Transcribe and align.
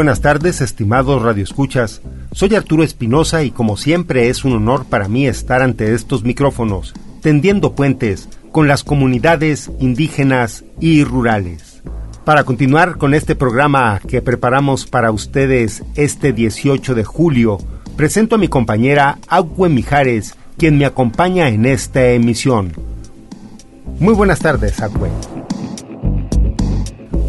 Buenas 0.00 0.22
tardes, 0.22 0.62
estimados 0.62 1.20
radioescuchas. 1.20 2.00
Soy 2.32 2.54
Arturo 2.54 2.82
Espinosa 2.82 3.44
y 3.44 3.50
como 3.50 3.76
siempre 3.76 4.30
es 4.30 4.46
un 4.46 4.54
honor 4.54 4.86
para 4.86 5.08
mí 5.08 5.26
estar 5.26 5.60
ante 5.60 5.92
estos 5.92 6.24
micrófonos, 6.24 6.94
tendiendo 7.20 7.74
puentes 7.74 8.30
con 8.50 8.66
las 8.66 8.82
comunidades 8.82 9.70
indígenas 9.78 10.64
y 10.80 11.04
rurales. 11.04 11.82
Para 12.24 12.44
continuar 12.44 12.96
con 12.96 13.12
este 13.12 13.36
programa 13.36 14.00
que 14.08 14.22
preparamos 14.22 14.86
para 14.86 15.10
ustedes 15.10 15.82
este 15.96 16.32
18 16.32 16.94
de 16.94 17.04
julio, 17.04 17.58
presento 17.98 18.36
a 18.36 18.38
mi 18.38 18.48
compañera 18.48 19.18
Agüe 19.28 19.68
Mijares, 19.68 20.34
quien 20.56 20.78
me 20.78 20.86
acompaña 20.86 21.50
en 21.50 21.66
esta 21.66 22.08
emisión. 22.08 22.72
Muy 23.98 24.14
buenas 24.14 24.38
tardes, 24.38 24.80
Agüe. 24.80 25.10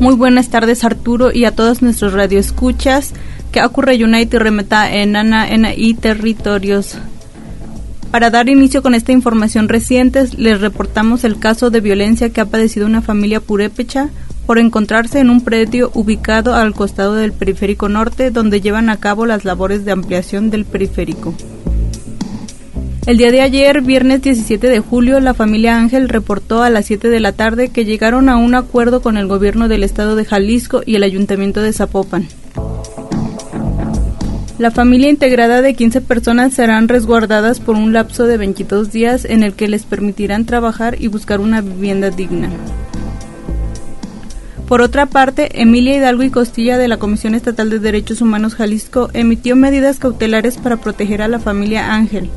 Muy 0.01 0.15
buenas 0.15 0.49
tardes 0.49 0.83
Arturo 0.83 1.31
y 1.31 1.45
a 1.45 1.51
todos 1.51 1.83
nuestros 1.83 2.13
radioescuchas 2.13 3.13
que 3.51 3.63
ocurre 3.63 4.03
United 4.03 4.39
remeta 4.39 4.91
en 4.91 5.15
Ana 5.15 5.47
y 5.75 5.93
territorios. 5.93 6.97
Para 8.09 8.31
dar 8.31 8.49
inicio 8.49 8.81
con 8.81 8.95
esta 8.95 9.11
información 9.11 9.69
reciente, 9.69 10.25
les 10.37 10.59
reportamos 10.59 11.23
el 11.23 11.37
caso 11.37 11.69
de 11.69 11.81
violencia 11.81 12.31
que 12.31 12.41
ha 12.41 12.45
padecido 12.45 12.87
una 12.87 13.03
familia 13.03 13.41
purépecha 13.41 14.09
por 14.47 14.57
encontrarse 14.57 15.19
en 15.19 15.29
un 15.29 15.41
predio 15.41 15.91
ubicado 15.93 16.55
al 16.55 16.73
costado 16.73 17.13
del 17.13 17.31
periférico 17.31 17.87
norte 17.87 18.31
donde 18.31 18.59
llevan 18.59 18.89
a 18.89 18.97
cabo 18.97 19.27
las 19.27 19.45
labores 19.45 19.85
de 19.85 19.91
ampliación 19.91 20.49
del 20.49 20.65
periférico. 20.65 21.35
El 23.07 23.17
día 23.17 23.31
de 23.31 23.41
ayer, 23.41 23.81
viernes 23.81 24.21
17 24.21 24.69
de 24.69 24.79
julio, 24.79 25.19
la 25.19 25.33
familia 25.33 25.75
Ángel 25.75 26.07
reportó 26.07 26.61
a 26.61 26.69
las 26.69 26.85
7 26.85 27.09
de 27.09 27.19
la 27.19 27.31
tarde 27.31 27.69
que 27.69 27.83
llegaron 27.83 28.29
a 28.29 28.37
un 28.37 28.53
acuerdo 28.53 29.01
con 29.01 29.17
el 29.17 29.25
gobierno 29.25 29.67
del 29.67 29.81
estado 29.83 30.15
de 30.15 30.23
Jalisco 30.23 30.83
y 30.85 30.95
el 30.95 31.03
ayuntamiento 31.03 31.63
de 31.63 31.73
Zapopan. 31.73 32.27
La 34.59 34.69
familia 34.69 35.09
integrada 35.09 35.63
de 35.63 35.73
15 35.73 36.01
personas 36.01 36.53
serán 36.53 36.87
resguardadas 36.87 37.59
por 37.59 37.75
un 37.75 37.91
lapso 37.91 38.27
de 38.27 38.37
22 38.37 38.91
días 38.91 39.25
en 39.25 39.41
el 39.41 39.53
que 39.53 39.67
les 39.67 39.83
permitirán 39.83 40.45
trabajar 40.45 41.01
y 41.01 41.07
buscar 41.07 41.39
una 41.39 41.61
vivienda 41.61 42.11
digna. 42.11 42.51
Por 44.67 44.83
otra 44.83 45.07
parte, 45.07 45.59
Emilia 45.59 45.97
Hidalgo 45.97 46.21
y 46.21 46.29
Costilla 46.29 46.77
de 46.77 46.87
la 46.87 46.97
Comisión 46.97 47.33
Estatal 47.33 47.71
de 47.71 47.79
Derechos 47.79 48.21
Humanos 48.21 48.53
Jalisco 48.53 49.09
emitió 49.13 49.55
medidas 49.55 49.97
cautelares 49.97 50.57
para 50.57 50.77
proteger 50.77 51.23
a 51.23 51.27
la 51.27 51.39
familia 51.39 51.95
Ángel 51.95 52.29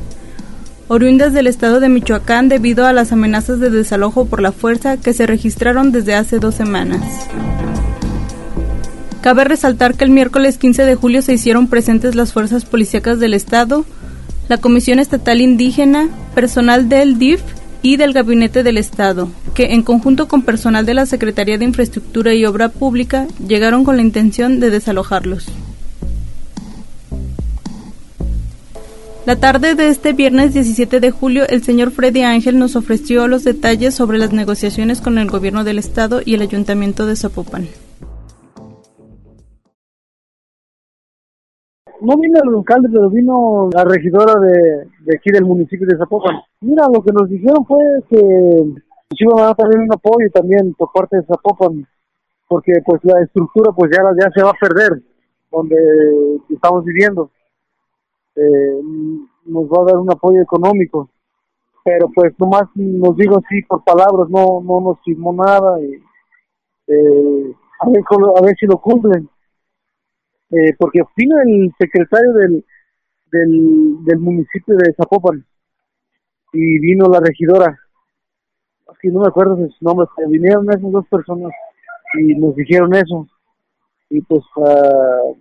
oriundas 0.88 1.32
del 1.32 1.46
estado 1.46 1.80
de 1.80 1.88
Michoacán 1.88 2.48
debido 2.48 2.86
a 2.86 2.92
las 2.92 3.12
amenazas 3.12 3.60
de 3.60 3.70
desalojo 3.70 4.26
por 4.26 4.42
la 4.42 4.52
fuerza 4.52 4.96
que 4.96 5.12
se 5.12 5.26
registraron 5.26 5.92
desde 5.92 6.14
hace 6.14 6.38
dos 6.38 6.54
semanas. 6.54 7.00
Cabe 9.22 9.44
resaltar 9.44 9.94
que 9.94 10.04
el 10.04 10.10
miércoles 10.10 10.58
15 10.58 10.84
de 10.84 10.94
julio 10.96 11.22
se 11.22 11.32
hicieron 11.32 11.68
presentes 11.68 12.14
las 12.14 12.32
fuerzas 12.32 12.66
policíacas 12.66 13.18
del 13.18 13.32
Estado, 13.32 13.86
la 14.48 14.58
Comisión 14.58 14.98
Estatal 14.98 15.40
Indígena, 15.40 16.10
personal 16.34 16.90
del 16.90 17.18
DIF 17.18 17.40
y 17.80 17.96
del 17.96 18.12
Gabinete 18.12 18.62
del 18.62 18.76
Estado, 18.76 19.30
que 19.54 19.72
en 19.72 19.82
conjunto 19.82 20.28
con 20.28 20.42
personal 20.42 20.84
de 20.84 20.94
la 20.94 21.06
Secretaría 21.06 21.56
de 21.56 21.64
Infraestructura 21.64 22.34
y 22.34 22.44
Obra 22.44 22.68
Pública 22.68 23.26
llegaron 23.46 23.84
con 23.84 23.96
la 23.96 24.02
intención 24.02 24.60
de 24.60 24.68
desalojarlos. 24.68 25.46
La 29.26 29.36
tarde 29.36 29.74
de 29.74 29.88
este 29.88 30.12
viernes 30.12 30.52
17 30.52 31.00
de 31.00 31.10
julio, 31.10 31.44
el 31.48 31.62
señor 31.62 31.92
Freddy 31.92 32.20
Ángel 32.20 32.58
nos 32.58 32.76
ofreció 32.76 33.26
los 33.26 33.42
detalles 33.42 33.94
sobre 33.94 34.18
las 34.18 34.34
negociaciones 34.34 35.00
con 35.00 35.16
el 35.16 35.30
gobierno 35.30 35.64
del 35.64 35.78
estado 35.78 36.20
y 36.22 36.34
el 36.34 36.42
ayuntamiento 36.42 37.06
de 37.06 37.16
Zapopan. 37.16 37.64
No 42.02 42.18
vino 42.18 42.38
el 42.42 42.54
alcalde, 42.54 42.90
pero 42.92 43.08
vino 43.08 43.70
la 43.72 43.84
regidora 43.84 44.34
de, 44.40 45.16
aquí 45.16 45.30
del 45.32 45.46
municipio 45.46 45.86
de 45.86 45.96
Zapopan. 45.96 46.42
Mira, 46.60 46.84
lo 46.92 47.02
que 47.02 47.12
nos 47.12 47.26
dijeron 47.26 47.64
fue 47.64 47.78
que 48.10 48.16
iban 49.20 49.48
a 49.48 49.54
tener 49.54 49.78
un 49.78 49.90
apoyo 49.90 50.30
también 50.34 50.74
por 50.74 50.92
parte 50.92 51.16
de 51.16 51.24
Zapopan, 51.24 51.88
porque 52.46 52.74
pues 52.84 53.02
la 53.04 53.22
estructura 53.22 53.72
pues 53.74 53.90
ya 53.90 54.30
se 54.34 54.42
va 54.42 54.50
a 54.50 54.60
perder 54.60 55.00
donde 55.50 55.76
estamos 56.50 56.84
viviendo 56.84 57.30
eh, 58.36 58.80
nos 59.46 59.64
va 59.66 59.82
a 59.82 59.84
dar 59.86 59.96
un 59.96 60.10
apoyo 60.10 60.40
económico. 60.42 61.10
Pero 61.84 62.08
pues 62.14 62.32
nomás 62.38 62.64
nos 62.74 63.16
digo 63.16 63.38
así 63.38 63.62
por 63.62 63.84
palabras, 63.84 64.28
no 64.30 64.62
no 64.62 64.80
nos 64.80 65.00
firmó 65.04 65.32
nada. 65.34 65.80
Y, 65.82 66.02
eh, 66.86 67.54
a, 67.80 67.88
ver, 67.88 68.02
a 68.36 68.40
ver 68.42 68.56
si 68.58 68.66
lo 68.66 68.78
cumplen. 68.78 69.28
Eh, 70.50 70.74
porque 70.78 71.00
vino 71.16 71.36
el 71.40 71.72
secretario 71.78 72.32
del, 72.34 72.64
del, 73.32 74.18
municipio 74.18 74.76
de 74.76 74.94
Zapopan 74.94 75.44
y 76.52 76.78
vino 76.78 77.08
la 77.08 77.20
regidora. 77.20 77.76
Así 78.88 79.08
no 79.08 79.20
me 79.20 79.28
acuerdo 79.28 79.56
de 79.56 79.68
su 79.70 79.84
nombre, 79.84 80.06
pero 80.16 80.28
vinieron 80.28 80.70
esas 80.70 80.92
dos 80.92 81.06
personas 81.08 81.52
y 82.18 82.34
nos 82.36 82.54
dijeron 82.54 82.94
eso. 82.94 83.26
Y 84.10 84.20
pues 84.20 84.44
uh, 84.56 85.36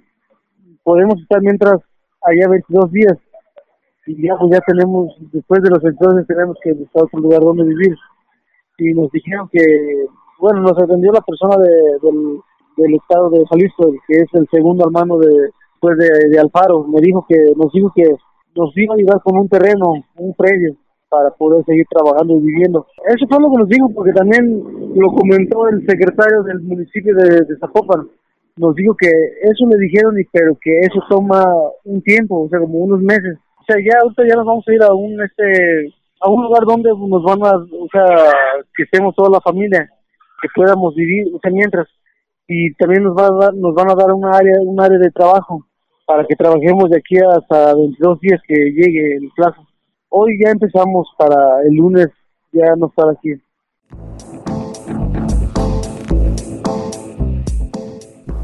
podemos 0.81 1.21
estar 1.21 1.41
mientras 1.41 1.81
allá 2.23 2.47
22 2.49 2.91
días. 2.91 3.17
Y 4.05 4.27
ya 4.27 4.35
pues 4.37 4.51
ya 4.51 4.59
tenemos, 4.67 5.15
después 5.31 5.61
de 5.61 5.69
los 5.69 5.83
entonces 5.83 6.27
tenemos 6.27 6.57
que 6.61 6.73
buscar 6.73 7.03
otro 7.03 7.19
lugar 7.19 7.41
donde 7.41 7.63
vivir. 7.63 7.95
Y 8.77 8.93
nos 8.93 9.09
dijeron 9.11 9.49
que, 9.51 9.61
bueno, 10.39 10.61
nos 10.61 10.77
atendió 10.77 11.11
la 11.11 11.21
persona 11.21 11.55
de, 11.57 11.69
del, 12.01 12.39
del 12.77 12.95
estado 12.95 13.29
de 13.29 13.45
Jalisco, 13.47 13.93
que 14.07 14.17
es 14.17 14.27
el 14.33 14.47
segundo 14.51 14.85
hermano 14.85 15.17
de, 15.19 15.51
pues 15.79 15.97
de, 15.97 16.29
de 16.29 16.39
Alfaro, 16.39 16.85
me 16.85 16.99
dijo 16.99 17.25
que, 17.27 17.53
nos 17.55 17.71
dijo 17.71 17.91
que 17.95 18.03
nos 18.55 18.75
iba 18.77 18.93
a 18.93 18.97
ayudar 18.97 19.21
con 19.23 19.37
un 19.37 19.47
terreno, 19.47 19.93
un 20.17 20.33
predio 20.33 20.75
para 21.09 21.29
poder 21.31 21.63
seguir 21.65 21.85
trabajando 21.89 22.35
y 22.35 22.41
viviendo. 22.41 22.87
Eso 23.07 23.25
fue 23.29 23.39
lo 23.39 23.51
que 23.51 23.57
nos 23.57 23.69
dijo, 23.69 23.89
porque 23.93 24.11
también 24.13 24.63
lo 24.95 25.11
comentó 25.11 25.67
el 25.69 25.85
secretario 25.85 26.43
del 26.43 26.61
municipio 26.61 27.15
de, 27.15 27.41
de 27.45 27.57
Zapopan 27.59 28.07
nos 28.57 28.75
dijo 28.75 28.95
que 28.95 29.07
eso 29.41 29.65
le 29.67 29.77
dijeron 29.77 30.19
y 30.19 30.23
pero 30.31 30.57
que 30.61 30.79
eso 30.79 30.99
toma 31.09 31.43
un 31.85 32.01
tiempo, 32.01 32.43
o 32.43 32.49
sea, 32.49 32.59
como 32.59 32.79
unos 32.79 33.01
meses. 33.01 33.37
O 33.59 33.63
sea, 33.65 33.77
ya 33.77 33.99
ahorita 34.01 34.23
ya 34.27 34.35
nos 34.35 34.45
vamos 34.45 34.65
a 34.67 34.73
ir 34.73 34.83
a 34.83 34.93
un 34.93 35.21
este 35.23 35.93
a 36.21 36.29
un 36.29 36.43
lugar 36.43 36.63
donde 36.65 36.89
nos 36.89 37.23
van 37.23 37.43
a, 37.43 37.55
o 37.57 37.87
sea, 37.91 38.05
que 38.75 38.83
estemos 38.83 39.13
toda 39.15 39.29
la 39.29 39.41
familia, 39.41 39.89
que 40.41 40.47
podamos 40.55 40.95
vivir, 40.95 41.27
o 41.33 41.39
sea, 41.39 41.51
mientras 41.51 41.87
y 42.47 42.73
también 42.75 43.03
nos, 43.03 43.15
va 43.15 43.27
a 43.27 43.45
dar, 43.45 43.53
nos 43.53 43.73
van 43.73 43.89
a 43.89 43.95
dar 43.95 44.11
un 44.11 44.25
área, 44.25 44.53
un 44.61 44.79
área 44.79 44.97
de 44.97 45.11
trabajo 45.11 45.65
para 46.05 46.25
que 46.25 46.35
trabajemos 46.35 46.89
de 46.89 46.97
aquí 46.97 47.15
hasta 47.17 47.73
22 47.73 48.19
días 48.19 48.41
que 48.47 48.55
llegue 48.55 49.15
el 49.15 49.31
plazo. 49.35 49.65
Hoy 50.09 50.37
ya 50.43 50.51
empezamos 50.51 51.07
para 51.17 51.61
el 51.63 51.73
lunes 51.73 52.07
ya 52.51 52.75
no 52.75 52.87
estar 52.87 53.09
aquí. 53.09 53.41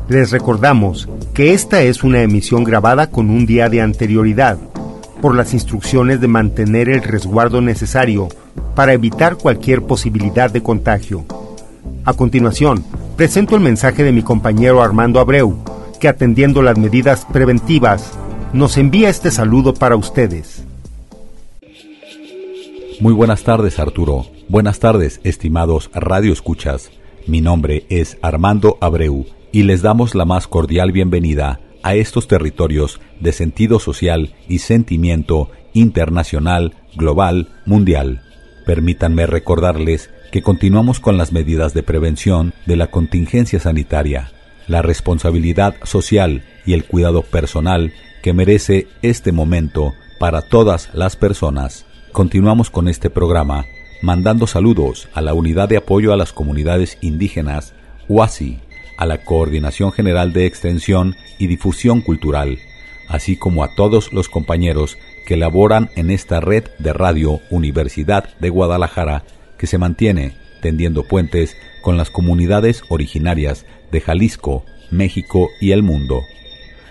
Les 0.09 0.31
recordamos 0.31 1.07
que 1.35 1.53
esta 1.53 1.83
es 1.83 2.03
una 2.03 2.23
emisión 2.23 2.63
grabada 2.63 3.11
con 3.11 3.29
un 3.29 3.45
día 3.45 3.69
de 3.69 3.79
anterioridad, 3.79 4.57
por 5.21 5.35
las 5.35 5.53
instrucciones 5.53 6.19
de 6.19 6.27
mantener 6.27 6.89
el 6.89 7.03
resguardo 7.03 7.61
necesario 7.61 8.27
para 8.73 8.94
evitar 8.94 9.38
cualquier 9.38 9.83
posibilidad 9.83 10.50
de 10.50 10.63
contagio. 10.63 11.25
A 12.06 12.13
continuación, 12.13 12.83
presento 13.17 13.56
el 13.56 13.61
mensaje 13.61 14.03
de 14.03 14.11
mi 14.11 14.23
compañero 14.23 14.81
Armando 14.81 15.19
Abreu, 15.19 15.63
que 16.00 16.07
atendiendo 16.07 16.63
las 16.63 16.79
medidas 16.79 17.27
preventivas, 17.31 18.12
nos 18.51 18.77
envía 18.77 19.09
este 19.09 19.29
saludo 19.29 19.75
para 19.75 19.95
ustedes. 19.95 20.63
Muy 23.00 23.13
buenas 23.13 23.44
tardes 23.44 23.77
Arturo, 23.77 24.25
buenas 24.47 24.79
tardes 24.79 25.21
estimados 25.23 25.91
Radio 25.94 26.33
Escuchas. 26.33 26.89
Mi 27.27 27.41
nombre 27.41 27.85
es 27.89 28.17
Armando 28.23 28.79
Abreu 28.81 29.27
y 29.51 29.63
les 29.63 29.81
damos 29.81 30.16
la 30.16 30.25
más 30.25 30.48
cordial 30.48 30.92
bienvenida 30.92 31.60
a 31.81 31.96
estos 31.96 32.28
territorios 32.28 33.00
de 33.19 33.31
sentido 33.31 33.80
social 33.80 34.36
y 34.48 34.60
sentimiento 34.60 35.50
internacional, 35.74 36.75
global, 36.96 37.48
mundial. 37.66 38.22
Permítanme 38.66 39.25
recordarles 39.25 40.10
que 40.31 40.42
continuamos 40.42 41.00
con 41.00 41.18
las 41.18 41.31
medidas 41.31 41.74
de 41.74 41.84
prevención 41.84 42.54
de 42.66 42.75
la 42.75 42.88
contingencia 42.88 43.60
sanitaria, 43.60 44.31
la 44.68 44.81
responsabilidad 44.81 45.75
social 45.84 46.44
y 46.66 46.74
el 46.74 46.86
cuidado 46.86 47.24
personal 47.24 47.94
que 48.22 48.34
merece 48.34 48.88
este 49.01 49.31
momento 49.31 49.94
para 50.19 50.42
todas 50.42 50.90
las 50.94 51.16
personas. 51.16 51.86
Continuamos 52.12 52.69
con 52.69 52.88
este 52.88 53.10
programa 53.10 53.66
mandando 54.01 54.48
saludos 54.48 55.10
a 55.13 55.22
la 55.22 55.34
Unidad 55.34 55.69
de 55.69 55.78
Apoyo 55.78 56.13
a 56.13 56.18
las 56.18 56.31
Comunidades 56.31 56.98
Indígenas, 57.01 57.74
UASI, 58.07 58.60
a 59.00 59.06
la 59.06 59.19
Coordinación 59.19 59.94
General 59.94 60.34
de 60.34 60.46
Extensión 60.46 61.16
y 61.38 61.48
Difusión 61.48 62.01
Cultural, 62.01 62.60
así 63.07 63.38
como 63.38 63.63
a 63.63 63.74
todos 63.74 64.12
los 64.12 64.28
compañeros 64.28 64.98
que 65.25 65.38
laboran 65.38 65.90
en 65.96 66.12
esta 66.12 66.42
red 66.42 66.66
de 66.80 66.92
radio 66.92 67.40
Universidad 67.50 68.38
de 68.40 68.50
Guadalajara 68.50 69.24
que 69.57 69.68
se 69.68 69.78
mantiene 69.78 70.36
tendiendo 70.62 71.04
puentes 71.04 71.56
con 71.81 71.96
las 71.96 72.10
comunidades 72.10 72.84
originarias 72.90 73.66
de 73.90 74.01
Jalisco, 74.01 74.66
México 74.92 75.50
y 75.62 75.72
el 75.72 75.81
mundo. 75.81 76.24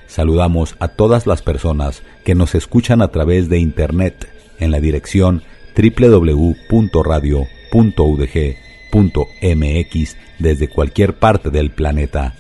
Saludamos 0.07 0.77
a 0.81 0.89
todas 0.89 1.27
las 1.27 1.43
personas 1.43 2.03
que 2.25 2.35
nos 2.35 2.55
escuchan 2.55 3.03
a 3.03 3.09
través 3.09 3.51
de 3.51 3.59
Internet 3.59 4.31
en 4.59 4.71
la 4.71 4.81
dirección 4.81 5.43
www.radio.udg 5.77 6.79
.mx 8.91 10.17
desde 10.39 10.69
cualquier 10.69 11.15
parte 11.15 11.51
del 11.51 11.71
planeta. 11.71 12.35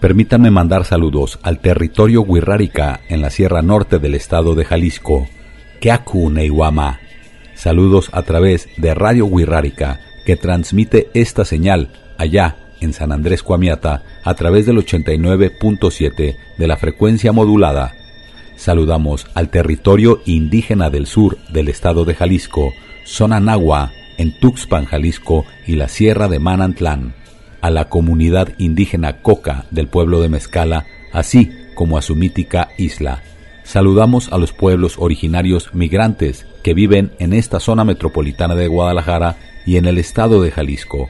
Permítanme 0.00 0.50
mandar 0.50 0.84
saludos 0.84 1.38
al 1.42 1.60
territorio 1.60 2.22
Huirrárica 2.22 3.00
en 3.08 3.22
la 3.22 3.30
Sierra 3.30 3.62
Norte 3.62 3.98
del 3.98 4.14
estado 4.14 4.54
de 4.54 4.64
Jalisco. 4.64 5.26
Keaku 5.80 6.30
Neiwama. 6.30 7.00
Saludos 7.54 8.10
a 8.12 8.22
través 8.22 8.68
de 8.76 8.94
Radio 8.94 9.26
Huirrárica 9.26 10.00
que 10.26 10.36
transmite 10.36 11.08
esta 11.14 11.44
señal 11.44 11.88
allá 12.18 12.56
en 12.80 12.92
San 12.92 13.12
Andrés 13.12 13.42
Cuamiata 13.42 14.02
a 14.22 14.34
través 14.34 14.66
del 14.66 14.76
89.7 14.76 16.36
de 16.58 16.66
la 16.66 16.76
frecuencia 16.76 17.32
modulada. 17.32 17.94
Saludamos 18.56 19.26
al 19.34 19.48
territorio 19.48 20.20
indígena 20.26 20.90
del 20.90 21.06
sur 21.06 21.38
del 21.50 21.68
estado 21.68 22.04
de 22.04 22.14
Jalisco, 22.14 22.72
Zona 23.04 23.40
en 24.18 24.38
Tuxpan, 24.38 24.84
Jalisco 24.84 25.44
y 25.66 25.76
la 25.76 25.88
Sierra 25.88 26.28
de 26.28 26.38
Manantlán, 26.38 27.14
a 27.60 27.70
la 27.70 27.88
comunidad 27.88 28.48
indígena 28.58 29.22
Coca 29.22 29.66
del 29.70 29.88
pueblo 29.88 30.20
de 30.20 30.28
Mezcala, 30.28 30.86
así 31.12 31.50
como 31.74 31.98
a 31.98 32.02
su 32.02 32.14
mítica 32.14 32.70
isla. 32.78 33.22
Saludamos 33.64 34.32
a 34.32 34.38
los 34.38 34.52
pueblos 34.52 34.96
originarios 34.98 35.74
migrantes 35.74 36.46
que 36.62 36.74
viven 36.74 37.12
en 37.18 37.32
esta 37.32 37.58
zona 37.58 37.84
metropolitana 37.84 38.54
de 38.54 38.68
Guadalajara 38.68 39.36
y 39.66 39.76
en 39.76 39.86
el 39.86 39.98
estado 39.98 40.40
de 40.40 40.52
Jalisco, 40.52 41.08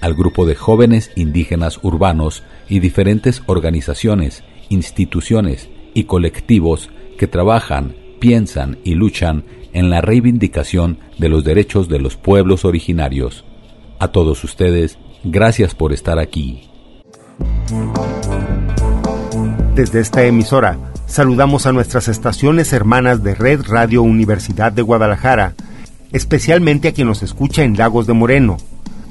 al 0.00 0.14
grupo 0.14 0.46
de 0.46 0.54
jóvenes 0.54 1.10
indígenas 1.14 1.78
urbanos 1.82 2.42
y 2.68 2.80
diferentes 2.80 3.42
organizaciones, 3.46 4.42
instituciones 4.70 5.68
y 5.92 6.04
colectivos 6.04 6.90
que 7.18 7.26
trabajan, 7.26 7.94
piensan 8.18 8.78
y 8.84 8.94
luchan 8.94 9.44
en 9.72 9.90
la 9.90 10.00
reivindicación 10.00 10.98
de 11.18 11.28
los 11.28 11.44
derechos 11.44 11.88
de 11.88 11.98
los 11.98 12.16
pueblos 12.16 12.64
originarios. 12.64 13.44
A 13.98 14.08
todos 14.08 14.42
ustedes, 14.44 14.98
gracias 15.24 15.74
por 15.74 15.92
estar 15.92 16.18
aquí. 16.18 16.68
Desde 19.74 20.00
esta 20.00 20.24
emisora, 20.24 20.78
saludamos 21.06 21.66
a 21.66 21.72
nuestras 21.72 22.08
estaciones 22.08 22.72
hermanas 22.72 23.22
de 23.22 23.34
Red 23.34 23.62
Radio 23.68 24.02
Universidad 24.02 24.72
de 24.72 24.82
Guadalajara, 24.82 25.54
especialmente 26.12 26.88
a 26.88 26.92
quien 26.92 27.08
nos 27.08 27.22
escucha 27.22 27.62
en 27.62 27.76
Lagos 27.76 28.06
de 28.06 28.12
Moreno, 28.12 28.56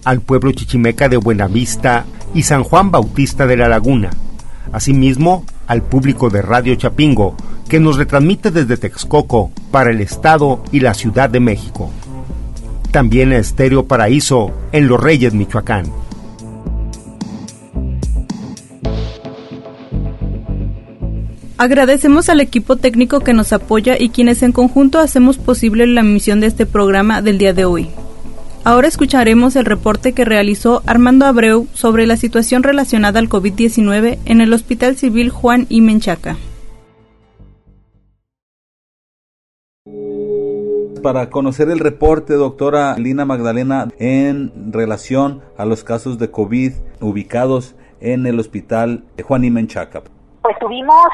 al 0.06 0.21
pueblo 0.21 0.51
chichimeca 0.51 1.09
de 1.09 1.17
Buenavista 1.17 2.06
y 2.33 2.44
San 2.44 2.63
Juan 2.63 2.91
Bautista 2.91 3.47
de 3.47 3.57
la 3.57 3.67
Laguna, 3.67 4.11
asimismo 4.71 5.45
al 5.69 5.83
público 5.83 6.30
de 6.30 6.42
Radio 6.42 6.74
Chapingo, 6.75 7.38
que 7.69 7.80
nos 7.80 7.95
retransmite 7.95 8.50
desde 8.50 8.75
Texcoco 8.75 9.51
para 9.71 9.92
el 9.92 10.01
Estado 10.01 10.63
y 10.71 10.80
la 10.80 10.95
Ciudad 10.95 11.30
de 11.30 11.39
México. 11.39 11.92
También 12.92 13.31
a 13.31 13.38
Estéreo 13.38 13.86
Paraíso 13.86 14.51
en 14.71 14.88
Los 14.88 15.00
Reyes, 15.00 15.36
Michoacán. 15.36 15.86
Agradecemos 21.60 22.30
al 22.30 22.39
equipo 22.39 22.77
técnico 22.77 23.19
que 23.19 23.33
nos 23.33 23.54
apoya 23.54 23.95
y 24.00 24.10
quienes 24.10 24.42
en 24.42 24.51
conjunto 24.51 24.98
hacemos 24.98 25.38
posible 25.38 25.86
la 25.86 26.01
emisión 26.01 26.39
de 26.39 26.48
este 26.48 26.66
programa 26.66 27.21
del 27.21 27.38
día 27.38 27.54
de 27.54 27.66
hoy. 27.66 27.89
Ahora 28.65 28.89
escucharemos 28.89 29.56
el 29.56 29.63
reporte 29.63 30.13
que 30.13 30.25
realizó 30.25 30.81
Armando 30.85 31.25
Abreu 31.25 31.67
sobre 31.73 32.06
la 32.06 32.18
situación 32.18 32.61
relacionada 32.61 33.19
al 33.19 33.30
COVID-19 33.30 34.19
en 34.25 34.42
el 34.42 34.54
Hospital 34.54 34.97
Civil 34.97 35.30
Juan 35.30 35.66
y 35.69 35.80
Menchaca. 35.80 36.35
Para 41.01 41.30
conocer 41.30 41.69
el 41.69 41.80
reporte, 41.80 42.33
doctora 42.33 42.95
Lina 42.97 43.23
Magdalena, 43.23 43.87
en 43.97 44.73
relación 44.73 45.42
a 45.57 45.63
los 45.63 45.85
casos 45.85 46.19
de 46.19 46.30
COVID 46.30 46.73
ubicados 46.99 47.78
en 48.01 48.28
el 48.28 48.37
Hospital 48.42 49.06
Juan 49.23 49.45
y 49.45 49.51
Menchaca. 49.51 50.04
Pues 50.42 50.59
tuvimos 50.59 51.07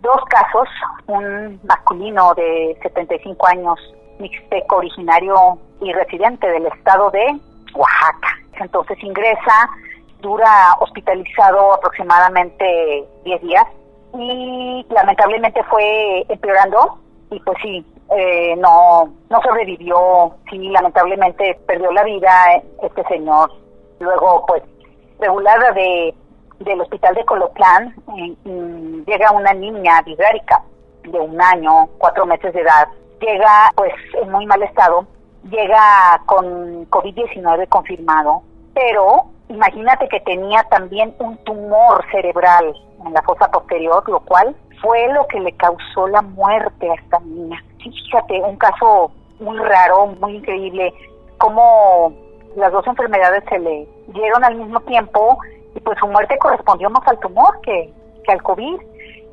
dos 0.00 0.20
casos, 0.30 0.68
un 1.06 1.60
masculino 1.68 2.32
de 2.34 2.78
75 2.82 3.46
años 3.46 3.78
mixteco 4.18 4.76
originario 4.76 5.58
y 5.80 5.92
residente 5.92 6.48
del 6.48 6.66
estado 6.66 7.10
de 7.10 7.38
Oaxaca. 7.74 8.28
Entonces 8.60 9.02
ingresa, 9.02 9.70
dura 10.20 10.74
hospitalizado 10.80 11.74
aproximadamente 11.74 13.04
10 13.24 13.42
días 13.42 13.64
y 14.14 14.86
lamentablemente 14.90 15.62
fue 15.64 16.24
empeorando 16.28 16.98
y 17.30 17.38
pues 17.40 17.58
sí, 17.62 17.84
eh, 18.16 18.56
no, 18.56 19.12
no 19.28 19.42
sobrevivió, 19.42 20.34
sí, 20.50 20.70
lamentablemente 20.70 21.58
perdió 21.66 21.92
la 21.92 22.04
vida 22.04 22.62
este 22.82 23.04
señor. 23.04 23.52
Luego 24.00 24.44
pues 24.46 24.62
regulada 25.18 25.72
de 25.72 26.14
del 26.60 26.80
hospital 26.80 27.14
de 27.14 27.24
Colotlán 27.24 27.94
llega 29.06 29.30
una 29.30 29.52
niña 29.52 30.02
vibrárica 30.02 30.62
de 31.04 31.18
un 31.18 31.40
año, 31.40 31.88
cuatro 31.98 32.26
meses 32.26 32.52
de 32.52 32.60
edad, 32.60 32.88
llega 33.20 33.70
pues 33.76 33.92
en 34.20 34.30
muy 34.30 34.46
mal 34.46 34.62
estado, 34.62 35.06
llega 35.44 36.22
con 36.26 36.88
COVID-19 36.90 37.68
confirmado, 37.68 38.42
pero 38.74 39.26
imagínate 39.48 40.08
que 40.08 40.20
tenía 40.20 40.62
también 40.64 41.14
un 41.18 41.36
tumor 41.38 42.04
cerebral 42.10 42.74
en 43.04 43.12
la 43.12 43.22
fosa 43.22 43.50
posterior, 43.50 44.02
lo 44.08 44.20
cual 44.20 44.54
fue 44.80 45.08
lo 45.12 45.26
que 45.26 45.40
le 45.40 45.52
causó 45.52 46.06
la 46.08 46.22
muerte 46.22 46.90
a 46.90 46.94
esta 46.94 47.18
niña. 47.20 47.62
Sí, 47.82 47.90
fíjate, 47.90 48.40
un 48.42 48.56
caso 48.56 49.10
muy 49.40 49.58
raro, 49.58 50.06
muy 50.20 50.36
increíble, 50.36 50.92
cómo 51.38 52.12
las 52.56 52.72
dos 52.72 52.86
enfermedades 52.86 53.44
se 53.48 53.58
le 53.58 53.88
dieron 54.08 54.44
al 54.44 54.56
mismo 54.56 54.80
tiempo 54.80 55.38
y 55.74 55.80
pues 55.80 55.98
su 55.98 56.06
muerte 56.06 56.38
correspondió 56.38 56.90
más 56.90 57.06
al 57.06 57.18
tumor 57.20 57.60
que, 57.62 57.92
que 58.24 58.32
al 58.32 58.42
COVID 58.42 58.80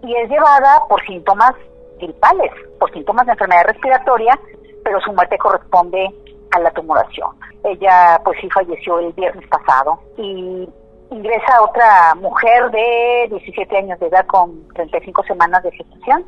y 0.04 0.16
es 0.16 0.30
llevada 0.30 0.84
por 0.88 1.04
síntomas 1.06 1.54
gripales, 2.00 2.52
por 2.80 2.92
síntomas 2.92 3.26
de 3.26 3.32
enfermedad 3.32 3.64
respiratoria, 3.66 4.40
pero 4.86 5.02
su 5.02 5.12
muerte 5.12 5.38
corresponde 5.40 6.14
a 6.52 6.60
la 6.60 6.72
tumoración. 6.72 7.32
Ella 7.64 8.22
pues 8.24 8.40
sí 8.40 8.50
falleció 8.52 9.00
el 9.00 9.12
viernes 9.14 9.46
pasado 9.50 10.00
y 10.16 10.70
ingresa 11.10 11.62
otra 11.64 12.14
mujer 12.16 12.70
de 12.70 13.28
17 13.32 13.78
años 13.78 14.00
de 14.00 14.08
edad 14.08 14.26
con 14.28 14.68
35 14.76 15.24
semanas 15.24 15.64
de 15.64 15.72
gestación, 15.72 16.24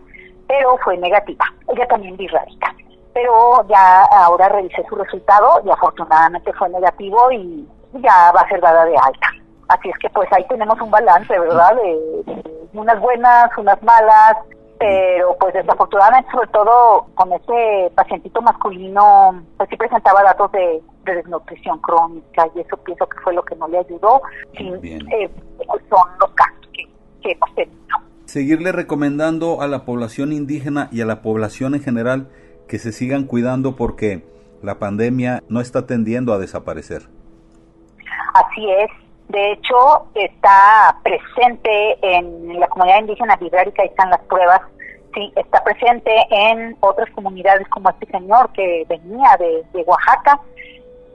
pero 0.48 0.76
fue 0.84 0.98
negativa. 0.98 1.46
Ella 1.70 1.88
también 1.88 2.18
birrárica. 2.18 2.76
Pero 3.14 3.64
ya 3.70 4.02
ahora 4.06 4.50
revisé 4.50 4.84
su 4.90 4.96
resultado 4.96 5.62
y 5.64 5.70
afortunadamente 5.70 6.52
fue 6.54 6.70
negativo 6.70 7.32
y 7.32 7.68
ya 7.94 8.32
va 8.36 8.42
a 8.42 8.50
ser 8.50 8.60
dada 8.60 8.86
de 8.86 8.98
alta. 8.98 9.28
Así 9.68 9.90
es 9.90 9.98
que 10.00 10.10
pues 10.10 10.28
ahí 10.34 10.46
tenemos 10.48 10.82
un 10.82 10.90
balance, 10.90 11.40
¿verdad? 11.40 11.76
De, 11.76 12.44
unas 12.74 13.00
buenas, 13.00 13.50
unas 13.58 13.82
malas, 13.84 14.38
pero 14.80 15.36
pues 15.40 15.54
desafortunadamente 15.54 16.32
sobre 16.32 16.48
todo 16.48 17.08
con 17.16 17.34
este 17.34 17.92
pacientito 17.96 18.42
masculino 18.42 19.44
pues 19.58 19.70
sí 19.70 19.78
presentaba 19.78 20.24
datos 20.24 20.52
de, 20.52 20.82
desnutrición 21.06 21.80
crónica 21.80 22.50
y 22.54 22.60
eso 22.60 22.76
pienso 22.78 23.08
que 23.08 23.18
fue 23.20 23.34
lo 23.34 23.42
que 23.46 23.56
no 23.56 23.68
le 23.70 23.80
ayudó. 23.80 24.22
Eh, 24.54 25.30
pues, 25.56 25.82
son 25.90 26.06
los 26.20 26.30
casos 26.32 26.68
que, 26.74 26.84
que 27.22 27.32
hemos 27.32 27.56
tenido. 27.56 27.98
Seguirle 28.26 28.74
recomendando 28.74 29.62
a 29.62 29.68
la 29.68 29.86
población 29.86 30.34
indígena 30.34 30.90
y 30.92 31.00
a 31.00 31.06
la 31.06 31.22
población 31.22 31.76
en 31.76 31.82
general 31.82 32.28
que 32.68 32.78
se 32.78 32.92
sigan 32.92 33.24
cuidando 33.24 33.78
porque 33.78 34.26
la 34.62 34.80
pandemia 34.80 35.44
no 35.48 35.62
está 35.62 35.86
tendiendo 35.88 36.34
a 36.34 36.40
desaparecer. 36.40 37.04
Así 38.34 38.70
es, 38.70 38.90
de 39.30 39.52
hecho, 39.52 40.08
está 40.16 40.98
presente 41.04 41.98
en 42.02 42.60
la 42.60 42.68
comunidad 42.68 43.02
indígena 43.02 43.36
vibrárica, 43.36 43.82
ahí 43.82 43.90
están 43.90 44.10
las 44.10 44.22
pruebas, 44.22 44.62
sí, 45.14 45.34
está 45.36 45.62
presente 45.64 46.12
en 46.30 46.78
otras 46.80 47.10
comunidades 47.12 47.68
como 47.68 47.90
este 47.90 48.06
señor 48.06 48.50
que 48.54 48.86
venía 48.88 49.38
de, 49.38 49.84
Oaxaca, 49.84 50.40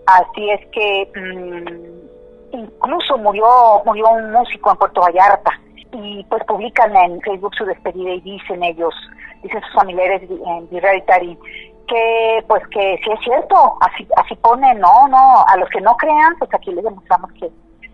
así 0.07 0.51
es 0.51 0.61
que 0.73 1.11
mm, 1.17 2.57
incluso 2.59 3.17
murió, 3.17 3.47
murió 3.87 4.11
un 4.11 4.33
músico 4.33 4.71
en 4.71 4.77
Puerto 4.77 5.01
Vallarta. 5.01 5.51
Y 5.95 6.25
pues 6.25 6.43
publican 6.45 6.97
en 6.97 7.21
Facebook 7.21 7.55
su 7.55 7.67
despedida 7.67 8.13
y 8.13 8.21
dicen 8.23 8.63
ellos, 8.63 8.95
dicen 9.43 9.61
sus 9.61 9.75
familiares 9.75 10.23
en 10.23 10.69
Vibratari, 10.71 11.39
que 11.87 12.45
pues 12.49 12.67
que 12.69 12.99
sí 13.05 13.11
es 13.11 13.21
cierto, 13.21 13.77
así 13.81 14.09
así 14.17 14.35
pone, 14.37 14.75
no, 14.77 15.07
no, 15.09 15.45
a 15.47 15.55
los 15.59 15.69
que 15.69 15.83
no 15.83 15.95
crean, 15.97 16.35
pues 16.39 16.53
aquí 16.55 16.73
les 16.73 16.83
demostramos 16.83 17.31
que 17.33 17.51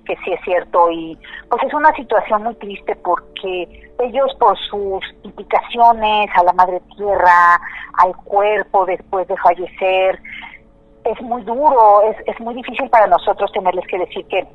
que 0.08 0.16
sí 0.24 0.32
es 0.32 0.40
cierto 0.42 0.90
y 0.90 1.16
pues 1.50 1.62
es 1.62 1.74
una 1.74 1.92
situación 1.92 2.42
muy 2.42 2.54
triste 2.54 2.96
porque 2.96 3.90
ellos 4.00 4.34
por 4.40 4.58
sus 4.58 5.04
implicaciones 5.22 6.30
a 6.34 6.42
la 6.44 6.52
madre 6.54 6.80
tierra, 6.96 7.60
al 7.98 8.16
cuerpo 8.24 8.86
después 8.86 9.28
de 9.28 9.36
fallecer, 9.36 10.18
es 11.04 11.20
muy 11.20 11.42
duro, 11.42 12.02
es, 12.02 12.16
es 12.26 12.40
muy 12.40 12.54
difícil 12.54 12.88
para 12.88 13.06
nosotros 13.06 13.52
tenerles 13.52 13.86
que 13.86 13.98
decir 13.98 14.26
que 14.28 14.48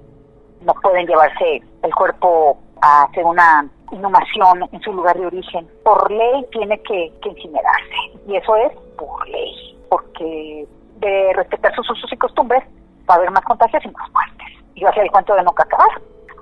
no 0.62 0.74
pueden 0.82 1.06
llevarse 1.06 1.62
el 1.84 1.96
cuerpo 1.96 2.58
a 2.82 3.04
hacer 3.04 3.24
una 3.24 3.70
inhumación 3.92 4.68
en 4.72 4.82
su 4.82 4.92
lugar 4.92 5.18
de 5.18 5.28
origen. 5.28 5.68
Por 5.84 6.12
ley 6.12 6.46
tiene 6.52 6.82
que, 6.82 7.14
que 7.22 7.30
incinerarse 7.30 7.96
y 8.28 8.38
eso 8.38 8.56
es 8.56 8.72
por 8.98 9.28
ley, 9.30 9.78
porque 9.90 10.66
de 10.98 11.34
respetar 11.36 11.76
sus 11.76 11.90
usos 11.92 12.12
y 12.12 12.18
costumbres 12.18 12.64
va 13.08 13.16
a 13.16 13.18
haber 13.18 13.30
más 13.30 13.44
contagios 13.44 13.86
y 13.86 13.90
más 13.90 14.12
muertes 14.12 14.63
y 14.76 14.84
va 14.84 14.90
a 14.90 14.94
ser 14.94 15.04
el 15.04 15.12
cuento 15.12 15.36
de 15.36 15.44
no 15.44 15.52
acabar. 15.52 15.88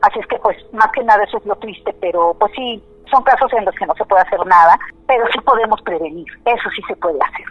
Así 0.02 0.20
es 0.20 0.28
que 0.28 0.38
pues 0.40 0.58
más 0.74 0.92
que 0.92 1.04
nada 1.04 1.24
eso 1.24 1.38
es 1.38 1.46
lo 1.46 1.56
triste, 1.58 1.94
pero 2.00 2.36
pues 2.40 2.52
sí, 2.56 2.84
son 3.10 3.24
casos 3.24 3.52
en 3.54 3.66
los 3.66 3.76
que 3.76 3.86
no 3.86 3.94
se 3.96 4.06
puede 4.06 4.24
hacer 4.24 4.44
nada, 4.46 4.80
pero 5.06 5.26
sí 5.32 5.40
podemos 5.42 5.82
prevenir, 5.82 6.26
eso 6.46 6.70
sí 6.76 6.82
se 6.88 6.96
puede 6.96 7.20
hacer, 7.22 7.46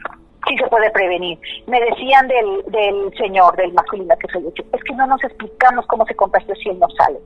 sí 0.48 0.56
se 0.56 0.66
puede 0.66 0.90
prevenir. 0.90 1.38
Me 1.66 1.80
decían 1.80 2.26
del, 2.26 2.64
del 2.66 3.12
señor, 3.16 3.54
del 3.56 3.72
masculino 3.72 4.16
que 4.18 4.28
soy 4.32 4.42
yo, 4.42 4.64
es 4.72 4.84
que 4.84 4.94
no 4.94 5.06
nos 5.06 5.22
explicamos 5.22 5.86
cómo 5.86 6.04
se 6.06 6.16
contagió 6.16 6.54
si 6.56 6.70
él 6.70 6.78
no 6.78 6.88
sale. 6.90 7.20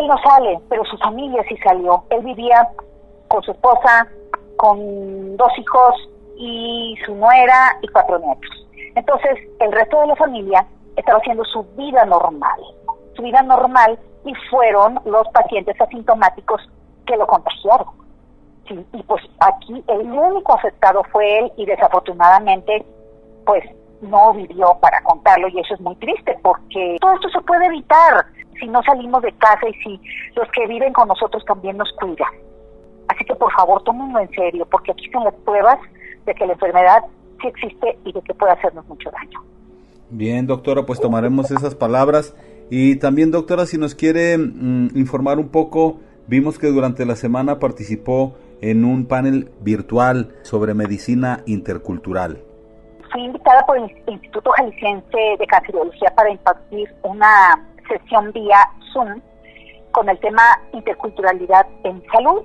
Él 0.00 0.08
no 0.08 0.16
sale, 0.18 0.58
pero 0.68 0.84
su 0.84 0.96
familia 0.98 1.44
sí 1.48 1.56
salió. 1.58 2.02
Él 2.10 2.24
vivía 2.24 2.68
con 3.28 3.42
su 3.42 3.52
esposa, 3.52 4.08
con 4.56 5.36
dos 5.36 5.52
hijos 5.58 6.08
y 6.36 6.96
su 7.04 7.14
nuera 7.14 7.78
y 7.82 7.88
cuatro 7.88 8.18
nietos. 8.18 8.66
Entonces, 8.94 9.38
el 9.60 9.70
resto 9.72 10.00
de 10.00 10.06
la 10.08 10.16
familia 10.16 10.66
estaba 10.96 11.18
haciendo 11.18 11.44
su 11.44 11.62
vida 11.76 12.04
normal, 12.04 12.60
su 13.14 13.22
vida 13.22 13.42
normal, 13.42 13.98
y 14.24 14.34
fueron 14.50 15.00
los 15.04 15.28
pacientes 15.28 15.80
asintomáticos 15.80 16.60
que 17.06 17.16
lo 17.16 17.26
contagiaron. 17.26 17.86
y 18.68 19.02
pues 19.04 19.22
aquí 19.38 19.84
el 19.86 20.10
único 20.10 20.54
afectado 20.54 21.04
fue 21.12 21.38
él 21.38 21.52
y 21.56 21.66
desafortunadamente 21.66 22.84
pues 23.44 23.64
no 24.00 24.32
vivió 24.32 24.76
para 24.80 25.00
contarlo 25.02 25.48
y 25.48 25.60
eso 25.60 25.74
es 25.74 25.80
muy 25.80 25.94
triste 25.96 26.36
porque 26.42 26.96
todo 27.00 27.14
esto 27.14 27.28
se 27.30 27.40
puede 27.42 27.66
evitar 27.66 28.26
si 28.58 28.66
no 28.66 28.82
salimos 28.82 29.22
de 29.22 29.32
casa 29.32 29.68
y 29.68 29.74
si 29.74 30.00
los 30.34 30.50
que 30.50 30.66
viven 30.66 30.92
con 30.92 31.08
nosotros 31.08 31.44
también 31.44 31.76
nos 31.76 31.92
cuidan. 31.92 32.28
Así 33.08 33.24
que 33.24 33.34
por 33.36 33.52
favor 33.52 33.82
tómenlo 33.84 34.18
en 34.18 34.30
serio 34.30 34.66
porque 34.66 34.92
aquí 34.92 35.06
están 35.06 35.24
las 35.24 35.34
pruebas 35.34 35.78
de 36.24 36.34
que 36.34 36.46
la 36.46 36.54
enfermedad 36.54 37.04
sí 37.40 37.48
existe 37.48 37.98
y 38.04 38.12
de 38.12 38.22
que 38.22 38.34
puede 38.34 38.52
hacernos 38.52 38.84
mucho 38.86 39.10
daño. 39.10 39.40
Bien, 40.10 40.46
doctora, 40.46 40.86
pues 40.86 41.00
tomaremos 41.00 41.50
esas 41.50 41.74
palabras. 41.74 42.34
Y 42.70 42.96
también, 42.96 43.30
doctora, 43.30 43.66
si 43.66 43.78
nos 43.78 43.94
quiere 43.94 44.38
mm, 44.38 44.96
informar 44.96 45.38
un 45.38 45.48
poco, 45.48 46.00
vimos 46.26 46.58
que 46.58 46.68
durante 46.68 47.04
la 47.04 47.16
semana 47.16 47.58
participó 47.58 48.34
en 48.60 48.84
un 48.84 49.06
panel 49.06 49.50
virtual 49.60 50.34
sobre 50.42 50.74
medicina 50.74 51.42
intercultural. 51.46 52.42
Fui 53.12 53.24
invitada 53.24 53.64
por 53.66 53.78
el 53.78 53.90
Instituto 54.06 54.50
Jalisciense 54.56 55.36
de 55.38 55.46
Cancerología 55.46 56.12
para 56.16 56.30
impartir 56.30 56.92
una 57.02 57.68
sesión 57.88 58.32
vía 58.32 58.58
Zoom 58.92 59.20
con 59.92 60.08
el 60.08 60.18
tema 60.20 60.42
interculturalidad 60.72 61.66
en 61.84 62.02
salud. 62.12 62.42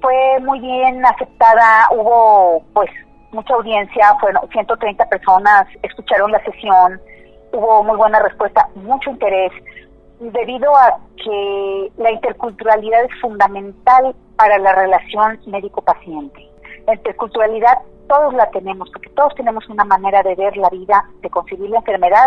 Fue 0.00 0.40
muy 0.40 0.60
bien 0.60 1.04
aceptada, 1.04 1.88
hubo 1.92 2.62
pues 2.72 2.90
mucha 3.32 3.54
audiencia, 3.54 4.14
fueron 4.20 4.48
130 4.50 5.08
personas, 5.08 5.66
escucharon 5.82 6.32
la 6.32 6.42
sesión, 6.44 7.00
hubo 7.52 7.82
muy 7.84 7.96
buena 7.96 8.20
respuesta, 8.20 8.68
mucho 8.74 9.10
interés, 9.10 9.52
debido 10.20 10.74
a 10.76 10.98
que 11.16 11.92
la 11.96 12.10
interculturalidad 12.10 13.04
es 13.04 13.20
fundamental 13.20 14.14
para 14.36 14.58
la 14.58 14.74
relación 14.74 15.38
médico-paciente. 15.46 16.48
La 16.86 16.94
interculturalidad 16.94 17.78
todos 18.08 18.34
la 18.34 18.50
tenemos, 18.50 18.88
porque 18.90 19.10
todos 19.10 19.34
tenemos 19.34 19.68
una 19.68 19.84
manera 19.84 20.22
de 20.22 20.34
ver 20.34 20.56
la 20.56 20.70
vida, 20.70 21.04
de 21.22 21.30
concebir 21.30 21.70
la 21.70 21.78
enfermedad 21.78 22.26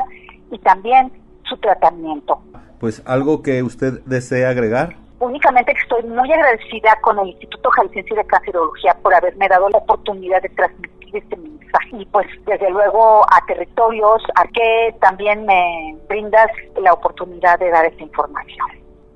y 0.51 0.59
también 0.59 1.11
su 1.43 1.57
tratamiento. 1.57 2.41
Pues 2.79 3.01
algo 3.05 3.41
que 3.41 3.63
usted 3.63 4.01
desea 4.05 4.49
agregar 4.49 4.95
únicamente 5.21 5.73
que 5.73 5.81
estoy 5.81 6.03
muy 6.03 6.31
agradecida 6.31 6.97
con 7.01 7.17
el 7.19 7.29
Instituto 7.29 7.69
Jalisciense 7.69 8.15
de 8.15 8.25
Cancerología 8.25 8.97
por 9.01 9.13
haberme 9.13 9.47
dado 9.47 9.69
la 9.69 9.77
oportunidad 9.77 10.41
de 10.41 10.49
transmitir 10.49 11.15
este 11.15 11.37
mensaje 11.37 11.89
y 11.93 12.05
pues 12.05 12.27
desde 12.45 12.69
luego 12.69 13.23
a 13.31 13.45
territorios 13.45 14.21
a 14.35 14.47
que 14.47 14.95
también 14.99 15.45
me 15.45 15.95
brindas 16.09 16.47
la 16.81 16.93
oportunidad 16.93 17.59
de 17.59 17.69
dar 17.69 17.85
esta 17.85 18.03
información. 18.03 18.67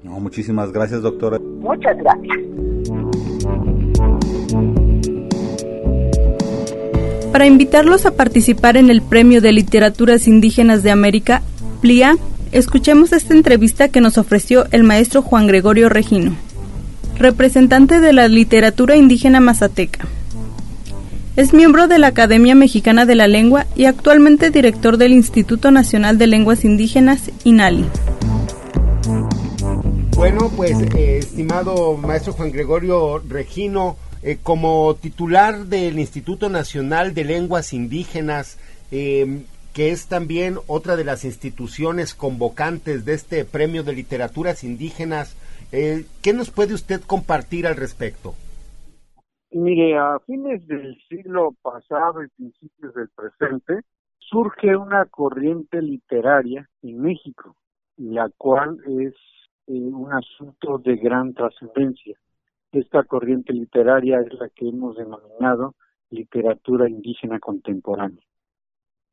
No, 0.03 0.12
muchísimas 0.19 0.71
gracias 0.71 1.01
doctora. 1.01 1.39
Muchas 1.39 1.97
gracias. 1.97 2.38
Para 7.31 7.47
invitarlos 7.47 8.05
a 8.05 8.15
participar 8.15 8.77
en 8.77 8.89
el 8.89 9.01
Premio 9.01 9.41
de 9.41 9.51
Literaturas 9.51 10.27
Indígenas 10.27 10.83
de 10.83 10.91
América, 10.91 11.41
PLIA 11.81 12.15
Escuchemos 12.55 13.12
esta 13.12 13.33
entrevista 13.33 13.89
que 13.89 14.00
nos 14.00 14.17
ofreció 14.17 14.65
el 14.71 14.85
maestro 14.85 15.21
Juan 15.21 15.45
Gregorio 15.45 15.89
Regino, 15.89 16.38
representante 17.17 18.00
de 18.00 18.13
la 18.13 18.29
literatura 18.29 18.95
indígena 18.95 19.41
mazateca. 19.41 20.07
Es 21.35 21.53
miembro 21.53 21.89
de 21.89 22.00
la 22.00 22.07
Academia 22.07 22.55
Mexicana 22.55 23.05
de 23.05 23.15
la 23.15 23.27
Lengua 23.27 23.65
y 23.75 23.83
actualmente 23.83 24.51
director 24.51 24.95
del 24.95 25.12
Instituto 25.12 25.69
Nacional 25.69 26.17
de 26.17 26.27
Lenguas 26.27 26.63
Indígenas, 26.63 27.29
INALI. 27.43 27.83
Bueno, 30.15 30.50
pues 30.55 30.79
eh, 30.95 31.17
estimado 31.17 31.97
maestro 31.97 32.31
Juan 32.31 32.53
Gregorio 32.53 33.19
Regino, 33.19 33.97
eh, 34.24 34.38
como 34.41 34.95
titular 34.95 35.65
del 35.65 36.00
Instituto 36.00 36.47
Nacional 36.47 37.13
de 37.13 37.25
Lenguas 37.25 37.74
Indígenas, 37.74 38.57
eh, 38.93 39.43
que 39.75 39.91
es 39.91 40.08
también 40.08 40.55
otra 40.67 40.96
de 40.96 41.03
las 41.03 41.25
instituciones 41.25 42.15
convocantes 42.15 43.03
de 43.03 43.13
este 43.13 43.44
Premio 43.44 43.84
de 43.84 43.91
Literaturas 43.91 44.63
Indígenas. 44.63 45.36
Eh, 45.74 46.05
¿Qué 46.24 46.32
nos 46.32 46.50
puede 46.50 46.74
usted 46.74 47.01
compartir 47.05 47.67
al 47.67 47.75
respecto? 47.75 48.36
Mire, 49.51 49.98
a 49.98 50.17
fines 50.25 50.65
del 50.65 50.98
siglo 51.10 51.53
pasado 51.62 52.24
y 52.24 52.29
principios 52.29 52.94
del 52.94 53.10
presente, 53.10 53.82
surge 54.17 54.77
una 54.77 55.05
corriente 55.08 55.82
literaria 55.82 56.70
en 56.82 57.01
México, 57.01 57.58
la 57.98 58.29
cual 58.38 58.77
es 58.88 59.13
eh, 59.67 59.74
un 59.74 60.13
asunto 60.13 60.77
de 60.77 60.96
gran 60.96 61.34
trascendencia. 61.34 62.17
Esta 62.72 63.03
corriente 63.03 63.51
literaria 63.51 64.22
es 64.22 64.34
la 64.39 64.48
que 64.48 64.70
hemos 64.70 64.96
denominado 64.96 65.75
literatura 66.12 66.89
indígena 66.89 67.39
contemporánea. 67.39 68.24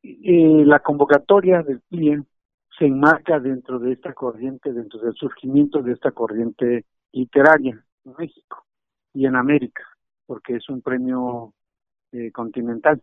Eh, 0.03 0.63
la 0.65 0.79
convocatoria 0.79 1.63
del 1.63 1.79
PLIE 1.79 2.21
se 2.77 2.85
enmarca 2.85 3.39
dentro 3.39 3.79
de 3.79 3.93
esta 3.93 4.13
corriente, 4.13 4.73
dentro 4.73 4.99
del 4.99 5.13
surgimiento 5.13 5.81
de 5.81 5.93
esta 5.93 6.11
corriente 6.11 6.85
literaria 7.13 7.81
en 8.03 8.13
México 8.17 8.65
y 9.13 9.25
en 9.25 9.37
América, 9.37 9.83
porque 10.25 10.57
es 10.57 10.67
un 10.67 10.81
premio 10.81 11.53
eh, 12.11 12.31
continental. 12.33 13.01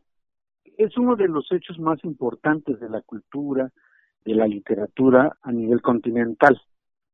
Es 0.77 0.99
uno 0.99 1.17
de 1.17 1.29
los 1.29 1.51
hechos 1.53 1.79
más 1.79 2.05
importantes 2.05 2.79
de 2.79 2.91
la 2.91 3.01
cultura, 3.01 3.71
de 4.25 4.35
la 4.35 4.47
literatura 4.47 5.39
a 5.41 5.53
nivel 5.53 5.81
continental. 5.81 6.61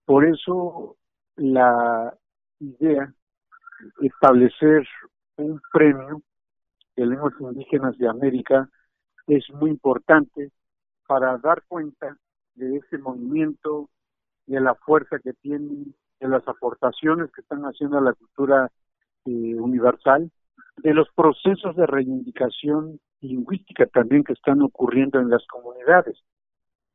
Por 0.04 0.24
eso 0.24 0.96
la 1.36 2.12
idea 2.58 3.12
de 4.00 4.06
establecer 4.08 4.84
un 5.36 5.60
premio 5.72 6.22
de 6.96 7.06
lenguas 7.06 7.34
indígenas 7.38 7.96
de 7.98 8.08
América 8.08 8.68
es 9.26 9.44
muy 9.52 9.70
importante 9.70 10.50
para 11.06 11.38
dar 11.38 11.62
cuenta 11.68 12.16
de 12.54 12.76
ese 12.76 12.98
movimiento, 12.98 13.88
de 14.46 14.60
la 14.60 14.74
fuerza 14.74 15.18
que 15.18 15.32
tienen, 15.34 15.94
de 16.20 16.28
las 16.28 16.46
aportaciones 16.48 17.30
que 17.32 17.42
están 17.42 17.62
haciendo 17.62 17.98
a 17.98 18.00
la 18.02 18.12
cultura 18.14 18.70
eh, 19.24 19.54
universal, 19.54 20.30
de 20.78 20.94
los 20.94 21.08
procesos 21.14 21.74
de 21.76 21.86
reivindicación 21.86 23.00
lingüística 23.20 23.86
también 23.86 24.24
que 24.24 24.34
están 24.34 24.62
ocurriendo 24.62 25.18
en 25.18 25.30
las 25.30 25.44
comunidades. 25.46 26.16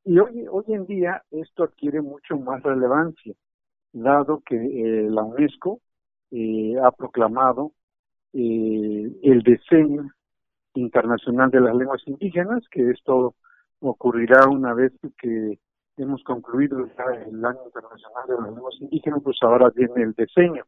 Y 0.06 0.18
hoy, 0.20 0.46
hoy 0.50 0.66
en 0.68 0.86
día 0.86 1.24
esto 1.32 1.64
adquiere 1.64 2.02
mucho 2.02 2.38
más 2.38 2.64
relevancia, 2.64 3.34
dado 3.92 4.42
que 4.46 4.56
eh, 4.56 5.10
la 5.10 5.24
UNESCO 5.24 5.82
eh, 6.32 6.76
ha 6.82 6.92
proclamado 6.92 7.74
el 8.34 9.42
diseño 9.44 10.10
internacional 10.74 11.50
de 11.52 11.62
las 11.62 11.76
lenguas 11.76 12.02
indígenas, 12.06 12.64
que 12.70 12.90
esto 12.92 13.36
ocurrirá 13.80 14.48
una 14.48 14.74
vez 14.74 14.94
que 15.18 15.60
hemos 15.98 16.24
concluido 16.24 16.80
el 16.80 17.46
año 17.46 17.60
internacional 17.66 18.28
de 18.28 18.36
las 18.36 18.54
lenguas 18.54 18.76
indígenas, 18.80 19.22
pues 19.24 19.38
ahora 19.42 19.70
viene 19.76 20.04
el 20.04 20.14
diseño. 20.14 20.64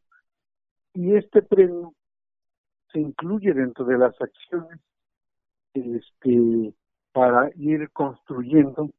Y 0.94 1.14
este 1.14 1.42
premio 1.42 1.92
se 2.92 3.00
incluye 3.00 3.52
dentro 3.52 3.84
de 3.84 3.98
las 3.98 4.14
acciones 4.20 4.78
este, 5.74 6.72
para 7.12 7.50
ir 7.56 7.90
construyendo 7.90 8.90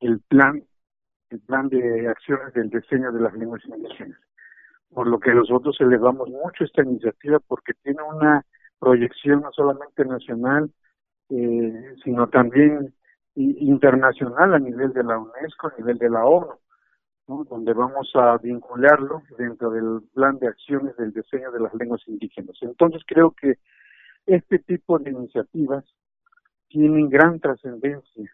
el 0.00 0.20
plan, 0.20 0.64
el 1.30 1.40
plan 1.40 1.68
de 1.68 2.08
acciones 2.08 2.54
del 2.54 2.70
diseño 2.70 3.12
de 3.12 3.20
las 3.20 3.34
lenguas 3.34 3.62
indígenas. 3.66 4.18
Por 4.90 5.06
lo 5.08 5.18
que 5.18 5.34
nosotros 5.34 5.76
elevamos 5.80 6.28
mucho 6.30 6.64
esta 6.64 6.82
iniciativa 6.82 7.38
porque 7.40 7.74
tiene 7.82 8.02
una 8.02 8.44
proyección 8.78 9.40
no 9.42 9.52
solamente 9.52 10.04
nacional, 10.04 10.70
eh, 11.30 11.94
sino 12.04 12.28
también 12.28 12.94
internacional 13.34 14.54
a 14.54 14.58
nivel 14.58 14.92
de 14.92 15.04
la 15.04 15.18
UNESCO, 15.18 15.68
a 15.68 15.74
nivel 15.78 15.98
de 15.98 16.08
la 16.08 16.24
ONU, 16.24 16.58
donde 17.26 17.72
vamos 17.72 18.10
a 18.14 18.38
vincularlo 18.38 19.22
dentro 19.36 19.70
del 19.70 20.00
plan 20.14 20.38
de 20.38 20.48
acciones 20.48 20.96
del 20.96 21.12
diseño 21.12 21.50
de 21.50 21.60
las 21.60 21.74
lenguas 21.74 22.00
indígenas. 22.06 22.56
Entonces 22.62 23.02
creo 23.06 23.32
que 23.32 23.58
este 24.26 24.58
tipo 24.60 24.98
de 24.98 25.10
iniciativas 25.10 25.84
tienen 26.68 27.08
gran 27.08 27.40
trascendencia 27.40 28.30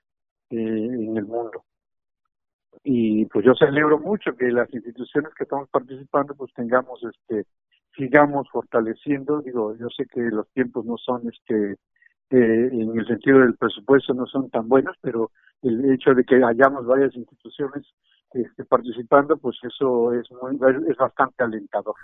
eh, 0.50 0.56
en 0.56 1.16
el 1.16 1.24
mundo. 1.24 1.64
Y 2.84 3.26
pues 3.26 3.44
yo 3.44 3.54
celebro 3.54 3.98
mucho 3.98 4.34
que 4.36 4.50
las 4.50 4.72
instituciones 4.72 5.32
que 5.34 5.44
estamos 5.44 5.68
participando 5.68 6.34
pues 6.34 6.52
tengamos 6.54 7.02
este 7.04 7.46
sigamos 7.96 8.48
fortaleciendo, 8.50 9.40
digo, 9.40 9.76
yo 9.76 9.88
sé 9.96 10.06
que 10.06 10.20
los 10.20 10.48
tiempos 10.50 10.84
no 10.84 10.96
son 10.96 11.22
este 11.28 11.78
eh, 12.30 12.68
en 12.72 12.98
el 12.98 13.06
sentido 13.06 13.40
del 13.40 13.54
presupuesto 13.56 14.14
no 14.14 14.26
son 14.26 14.48
tan 14.48 14.66
buenos, 14.66 14.96
pero 15.02 15.30
el 15.62 15.92
hecho 15.92 16.14
de 16.14 16.24
que 16.24 16.36
hayamos 16.42 16.86
varias 16.86 17.14
instituciones 17.14 17.84
este, 18.32 18.64
participando, 18.64 19.36
pues 19.36 19.56
eso 19.62 20.14
es, 20.14 20.26
muy, 20.40 20.58
es 20.88 20.96
bastante 20.96 21.44
alentador. 21.44 21.94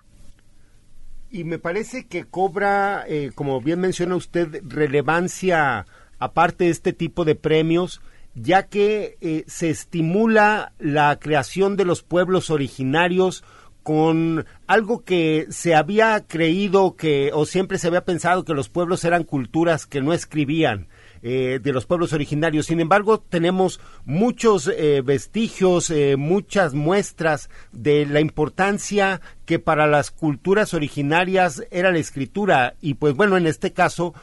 Y 1.30 1.44
me 1.44 1.58
parece 1.58 2.08
que 2.08 2.24
cobra, 2.24 3.04
eh, 3.08 3.30
como 3.34 3.60
bien 3.60 3.80
menciona 3.80 4.16
usted, 4.16 4.62
relevancia 4.66 5.86
aparte 6.18 6.64
de 6.64 6.70
este 6.70 6.92
tipo 6.92 7.24
de 7.24 7.34
premios, 7.34 8.02
ya 8.34 8.64
que 8.64 9.16
eh, 9.20 9.44
se 9.46 9.70
estimula 9.70 10.72
la 10.78 11.18
creación 11.18 11.76
de 11.76 11.86
los 11.86 12.02
pueblos 12.02 12.50
originarios 12.50 13.44
con 13.82 14.46
algo 14.66 15.04
que 15.04 15.46
se 15.50 15.74
había 15.74 16.24
creído 16.26 16.96
que 16.96 17.30
o 17.32 17.46
siempre 17.46 17.78
se 17.78 17.88
había 17.88 18.04
pensado 18.04 18.44
que 18.44 18.54
los 18.54 18.68
pueblos 18.68 19.04
eran 19.04 19.24
culturas 19.24 19.86
que 19.86 20.00
no 20.00 20.12
escribían. 20.12 20.88
Eh, 21.20 21.58
de 21.60 21.72
los 21.72 21.84
pueblos 21.84 22.12
originarios. 22.12 22.66
Sin 22.66 22.78
embargo, 22.78 23.18
tenemos 23.18 23.80
muchos 24.04 24.68
eh, 24.68 25.02
vestigios, 25.04 25.90
eh, 25.90 26.14
muchas 26.16 26.74
muestras 26.74 27.50
de 27.72 28.06
la 28.06 28.20
importancia 28.20 29.20
que 29.44 29.58
para 29.58 29.88
las 29.88 30.12
culturas 30.12 30.74
originarias 30.74 31.64
era 31.72 31.90
la 31.90 31.98
escritura. 31.98 32.76
Y 32.80 32.94
pues 32.94 33.14
bueno, 33.14 33.36
en 33.36 33.48
este 33.48 33.72
caso, 33.72 34.14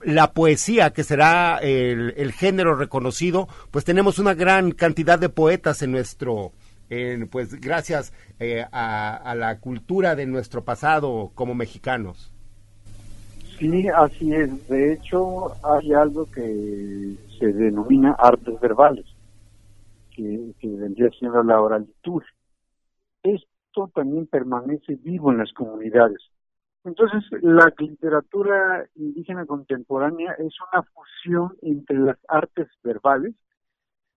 la 0.00 0.32
poesía, 0.32 0.92
que 0.92 1.02
será 1.02 1.58
el, 1.58 2.14
el 2.16 2.30
género 2.30 2.76
reconocido, 2.76 3.48
pues 3.72 3.84
tenemos 3.84 4.20
una 4.20 4.34
gran 4.34 4.70
cantidad 4.70 5.18
de 5.18 5.30
poetas 5.30 5.82
en 5.82 5.90
nuestro, 5.90 6.52
pues 7.30 7.60
gracias 7.60 8.12
eh, 8.38 8.64
a, 8.72 9.34
la 9.36 9.60
cultura 9.60 10.14
de 10.14 10.26
nuestro 10.26 10.64
pasado 10.64 11.30
como 11.34 11.54
mexicanos. 11.54 12.32
Sí, 13.58 13.88
así 13.88 14.32
es. 14.32 14.68
De 14.68 14.92
hecho, 14.92 15.52
hay 15.64 15.92
algo 15.92 16.30
que 16.30 17.16
se 17.38 17.52
denomina 17.52 18.12
artes 18.12 18.58
verbales, 18.60 19.04
que, 20.14 20.52
que 20.60 20.68
vendría 20.68 21.10
siendo 21.18 21.42
la 21.42 21.60
oralitud. 21.60 22.22
Esto 23.22 23.90
también 23.94 24.26
permanece 24.26 24.94
vivo 25.02 25.32
en 25.32 25.38
las 25.38 25.52
comunidades. 25.52 26.20
Entonces, 26.84 27.24
la 27.42 27.72
literatura 27.78 28.86
indígena 28.94 29.44
contemporánea 29.44 30.32
es 30.38 30.54
una 30.72 30.82
fusión 30.84 31.56
entre 31.62 31.98
las 31.98 32.16
artes 32.28 32.68
verbales 32.82 33.34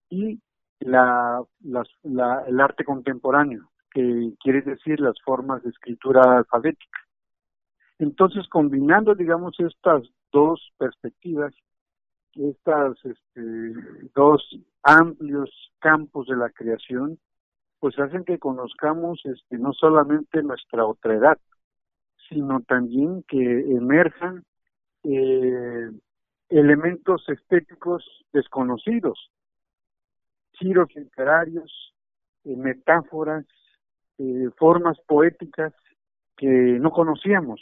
y 0.08 0.40
la, 0.84 1.42
el 1.62 2.60
arte 2.60 2.84
contemporáneo, 2.84 3.70
que 3.90 4.32
quiere 4.40 4.62
decir 4.62 5.00
las 5.00 5.20
formas 5.24 5.62
de 5.62 5.70
escritura 5.70 6.38
alfabética. 6.38 6.98
Entonces, 7.98 8.48
combinando, 8.48 9.14
digamos, 9.14 9.58
estas 9.60 10.02
dos 10.32 10.72
perspectivas, 10.78 11.54
estas 12.34 12.96
este, 13.04 13.72
dos 14.14 14.42
amplios 14.82 15.50
campos 15.78 16.26
de 16.26 16.36
la 16.36 16.50
creación, 16.50 17.18
pues 17.78 17.98
hacen 17.98 18.24
que 18.24 18.38
conozcamos 18.38 19.20
este, 19.24 19.58
no 19.58 19.72
solamente 19.72 20.42
nuestra 20.42 20.86
otredad, 20.86 21.38
sino 22.28 22.60
también 22.62 23.24
que 23.28 23.60
emerjan 23.72 24.44
eh, 25.04 25.90
elementos 26.48 27.28
estéticos 27.28 28.04
desconocidos, 28.32 29.30
giros 30.52 30.88
literarios, 30.94 31.94
eh, 32.44 32.56
metáforas, 32.56 33.46
eh, 34.18 34.50
formas 34.56 34.98
poéticas 35.06 35.72
que 36.36 36.46
no 36.46 36.90
conocíamos, 36.90 37.60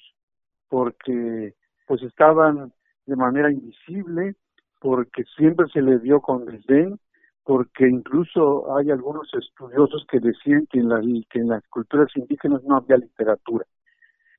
porque 0.68 1.55
pues 1.87 2.03
estaban 2.03 2.72
de 3.07 3.16
manera 3.16 3.50
invisible, 3.50 4.37
porque 4.81 5.24
siempre 5.37 5.66
se 5.72 5.83
le 5.83 5.98
dio 5.98 6.20
con 6.20 6.46
desdén, 6.46 6.98
porque 7.44 7.88
incluso 7.88 8.76
hay 8.76 8.90
algunos 8.90 9.29
estudiosos 9.35 10.07
que 10.09 10.20
decían 10.20 10.66
que 10.70 10.79
en, 10.79 10.88
que 11.29 11.40
en 11.40 11.48
las 11.48 11.66
culturas 11.68 12.09
indígenas 12.14 12.62
no 12.64 12.76
había 12.76 12.96
literatura. 12.96 13.66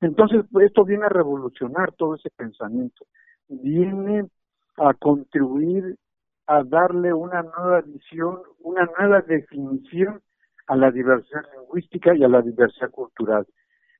Entonces, 0.00 0.44
esto 0.60 0.84
viene 0.84 1.04
a 1.04 1.10
revolucionar 1.10 1.92
todo 1.92 2.16
ese 2.16 2.30
pensamiento, 2.30 3.04
viene 3.48 4.28
a 4.78 4.94
contribuir 4.94 5.96
a 6.46 6.62
darle 6.64 7.12
una 7.12 7.42
nueva 7.42 7.80
visión, 7.82 8.40
una 8.60 8.88
nueva 8.98 9.20
definición 9.22 10.20
a 10.66 10.76
la 10.76 10.90
diversidad 10.90 11.44
lingüística 11.56 12.14
y 12.14 12.24
a 12.24 12.28
la 12.28 12.42
diversidad 12.42 12.90
cultural. 12.90 13.46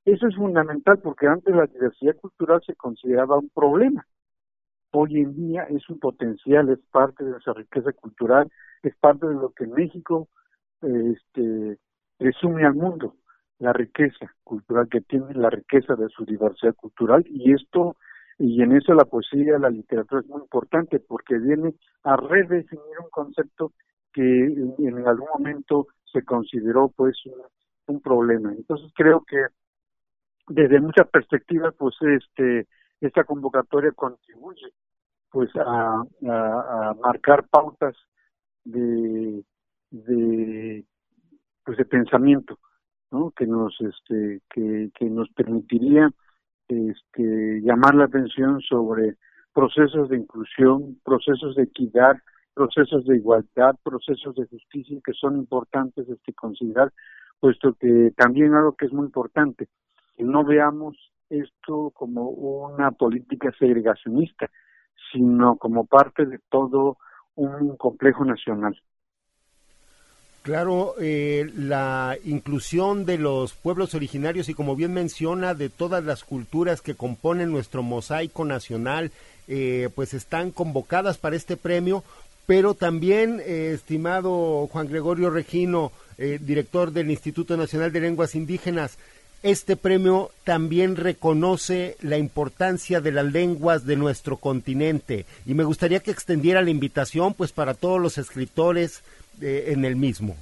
Eso 0.05 0.27
es 0.27 0.35
fundamental 0.35 0.99
porque 0.99 1.27
antes 1.27 1.55
la 1.55 1.65
diversidad 1.65 2.15
cultural 2.17 2.61
se 2.65 2.75
consideraba 2.75 3.37
un 3.37 3.49
problema. 3.49 4.05
Hoy 4.91 5.21
en 5.21 5.33
día 5.33 5.63
es 5.63 5.89
un 5.89 5.99
potencial, 5.99 6.69
es 6.69 6.79
parte 6.91 7.23
de 7.23 7.31
nuestra 7.31 7.53
riqueza 7.53 7.91
cultural, 7.93 8.51
es 8.83 8.95
parte 8.97 9.27
de 9.27 9.33
lo 9.33 9.51
que 9.51 9.65
México 9.65 10.27
este, 10.81 11.79
resume 12.19 12.65
al 12.65 12.75
mundo, 12.75 13.15
la 13.59 13.73
riqueza 13.73 14.33
cultural 14.43 14.89
que 14.89 15.01
tiene, 15.01 15.33
la 15.33 15.49
riqueza 15.49 15.95
de 15.95 16.09
su 16.09 16.25
diversidad 16.25 16.75
cultural 16.75 17.23
y 17.27 17.53
esto 17.53 17.95
y 18.39 18.61
en 18.61 18.75
eso 18.75 18.93
la 18.93 19.05
poesía, 19.05 19.59
la 19.59 19.69
literatura 19.69 20.21
es 20.21 20.27
muy 20.27 20.41
importante 20.41 20.99
porque 20.99 21.37
viene 21.37 21.75
a 22.03 22.15
redefinir 22.15 22.99
un 22.99 23.09
concepto 23.09 23.73
que 24.11 24.21
en, 24.21 25.07
algún 25.07 25.27
momento 25.33 25.87
se 26.11 26.23
consideró 26.23 26.89
pues 26.89 27.15
un, 27.87 28.01
problema. 28.01 28.51
Entonces 28.51 28.91
creo 28.95 29.23
que 29.23 29.45
desde 30.47 30.79
muchas 30.79 31.07
perspectivas 31.09 31.73
pues 31.77 31.95
este 32.01 32.67
esta 33.01 33.23
convocatoria 33.23 33.91
contribuye 33.91 34.73
pues 35.29 35.49
a, 35.55 36.03
marcar 37.01 37.47
pautas 37.49 37.95
de, 38.63 39.43
pues 39.89 41.77
de 41.77 41.85
pensamiento, 41.85 42.59
¿no? 43.11 43.31
Que 43.31 43.47
nos 43.47 43.75
este 43.81 44.41
que, 44.49 44.91
que 44.93 45.05
nos 45.05 45.29
permitiría 45.31 46.09
este 46.91 47.61
llamar 47.61 47.95
la 47.95 48.05
atención 48.05 48.61
sobre 48.61 49.15
procesos 49.53 50.09
de 50.09 50.17
inclusión, 50.17 50.99
procesos 51.03 51.55
de 51.55 51.63
equidad, 51.63 52.17
procesos 52.53 53.05
de 53.05 53.17
igualdad, 53.17 53.75
procesos 53.83 54.35
de 54.35 54.45
justicia 54.47 54.99
que 55.03 55.13
son 55.13 55.37
importantes 55.37 56.07
este 56.07 56.33
considerar, 56.33 56.91
puesto 57.39 57.73
que 57.73 58.11
también 58.15 58.53
algo 58.53 58.75
que 58.75 58.85
es 58.85 58.93
muy 58.93 59.05
importante, 59.05 59.67
no 60.17 60.43
veamos 60.43 60.97
esto 61.29 61.91
como 61.95 62.29
una 62.29 62.91
política 62.91 63.51
segregacionista, 63.57 64.49
sino 65.11 65.57
como 65.57 65.85
parte 65.85 66.25
de 66.25 66.39
todo 66.49 66.97
un 67.35 67.75
complejo 67.77 68.23
nacional. 68.23 68.79
Claro, 70.43 70.95
eh, 70.99 71.49
la 71.55 72.17
inclusión 72.25 73.05
de 73.05 73.17
los 73.17 73.53
pueblos 73.53 73.93
originarios 73.93 74.49
y 74.49 74.53
como 74.53 74.75
bien 74.75 74.93
menciona, 74.93 75.53
de 75.53 75.69
todas 75.69 76.03
las 76.03 76.25
culturas 76.25 76.81
que 76.81 76.95
componen 76.95 77.49
nuestro 77.49 77.81
mosaico 77.81 78.43
nacional, 78.43 79.11
eh, 79.47 79.87
pues 79.95 80.13
están 80.13 80.51
convocadas 80.51 81.17
para 81.17 81.37
este 81.37 81.55
premio, 81.55 82.03
pero 82.45 82.73
también, 82.73 83.41
eh, 83.45 83.71
estimado 83.73 84.67
Juan 84.67 84.89
Gregorio 84.89 85.29
Regino, 85.29 85.93
director 86.17 86.91
del 86.91 87.09
Instituto 87.09 87.57
Nacional 87.57 87.91
de 87.91 88.01
Lenguas 88.01 88.35
Indígenas, 88.35 88.99
este 89.41 89.75
premio 89.75 90.29
también 90.43 90.95
reconoce 90.95 91.97
la 92.01 92.17
importancia 92.17 93.01
de 93.01 93.11
las 93.11 93.25
lenguas 93.25 93.85
de 93.85 93.95
nuestro 93.95 94.37
continente. 94.37 95.25
Y 95.45 95.53
me 95.53 95.63
gustaría 95.63 96.01
que 96.01 96.11
extendiera 96.11 96.61
la 96.61 96.69
invitación 96.69 97.33
pues 97.33 97.51
para 97.51 97.73
todos 97.73 97.99
los 97.99 98.17
escritores 98.17 99.01
eh, 99.41 99.65
en 99.67 99.85
el 99.85 99.95
mismo. 99.95 100.35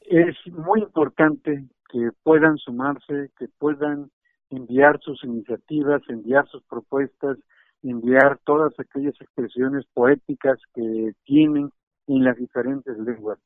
Es 0.00 0.36
muy 0.46 0.80
importante 0.80 1.64
que 1.90 2.10
puedan 2.22 2.56
sumarse, 2.58 3.30
que 3.38 3.48
puedan 3.58 4.10
enviar 4.50 4.98
sus 5.00 5.22
iniciativas, 5.24 6.02
enviar 6.08 6.46
sus 6.48 6.62
propuestas, 6.64 7.38
enviar 7.82 8.38
todas 8.44 8.72
aquellas 8.78 9.14
expresiones 9.20 9.84
poéticas 9.92 10.58
que 10.74 11.12
tienen 11.24 11.70
en 12.06 12.24
las 12.24 12.36
diferentes 12.36 12.96
lenguas. 12.98 13.38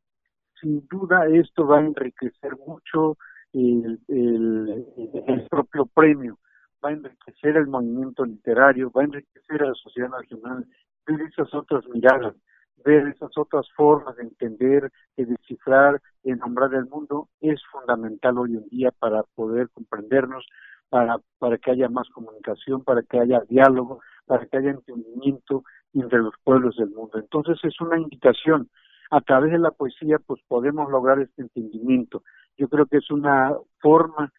Sin 0.61 0.87
duda 0.89 1.27
esto 1.27 1.67
va 1.67 1.79
a 1.79 1.85
enriquecer 1.85 2.57
mucho 2.67 3.19
el, 3.53 4.01
el, 4.09 5.47
propio 5.51 5.87
premio, 5.87 6.39
va 6.85 6.91
a 6.91 6.93
enriquecer 6.93 7.57
el 7.57 7.67
movimiento 7.67 8.25
literario, 8.25 8.91
va 8.91 9.03
a 9.03 9.07
enriquecer 9.07 9.63
a 9.63 9.69
la 9.69 9.75
sociedad 9.75 10.09
nacional, 10.09 10.67
ver 11.07 11.21
esas 11.23 11.53
otras 11.53 11.87
miradas, 11.89 12.35
ver 12.85 13.09
esas 13.09 13.37
otras 13.37 13.67
formas 13.77 14.17
de 14.17 14.25
entender, 14.25 14.91
de 15.17 15.27
descifrar, 15.27 16.01
de 16.23 16.37
nombrar 16.37 16.75
el 16.75 16.87
mundo, 16.87 17.29
es 17.41 17.61
fundamental 17.71 18.39
hoy 18.39 18.55
en 18.55 18.69
día 18.69 18.91
para 18.99 19.23
poder 19.35 19.69
comprendernos, 19.71 20.47
para, 20.89 21.19
para 21.39 21.59
que 21.59 21.71
haya 21.71 21.89
más 21.89 22.09
comunicación, 22.11 22.85
para 22.85 23.03
que 23.03 23.19
haya 23.19 23.41
diálogo, 23.49 24.01
para 24.27 24.47
que 24.47 24.57
haya 24.57 24.71
entendimiento 24.71 25.65
entre 25.95 26.19
los 26.19 26.35
pueblos 26.45 26.77
del 26.77 26.91
mundo. 26.91 27.19
Entonces 27.19 27.59
es 27.65 27.81
una 27.81 27.99
invitación. 27.99 28.69
A 29.11 29.21
través 29.21 29.53
de 29.53 29.59
la 29.59 29.71
poesía, 29.73 30.19
pues 30.19 30.41
podemos 30.49 30.91
lograr 30.91 31.21
este 31.21 31.43
entendimiento. 31.43 32.23
Yo 32.57 32.69
creo 32.69 32.87
que 32.87 32.97
es 32.97 33.11
una 33.11 33.55
forma 33.79 34.33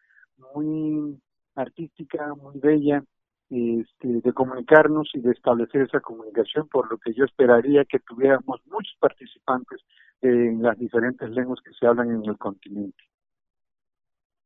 muy 0.54 1.20
artística, 1.54 2.34
muy 2.34 2.58
bella 2.58 3.04
este, 3.50 4.08
de 4.22 4.32
comunicarnos 4.32 5.10
y 5.14 5.20
de 5.20 5.32
establecer 5.32 5.82
esa 5.82 6.00
comunicación, 6.00 6.68
por 6.68 6.90
lo 6.90 6.98
que 6.98 7.12
yo 7.12 7.24
esperaría 7.24 7.84
que 7.84 8.00
tuviéramos 8.00 8.60
muchos 8.66 8.96
participantes 8.98 9.80
en 10.22 10.62
las 10.62 10.78
diferentes 10.78 11.28
lenguas 11.30 11.60
que 11.60 11.72
se 11.72 11.86
hablan 11.86 12.10
en 12.10 12.24
el 12.24 12.38
continente. 12.38 13.04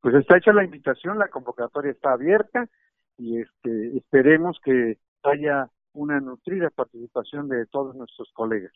Pues 0.01 0.15
está 0.15 0.39
hecha 0.39 0.53
la 0.53 0.65
invitación, 0.65 1.19
la 1.19 1.29
convocatoria 1.29 1.93
está 1.93 2.13
abierta 2.13 2.69
y 3.17 3.41
este, 3.41 3.97
esperemos 3.97 4.59
que 4.63 4.99
haya 5.23 5.69
una 5.93 6.21
nutrida 6.21 6.71
participación 6.71 7.49
de 7.49 7.67
todos 7.67 7.97
nuestros 7.97 8.31
colegas. 8.33 8.73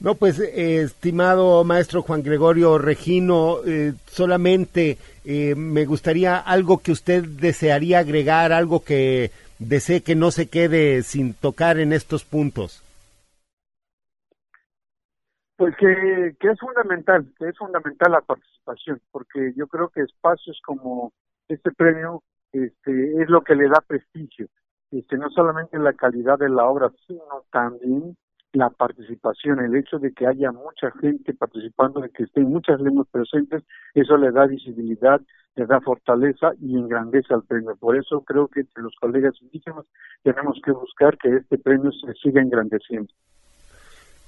No, 0.00 0.14
pues, 0.14 0.38
eh, 0.38 0.82
estimado 0.82 1.64
maestro 1.64 2.02
Juan 2.02 2.22
Gregorio 2.22 2.78
Regino, 2.78 3.56
eh, 3.66 3.94
solamente 4.06 4.96
eh, 5.24 5.56
me 5.56 5.86
gustaría 5.86 6.36
algo 6.38 6.78
que 6.78 6.92
usted 6.92 7.24
desearía 7.24 7.98
agregar, 7.98 8.52
algo 8.52 8.84
que 8.84 9.32
desee 9.58 10.02
que 10.04 10.14
no 10.14 10.30
se 10.30 10.48
quede 10.48 11.02
sin 11.02 11.34
tocar 11.34 11.78
en 11.78 11.92
estos 11.92 12.24
puntos. 12.24 12.80
Pues 15.56 15.74
que, 15.76 16.36
que 16.38 16.48
es 16.48 16.60
fundamental, 16.60 17.26
que 17.36 17.48
es 17.48 17.58
fundamental 17.58 18.12
la 18.12 18.20
participación, 18.20 19.00
porque 19.10 19.52
yo 19.56 19.66
creo 19.66 19.88
que 19.88 20.02
espacios 20.02 20.60
como 20.64 21.12
este 21.48 21.72
premio 21.72 22.22
este, 22.52 23.20
es 23.20 23.28
lo 23.28 23.42
que 23.42 23.56
le 23.56 23.68
da 23.68 23.82
prestigio, 23.84 24.46
este, 24.92 25.16
no 25.16 25.28
solamente 25.30 25.76
la 25.76 25.94
calidad 25.94 26.38
de 26.38 26.48
la 26.48 26.66
obra, 26.66 26.92
sino 27.08 27.42
también 27.50 28.16
la 28.52 28.70
participación, 28.70 29.60
el 29.60 29.76
hecho 29.76 29.98
de 29.98 30.12
que 30.12 30.26
haya 30.26 30.50
mucha 30.52 30.90
gente 31.00 31.34
participando, 31.34 32.00
de 32.00 32.10
que 32.10 32.24
estén 32.24 32.44
muchas 32.44 32.80
lenguas 32.80 33.06
presentes, 33.10 33.62
eso 33.94 34.16
le 34.16 34.30
da 34.30 34.46
visibilidad, 34.46 35.20
le 35.54 35.66
da 35.66 35.80
fortaleza 35.80 36.52
y 36.60 36.76
engrandece 36.76 37.34
al 37.34 37.42
premio. 37.42 37.76
Por 37.76 37.96
eso 37.96 38.22
creo 38.22 38.48
que 38.48 38.60
entre 38.60 38.82
los 38.82 38.94
colegas 39.00 39.34
indígenas 39.42 39.84
tenemos 40.22 40.58
que 40.64 40.72
buscar 40.72 41.18
que 41.18 41.36
este 41.36 41.58
premio 41.58 41.90
se 41.92 42.12
siga 42.14 42.40
engrandeciendo. 42.40 43.12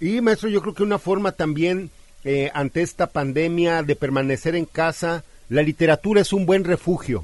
Y 0.00 0.20
maestro, 0.20 0.48
yo 0.48 0.60
creo 0.60 0.74
que 0.74 0.82
una 0.82 0.98
forma 0.98 1.32
también 1.32 1.90
eh, 2.24 2.50
ante 2.54 2.82
esta 2.82 3.06
pandemia 3.06 3.82
de 3.82 3.96
permanecer 3.96 4.54
en 4.54 4.66
casa, 4.66 5.24
la 5.48 5.62
literatura 5.62 6.20
es 6.20 6.32
un 6.32 6.46
buen 6.46 6.64
refugio. 6.64 7.22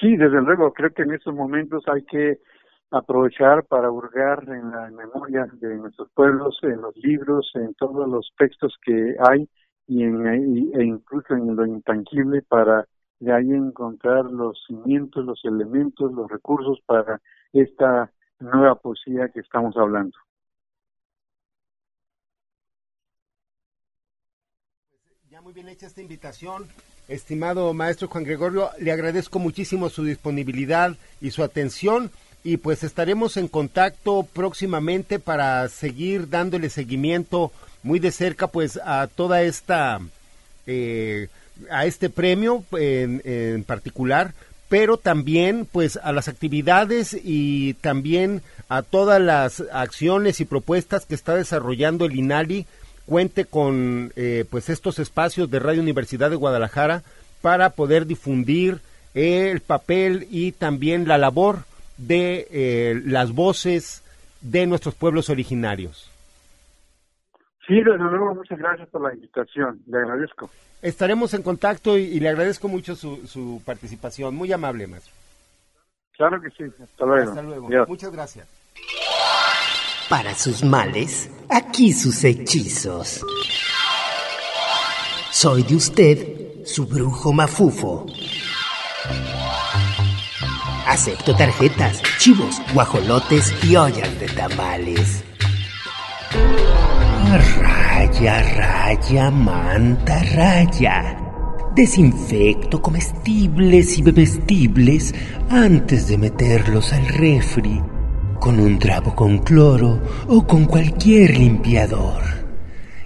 Sí, 0.00 0.16
desde 0.16 0.40
luego, 0.42 0.72
creo 0.72 0.90
que 0.90 1.02
en 1.02 1.12
estos 1.12 1.34
momentos 1.34 1.82
hay 1.88 2.02
que 2.04 2.38
aprovechar 2.90 3.64
para 3.64 3.90
hurgar 3.90 4.44
en 4.48 4.70
la 4.70 4.90
memoria 4.90 5.46
de 5.52 5.76
nuestros 5.76 6.10
pueblos, 6.12 6.58
en 6.62 6.80
los 6.80 6.96
libros, 6.96 7.50
en 7.54 7.74
todos 7.74 8.08
los 8.08 8.30
textos 8.38 8.76
que 8.82 9.16
hay 9.28 9.48
y 9.86 10.02
en, 10.04 10.26
e 10.26 10.84
incluso 10.84 11.34
en 11.34 11.54
lo 11.54 11.66
intangible 11.66 12.42
para 12.42 12.86
de 13.20 13.32
ahí 13.32 13.50
encontrar 13.50 14.26
los 14.26 14.62
cimientos, 14.66 15.24
los 15.24 15.40
elementos, 15.44 16.12
los 16.12 16.30
recursos 16.30 16.78
para 16.86 17.20
esta 17.52 18.10
nueva 18.38 18.76
poesía 18.76 19.28
que 19.28 19.40
estamos 19.40 19.76
hablando. 19.76 20.16
Ya 25.30 25.42
muy 25.42 25.52
bien 25.52 25.68
hecha 25.68 25.86
esta 25.86 26.00
invitación. 26.00 26.66
Estimado 27.08 27.72
maestro 27.74 28.08
Juan 28.08 28.24
Gregorio, 28.24 28.70
le 28.78 28.92
agradezco 28.92 29.38
muchísimo 29.38 29.88
su 29.88 30.04
disponibilidad 30.04 30.96
y 31.20 31.30
su 31.30 31.42
atención 31.42 32.10
y 32.48 32.56
pues 32.56 32.82
estaremos 32.82 33.36
en 33.36 33.46
contacto 33.46 34.26
próximamente 34.32 35.18
para 35.18 35.68
seguir 35.68 36.30
dándole 36.30 36.70
seguimiento 36.70 37.52
muy 37.82 37.98
de 37.98 38.10
cerca 38.10 38.46
pues 38.46 38.80
a 38.82 39.06
toda 39.06 39.42
esta 39.42 40.00
eh, 40.66 41.28
a 41.70 41.84
este 41.84 42.08
premio 42.08 42.64
en, 42.72 43.20
en, 43.26 43.64
particular 43.64 44.32
pero 44.70 44.96
también 44.96 45.68
pues 45.70 45.98
a 46.02 46.10
las 46.12 46.28
actividades 46.28 47.14
y 47.22 47.74
también 47.74 48.40
a 48.70 48.80
todas 48.80 49.20
las 49.20 49.62
acciones 49.70 50.40
y 50.40 50.46
propuestas 50.46 51.04
que 51.04 51.14
está 51.14 51.34
desarrollando 51.34 52.06
el 52.06 52.16
INALI 52.16 52.64
cuente 53.04 53.44
con 53.44 54.10
eh, 54.16 54.46
pues 54.48 54.70
estos 54.70 54.98
espacios 54.98 55.50
de 55.50 55.58
Radio 55.58 55.82
Universidad 55.82 56.30
de 56.30 56.36
Guadalajara 56.36 57.02
para 57.42 57.70
poder 57.70 58.06
difundir 58.06 58.80
el 59.12 59.60
papel 59.60 60.26
y 60.30 60.52
también 60.52 61.06
la 61.06 61.18
labor 61.18 61.64
de 61.98 62.46
eh, 62.50 63.02
las 63.04 63.32
voces 63.32 64.02
de 64.40 64.66
nuestros 64.66 64.94
pueblos 64.94 65.28
originarios. 65.28 66.10
Sí, 67.66 67.74
desde 67.74 67.98
luego, 67.98 68.34
muchas 68.34 68.58
gracias 68.58 68.88
por 68.88 69.02
la 69.02 69.12
invitación, 69.12 69.82
le 69.86 69.98
agradezco. 69.98 70.48
Estaremos 70.80 71.34
en 71.34 71.42
contacto 71.42 71.98
y, 71.98 72.18
le 72.18 72.28
agradezco 72.28 72.68
mucho 72.68 72.94
su, 72.94 73.26
su, 73.26 73.60
participación, 73.66 74.34
muy 74.34 74.50
amable, 74.52 74.86
maestro. 74.86 75.12
Claro 76.16 76.40
que 76.40 76.48
sí, 76.50 76.64
hasta 76.82 77.04
luego. 77.04 77.30
Hasta 77.30 77.42
luego, 77.42 77.86
muchas 77.86 78.10
gracias. 78.10 78.48
Para 80.08 80.34
sus 80.34 80.64
males, 80.64 81.30
aquí 81.50 81.92
sus 81.92 82.24
hechizos. 82.24 83.22
Soy 85.30 85.62
de 85.64 85.76
usted, 85.76 86.64
su 86.64 86.86
brujo 86.86 87.32
mafufo. 87.32 88.06
Acepto 90.88 91.36
tarjetas, 91.36 92.00
chivos, 92.18 92.62
guajolotes 92.72 93.52
y 93.62 93.76
ollas 93.76 94.18
de 94.18 94.26
tamales. 94.28 95.22
Raya, 97.60 98.42
raya, 98.54 99.30
manta, 99.30 100.22
raya. 100.34 101.18
Desinfecto 101.76 102.80
comestibles 102.80 103.98
y 103.98 104.02
bebestibles 104.02 105.14
antes 105.50 106.08
de 106.08 106.16
meterlos 106.16 106.92
al 106.94 107.06
refri 107.06 107.82
con 108.40 108.58
un 108.58 108.78
trapo 108.78 109.14
con 109.14 109.38
cloro 109.38 110.00
o 110.26 110.46
con 110.46 110.64
cualquier 110.64 111.36
limpiador. 111.36 112.22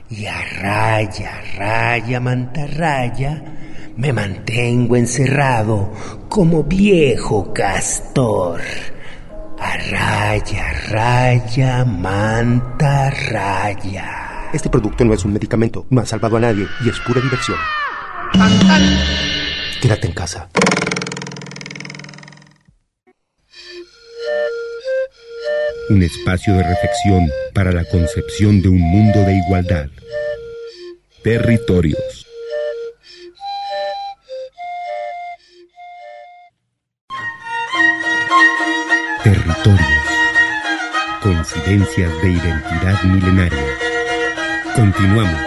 y 0.09 0.27
a 0.27 0.41
raya, 0.61 1.41
raya, 1.57 2.21
mantarraya, 2.21 3.62
me 3.97 4.13
mantengo 4.13 4.97
encerrado 4.97 5.93
como 6.29 6.63
viejo 6.65 7.53
castor. 7.53 8.61
A 9.59 9.77
raya, 9.77 10.73
raya, 10.89 11.85
mantarraya. 11.85 12.91
Este 14.53 14.69
producto 14.69 15.05
no 15.05 15.15
es 15.15 15.25
un 15.25 15.33
medicamento, 15.33 15.87
no 15.91 16.01
ha 16.01 16.07
salvado 16.07 16.37
a 16.37 16.41
nadie 16.41 16.67
y 16.85 16.89
es 16.89 16.99
pura 17.01 17.21
diversión. 17.21 17.57
Quédate 19.81 20.09
en 20.09 20.15
casa. 20.15 20.49
Un 25.91 26.03
espacio 26.03 26.55
de 26.55 26.63
reflexión 26.63 27.29
para 27.55 27.73
la 27.73 27.85
concepción 27.85 28.63
de 28.63 28.69
un 28.69 28.81
mundo 28.81 29.21
de 29.21 29.37
igualdad. 29.37 29.87
Territorios. 31.23 32.22
Territorios. 39.25 39.79
Coincidencias 41.23 42.11
de 42.23 42.31
identidad 42.33 43.05
milenaria. 43.05 43.67
Continuamos. 44.75 45.41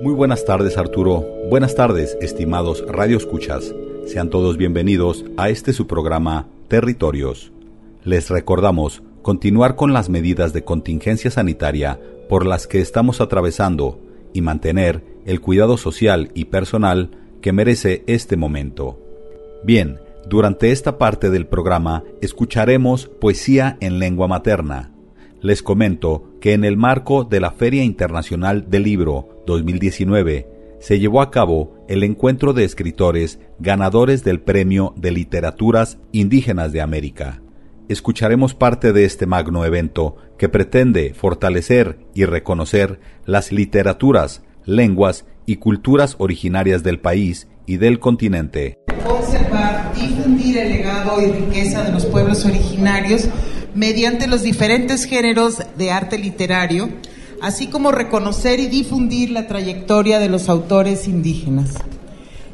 Muy 0.00 0.14
buenas 0.14 0.46
tardes 0.46 0.78
Arturo, 0.78 1.26
buenas 1.50 1.74
tardes 1.74 2.16
estimados 2.22 2.82
radioescuchas, 2.88 3.74
sean 4.06 4.30
todos 4.30 4.56
bienvenidos 4.56 5.26
a 5.36 5.50
este 5.50 5.74
su 5.74 5.86
programa 5.86 6.46
Territorios. 6.68 7.52
Les 8.04 8.30
recordamos 8.30 9.02
continuar 9.20 9.76
con 9.76 9.92
las 9.92 10.08
medidas 10.08 10.54
de 10.54 10.64
contingencia 10.64 11.30
sanitaria 11.30 12.00
por 12.30 12.46
las 12.46 12.66
que 12.66 12.80
estamos 12.80 13.20
atravesando 13.20 13.98
y 14.34 14.42
mantener 14.42 15.02
el 15.24 15.40
cuidado 15.40 15.78
social 15.78 16.30
y 16.34 16.46
personal 16.46 17.10
que 17.40 17.52
merece 17.52 18.04
este 18.06 18.36
momento. 18.36 19.00
Bien, 19.64 19.98
durante 20.28 20.70
esta 20.70 20.98
parte 20.98 21.30
del 21.30 21.46
programa 21.46 22.02
escucharemos 22.20 23.06
poesía 23.06 23.78
en 23.80 23.98
lengua 23.98 24.28
materna. 24.28 24.92
Les 25.40 25.62
comento 25.62 26.24
que 26.40 26.52
en 26.52 26.64
el 26.64 26.76
marco 26.76 27.24
de 27.24 27.40
la 27.40 27.50
Feria 27.50 27.84
Internacional 27.84 28.68
del 28.68 28.82
Libro 28.82 29.42
2019 29.46 30.48
se 30.80 30.98
llevó 30.98 31.22
a 31.22 31.30
cabo 31.30 31.74
el 31.88 32.02
encuentro 32.02 32.52
de 32.52 32.64
escritores 32.64 33.38
ganadores 33.58 34.24
del 34.24 34.40
Premio 34.40 34.92
de 34.96 35.12
Literaturas 35.12 35.98
Indígenas 36.12 36.72
de 36.72 36.80
América. 36.80 37.43
Escucharemos 37.86 38.54
parte 38.54 38.94
de 38.94 39.04
este 39.04 39.26
magno 39.26 39.66
evento 39.66 40.16
que 40.38 40.48
pretende 40.48 41.12
fortalecer 41.12 41.98
y 42.14 42.24
reconocer 42.24 42.98
las 43.26 43.52
literaturas, 43.52 44.42
lenguas 44.64 45.26
y 45.44 45.56
culturas 45.56 46.16
originarias 46.16 46.82
del 46.82 46.98
país 46.98 47.46
y 47.66 47.76
del 47.76 47.98
continente. 47.98 48.78
Conservar, 49.06 49.92
difundir 49.94 50.56
el 50.56 50.70
legado 50.70 51.20
y 51.20 51.26
riqueza 51.26 51.84
de 51.84 51.92
los 51.92 52.06
pueblos 52.06 52.46
originarios 52.46 53.28
mediante 53.74 54.28
los 54.28 54.42
diferentes 54.42 55.04
géneros 55.04 55.58
de 55.76 55.90
arte 55.90 56.16
literario, 56.16 56.88
así 57.42 57.66
como 57.66 57.92
reconocer 57.92 58.60
y 58.60 58.68
difundir 58.68 59.30
la 59.30 59.46
trayectoria 59.46 60.18
de 60.20 60.30
los 60.30 60.48
autores 60.48 61.06
indígenas. 61.06 61.74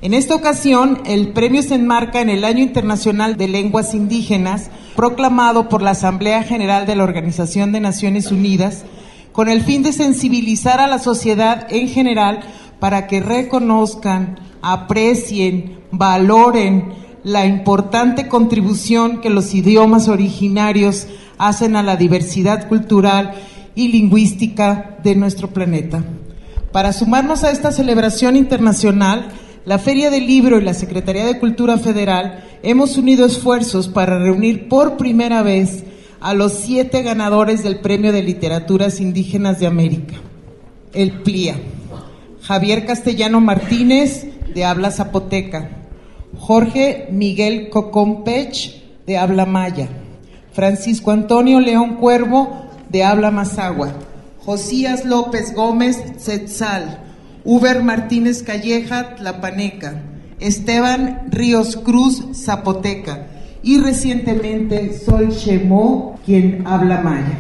En 0.02 0.14
esta 0.14 0.34
ocasión, 0.34 1.02
el 1.04 1.28
premio 1.28 1.62
se 1.62 1.74
enmarca 1.74 2.22
en 2.22 2.30
el 2.30 2.44
Año 2.44 2.62
Internacional 2.62 3.36
de 3.36 3.48
Lenguas 3.48 3.92
Indígenas, 3.92 4.70
proclamado 4.96 5.68
por 5.68 5.82
la 5.82 5.90
Asamblea 5.90 6.42
General 6.42 6.86
de 6.86 6.96
la 6.96 7.04
Organización 7.04 7.70
de 7.70 7.80
Naciones 7.80 8.32
Unidas, 8.32 8.84
con 9.32 9.50
el 9.50 9.62
fin 9.62 9.82
de 9.82 9.92
sensibilizar 9.92 10.80
a 10.80 10.86
la 10.86 10.98
sociedad 10.98 11.66
en 11.68 11.86
general 11.88 12.40
para 12.78 13.06
que 13.06 13.20
reconozcan, 13.20 14.40
aprecien, 14.62 15.80
valoren 15.90 16.94
la 17.22 17.44
importante 17.44 18.26
contribución 18.26 19.20
que 19.20 19.28
los 19.28 19.54
idiomas 19.54 20.08
originarios 20.08 21.08
hacen 21.36 21.76
a 21.76 21.82
la 21.82 21.96
diversidad 21.96 22.68
cultural 22.68 23.32
y 23.74 23.88
lingüística 23.88 24.96
de 25.04 25.14
nuestro 25.14 25.48
planeta. 25.48 26.02
Para 26.72 26.94
sumarnos 26.94 27.44
a 27.44 27.50
esta 27.50 27.70
celebración 27.70 28.36
internacional, 28.36 29.28
la 29.64 29.78
Feria 29.78 30.10
del 30.10 30.26
Libro 30.26 30.58
y 30.58 30.64
la 30.64 30.74
Secretaría 30.74 31.26
de 31.26 31.38
Cultura 31.38 31.76
Federal 31.76 32.44
hemos 32.62 32.96
unido 32.96 33.26
esfuerzos 33.26 33.88
para 33.88 34.18
reunir 34.18 34.68
por 34.68 34.96
primera 34.96 35.42
vez 35.42 35.84
a 36.20 36.34
los 36.34 36.52
siete 36.52 37.02
ganadores 37.02 37.62
del 37.62 37.80
Premio 37.80 38.12
de 38.12 38.22
Literaturas 38.22 39.00
Indígenas 39.00 39.60
de 39.60 39.66
América. 39.66 40.14
El 40.92 41.20
PLIA. 41.22 41.56
Javier 42.42 42.86
Castellano 42.86 43.40
Martínez, 43.40 44.26
de 44.54 44.64
habla 44.64 44.90
zapoteca. 44.90 45.70
Jorge 46.38 47.08
Miguel 47.10 47.68
Cocompech, 47.68 48.82
de 49.06 49.18
habla 49.18 49.44
maya. 49.44 49.88
Francisco 50.52 51.10
Antonio 51.10 51.60
León 51.60 51.96
Cuervo, 51.96 52.64
de 52.88 53.04
habla 53.04 53.30
mazagua. 53.30 53.92
Josías 54.38 55.04
López 55.04 55.54
Gómez, 55.54 56.02
Tzetzal. 56.16 57.09
Uber 57.44 57.82
Martínez 57.82 58.42
Calleja, 58.42 59.14
Tlapaneca, 59.14 60.02
Esteban 60.40 61.28
Ríos 61.30 61.76
Cruz, 61.76 62.28
Zapoteca 62.34 63.28
y 63.62 63.78
recientemente 63.78 64.92
Sol 64.92 65.30
Shemó, 65.30 66.18
quien 66.26 66.62
habla 66.66 67.00
maya. 67.00 67.38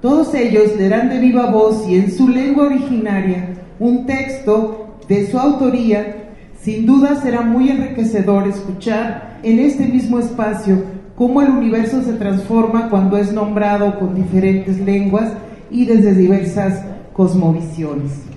Todos 0.00 0.32
ellos 0.34 0.76
leerán 0.78 1.10
de 1.10 1.18
viva 1.18 1.50
voz 1.50 1.86
y 1.86 1.96
en 1.96 2.10
su 2.10 2.28
lengua 2.28 2.64
originaria 2.66 3.48
un 3.78 4.06
texto 4.06 4.96
de 5.06 5.30
su 5.30 5.38
autoría. 5.38 6.30
Sin 6.62 6.86
duda 6.86 7.20
será 7.20 7.42
muy 7.42 7.68
enriquecedor 7.68 8.48
escuchar 8.48 9.38
en 9.42 9.58
este 9.58 9.86
mismo 9.86 10.18
espacio 10.18 10.82
cómo 11.14 11.42
el 11.42 11.50
universo 11.50 12.02
se 12.02 12.14
transforma 12.14 12.88
cuando 12.88 13.18
es 13.18 13.32
nombrado 13.32 13.98
con 13.98 14.14
diferentes 14.14 14.80
lenguas 14.80 15.32
y 15.70 15.84
desde 15.84 16.14
diversas 16.14 16.82
cosmovisiones. 17.12 18.29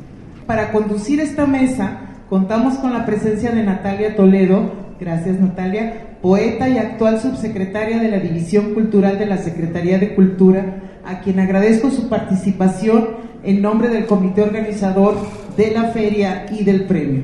Para 0.45 0.73
conducir 0.73 1.21
esta 1.21 1.45
mesa 1.45 1.99
contamos 2.29 2.75
con 2.75 2.91
la 2.91 3.05
presencia 3.05 3.51
de 3.51 3.63
Natalia 3.63 4.15
Toledo, 4.15 4.73
gracias 4.99 5.39
Natalia, 5.39 6.17
poeta 6.21 6.67
y 6.67 6.77
actual 6.77 7.21
subsecretaria 7.21 7.99
de 7.99 8.09
la 8.09 8.19
División 8.19 8.73
Cultural 8.73 9.17
de 9.17 9.25
la 9.25 9.37
Secretaría 9.37 9.99
de 9.99 10.15
Cultura, 10.15 10.81
a 11.05 11.21
quien 11.21 11.39
agradezco 11.39 11.91
su 11.91 12.09
participación 12.09 13.07
en 13.43 13.61
nombre 13.61 13.87
del 13.87 14.05
comité 14.05 14.41
organizador 14.41 15.15
de 15.55 15.71
la 15.71 15.85
feria 15.85 16.45
y 16.51 16.65
del 16.65 16.85
premio. 16.85 17.23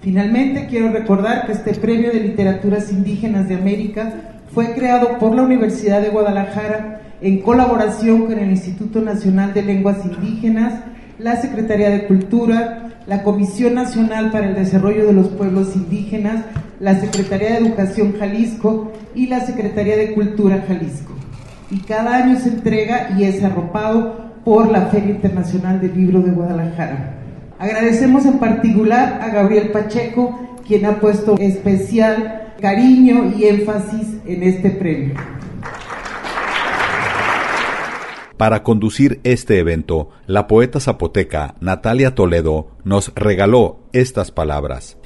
Finalmente, 0.00 0.66
quiero 0.68 0.92
recordar 0.92 1.46
que 1.46 1.52
este 1.52 1.74
premio 1.74 2.12
de 2.12 2.20
literaturas 2.20 2.92
indígenas 2.92 3.48
de 3.48 3.56
América 3.56 4.12
fue 4.52 4.74
creado 4.74 5.18
por 5.18 5.34
la 5.34 5.42
Universidad 5.42 6.00
de 6.00 6.10
Guadalajara 6.10 7.00
en 7.20 7.40
colaboración 7.40 8.26
con 8.26 8.38
el 8.38 8.50
Instituto 8.50 9.00
Nacional 9.00 9.54
de 9.54 9.62
Lenguas 9.62 9.98
Indígenas, 10.04 10.74
la 11.22 11.40
Secretaría 11.40 11.90
de 11.90 12.06
Cultura, 12.06 12.90
la 13.06 13.22
Comisión 13.22 13.74
Nacional 13.74 14.32
para 14.32 14.48
el 14.48 14.54
Desarrollo 14.54 15.06
de 15.06 15.12
los 15.12 15.28
Pueblos 15.28 15.76
Indígenas, 15.76 16.44
la 16.80 16.98
Secretaría 17.00 17.50
de 17.50 17.58
Educación 17.58 18.14
Jalisco 18.18 18.92
y 19.14 19.28
la 19.28 19.40
Secretaría 19.40 19.96
de 19.96 20.14
Cultura 20.14 20.64
Jalisco. 20.66 21.12
Y 21.70 21.78
cada 21.78 22.16
año 22.16 22.38
se 22.38 22.48
entrega 22.48 23.10
y 23.16 23.24
es 23.24 23.42
arropado 23.42 24.32
por 24.44 24.70
la 24.70 24.86
Feria 24.86 25.10
Internacional 25.10 25.80
del 25.80 25.94
Libro 25.96 26.20
de 26.20 26.32
Guadalajara. 26.32 27.14
Agradecemos 27.58 28.26
en 28.26 28.38
particular 28.38 29.20
a 29.22 29.28
Gabriel 29.28 29.70
Pacheco, 29.70 30.58
quien 30.66 30.84
ha 30.86 30.98
puesto 30.98 31.36
especial 31.38 32.52
cariño 32.60 33.32
y 33.36 33.44
énfasis 33.44 34.08
en 34.26 34.42
este 34.42 34.70
premio. 34.70 35.14
Para 38.42 38.64
conducir 38.64 39.20
este 39.22 39.60
evento, 39.60 40.10
la 40.26 40.48
poeta 40.48 40.80
zapoteca 40.80 41.54
Natalia 41.60 42.16
Toledo 42.16 42.72
nos 42.82 43.12
regaló 43.14 43.78
estas 43.92 44.32
palabras. 44.32 44.98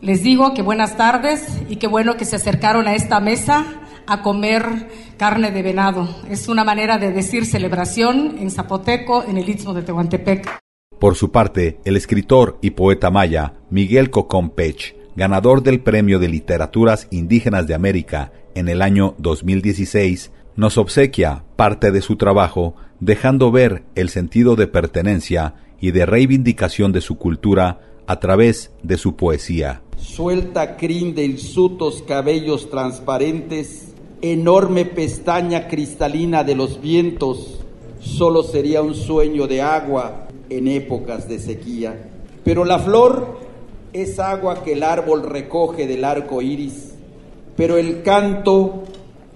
Les 0.00 0.22
digo 0.22 0.54
que 0.54 0.62
buenas 0.62 0.96
tardes 0.96 1.44
y 1.68 1.76
qué 1.76 1.88
bueno 1.88 2.16
que 2.16 2.24
se 2.24 2.36
acercaron 2.36 2.86
a 2.86 2.94
esta 2.94 3.18
mesa 3.18 3.66
a 4.06 4.22
comer 4.22 4.88
carne 5.16 5.50
de 5.50 5.62
venado. 5.62 6.08
Es 6.30 6.46
una 6.46 6.62
manera 6.62 6.96
de 6.96 7.10
decir 7.10 7.44
celebración 7.44 8.36
en 8.38 8.52
zapoteco 8.52 9.24
en 9.24 9.36
el 9.36 9.48
Istmo 9.48 9.74
de 9.74 9.82
Tehuantepec. 9.82 10.61
Por 11.02 11.16
su 11.16 11.32
parte, 11.32 11.80
el 11.84 11.96
escritor 11.96 12.58
y 12.62 12.70
poeta 12.70 13.10
maya 13.10 13.54
Miguel 13.70 14.08
Cocón 14.08 14.50
Pech, 14.50 14.94
ganador 15.16 15.64
del 15.64 15.80
Premio 15.80 16.20
de 16.20 16.28
Literaturas 16.28 17.08
Indígenas 17.10 17.66
de 17.66 17.74
América 17.74 18.30
en 18.54 18.68
el 18.68 18.80
año 18.80 19.16
2016, 19.18 20.30
nos 20.54 20.78
obsequia 20.78 21.42
parte 21.56 21.90
de 21.90 22.02
su 22.02 22.14
trabajo 22.14 22.76
dejando 23.00 23.50
ver 23.50 23.82
el 23.96 24.10
sentido 24.10 24.54
de 24.54 24.68
pertenencia 24.68 25.54
y 25.80 25.90
de 25.90 26.06
reivindicación 26.06 26.92
de 26.92 27.00
su 27.00 27.18
cultura 27.18 27.80
a 28.06 28.20
través 28.20 28.70
de 28.84 28.96
su 28.96 29.16
poesía. 29.16 29.82
Suelta 29.96 30.76
crin 30.76 31.16
de 31.16 31.24
hirsutos 31.24 32.04
cabellos 32.06 32.70
transparentes, 32.70 33.92
enorme 34.20 34.84
pestaña 34.84 35.66
cristalina 35.66 36.44
de 36.44 36.54
los 36.54 36.80
vientos, 36.80 37.58
solo 37.98 38.44
sería 38.44 38.82
un 38.82 38.94
sueño 38.94 39.48
de 39.48 39.62
agua 39.62 40.28
en 40.58 40.68
épocas 40.68 41.28
de 41.28 41.38
sequía. 41.38 42.10
Pero 42.44 42.64
la 42.64 42.78
flor 42.78 43.38
es 43.92 44.18
agua 44.18 44.62
que 44.62 44.72
el 44.72 44.82
árbol 44.82 45.22
recoge 45.22 45.86
del 45.86 46.04
arco 46.04 46.42
iris, 46.42 46.94
pero 47.56 47.76
el 47.76 48.02
canto 48.02 48.84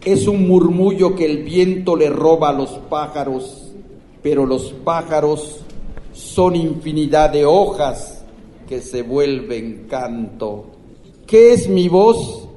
es 0.04 0.26
un 0.28 0.46
murmullo 0.46 1.14
que 1.14 1.24
el 1.26 1.42
viento 1.42 1.96
le 1.96 2.08
roba 2.08 2.50
a 2.50 2.52
los 2.52 2.70
pájaros, 2.88 3.72
pero 4.22 4.46
los 4.46 4.72
pájaros 4.84 5.60
son 6.12 6.56
infinidad 6.56 7.30
de 7.30 7.44
hojas 7.44 8.24
que 8.68 8.80
se 8.80 9.02
vuelven 9.02 9.86
canto. 9.88 10.66
¿Qué 11.26 11.52
es 11.52 11.68
mi 11.68 11.88
voz? 11.88 12.48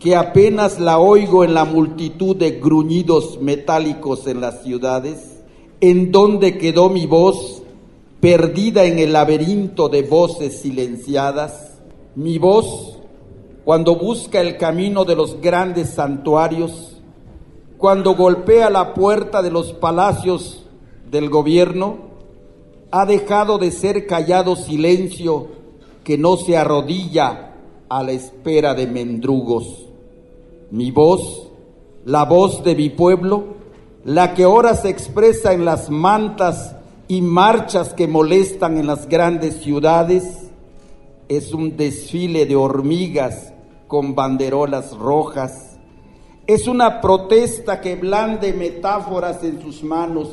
Que 0.00 0.16
apenas 0.16 0.80
la 0.80 0.98
oigo 0.98 1.44
en 1.44 1.54
la 1.54 1.64
multitud 1.64 2.36
de 2.36 2.52
gruñidos 2.52 3.40
metálicos 3.40 4.26
en 4.26 4.40
las 4.40 4.62
ciudades. 4.62 5.42
¿En 5.80 6.10
dónde 6.12 6.58
quedó 6.58 6.88
mi 6.88 7.06
voz? 7.06 7.62
Perdida 8.26 8.82
en 8.86 8.98
el 8.98 9.12
laberinto 9.12 9.88
de 9.88 10.02
voces 10.02 10.58
silenciadas. 10.58 11.78
Mi 12.16 12.38
voz, 12.38 12.98
cuando 13.64 13.94
busca 13.94 14.40
el 14.40 14.56
camino 14.56 15.04
de 15.04 15.14
los 15.14 15.40
grandes 15.40 15.90
santuarios, 15.90 17.00
cuando 17.78 18.16
golpea 18.16 18.68
la 18.68 18.94
puerta 18.94 19.42
de 19.42 19.52
los 19.52 19.74
palacios 19.74 20.66
del 21.08 21.30
gobierno, 21.30 21.98
ha 22.90 23.06
dejado 23.06 23.58
de 23.58 23.70
ser 23.70 24.08
callado 24.08 24.56
silencio 24.56 25.46
que 26.02 26.18
no 26.18 26.36
se 26.36 26.56
arrodilla 26.56 27.54
a 27.88 28.02
la 28.02 28.10
espera 28.10 28.74
de 28.74 28.88
mendrugos. 28.88 29.86
Mi 30.72 30.90
voz, 30.90 31.46
la 32.04 32.24
voz 32.24 32.64
de 32.64 32.74
mi 32.74 32.90
pueblo, 32.90 33.44
la 34.04 34.34
que 34.34 34.42
ahora 34.42 34.74
se 34.74 34.88
expresa 34.88 35.52
en 35.52 35.64
las 35.64 35.90
mantas 35.90 36.75
y 37.08 37.22
marchas 37.22 37.94
que 37.94 38.08
molestan 38.08 38.78
en 38.78 38.86
las 38.86 39.08
grandes 39.08 39.62
ciudades, 39.62 40.50
es 41.28 41.52
un 41.52 41.76
desfile 41.76 42.46
de 42.46 42.56
hormigas 42.56 43.52
con 43.86 44.14
banderolas 44.14 44.96
rojas, 44.96 45.78
es 46.46 46.68
una 46.68 47.00
protesta 47.00 47.80
que 47.80 47.96
blande 47.96 48.52
metáforas 48.52 49.42
en 49.42 49.60
sus 49.60 49.82
manos 49.82 50.28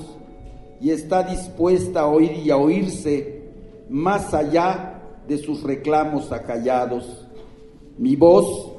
y 0.79 0.91
está 0.91 1.23
dispuesta 1.23 2.01
a 2.01 2.07
oír 2.07 2.33
y 2.43 2.51
a 2.51 2.57
oírse 2.57 3.43
más 3.89 4.33
allá 4.33 5.01
de 5.27 5.37
sus 5.37 5.63
reclamos 5.63 6.31
acallados. 6.31 7.25
Mi 7.97 8.15
voz, 8.15 8.73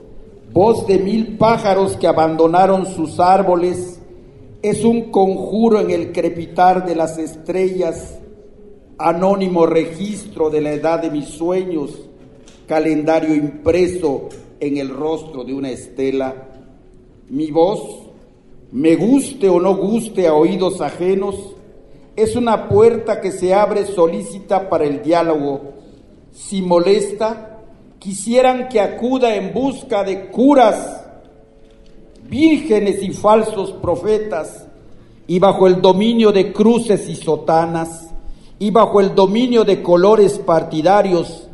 voz 0.52 0.86
de 0.86 0.98
mil 0.98 1.36
pájaros 1.36 1.96
que 1.96 2.06
abandonaron 2.06 2.86
sus 2.86 3.18
árboles, 3.18 3.93
es 4.64 4.82
un 4.82 5.10
conjuro 5.10 5.78
en 5.78 5.90
el 5.90 6.10
crepitar 6.10 6.86
de 6.86 6.94
las 6.94 7.18
estrellas, 7.18 8.18
anónimo 8.96 9.66
registro 9.66 10.48
de 10.48 10.62
la 10.62 10.72
edad 10.72 11.02
de 11.02 11.10
mis 11.10 11.26
sueños, 11.26 11.90
calendario 12.66 13.34
impreso 13.34 14.30
en 14.60 14.78
el 14.78 14.88
rostro 14.88 15.44
de 15.44 15.52
una 15.52 15.68
estela. 15.68 16.48
Mi 17.28 17.50
voz, 17.50 18.06
me 18.72 18.96
guste 18.96 19.50
o 19.50 19.60
no 19.60 19.76
guste 19.76 20.26
a 20.26 20.32
oídos 20.32 20.80
ajenos, 20.80 21.36
es 22.16 22.34
una 22.34 22.66
puerta 22.66 23.20
que 23.20 23.32
se 23.32 23.52
abre 23.52 23.84
solícita 23.84 24.70
para 24.70 24.86
el 24.86 25.02
diálogo. 25.02 25.60
Si 26.32 26.62
molesta, 26.62 27.60
quisieran 27.98 28.70
que 28.70 28.80
acuda 28.80 29.34
en 29.34 29.52
busca 29.52 30.04
de 30.04 30.30
curas, 30.30 31.03
vírgenes 32.34 33.00
y 33.00 33.12
falsos 33.12 33.70
profetas, 33.70 34.66
y 35.28 35.38
bajo 35.38 35.68
el 35.68 35.80
dominio 35.80 36.32
de 36.32 36.52
cruces 36.52 37.08
y 37.08 37.14
sotanas, 37.14 38.10
y 38.58 38.72
bajo 38.72 39.00
el 39.00 39.14
dominio 39.14 39.62
de 39.62 39.84
colores 39.84 40.40
partidarios, 40.40 41.48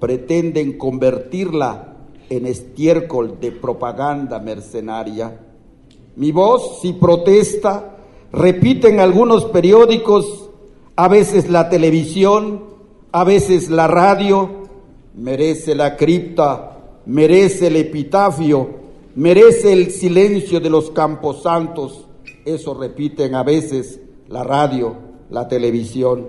pretenden 0.00 0.78
convertirla 0.78 1.94
en 2.30 2.46
estiércol 2.46 3.38
de 3.38 3.52
propaganda 3.52 4.38
mercenaria. 4.38 5.40
Mi 6.16 6.32
voz, 6.32 6.80
si 6.80 6.94
protesta, 6.94 7.98
repiten 8.32 9.00
algunos 9.00 9.44
periódicos, 9.44 10.48
a 10.96 11.08
veces 11.08 11.50
la 11.50 11.68
televisión, 11.68 12.64
a 13.12 13.24
veces 13.24 13.68
la 13.68 13.86
radio, 13.86 14.48
merece 15.14 15.74
la 15.74 15.98
cripta, 15.98 16.78
merece 17.04 17.66
el 17.66 17.76
epitafio, 17.76 18.87
merece 19.14 19.72
el 19.72 19.90
silencio 19.90 20.60
de 20.60 20.70
los 20.70 20.90
camposantos, 20.90 22.06
eso 22.44 22.74
repiten 22.74 23.34
a 23.34 23.42
veces 23.42 24.00
la 24.28 24.44
radio, 24.44 24.96
la 25.30 25.48
televisión. 25.48 26.28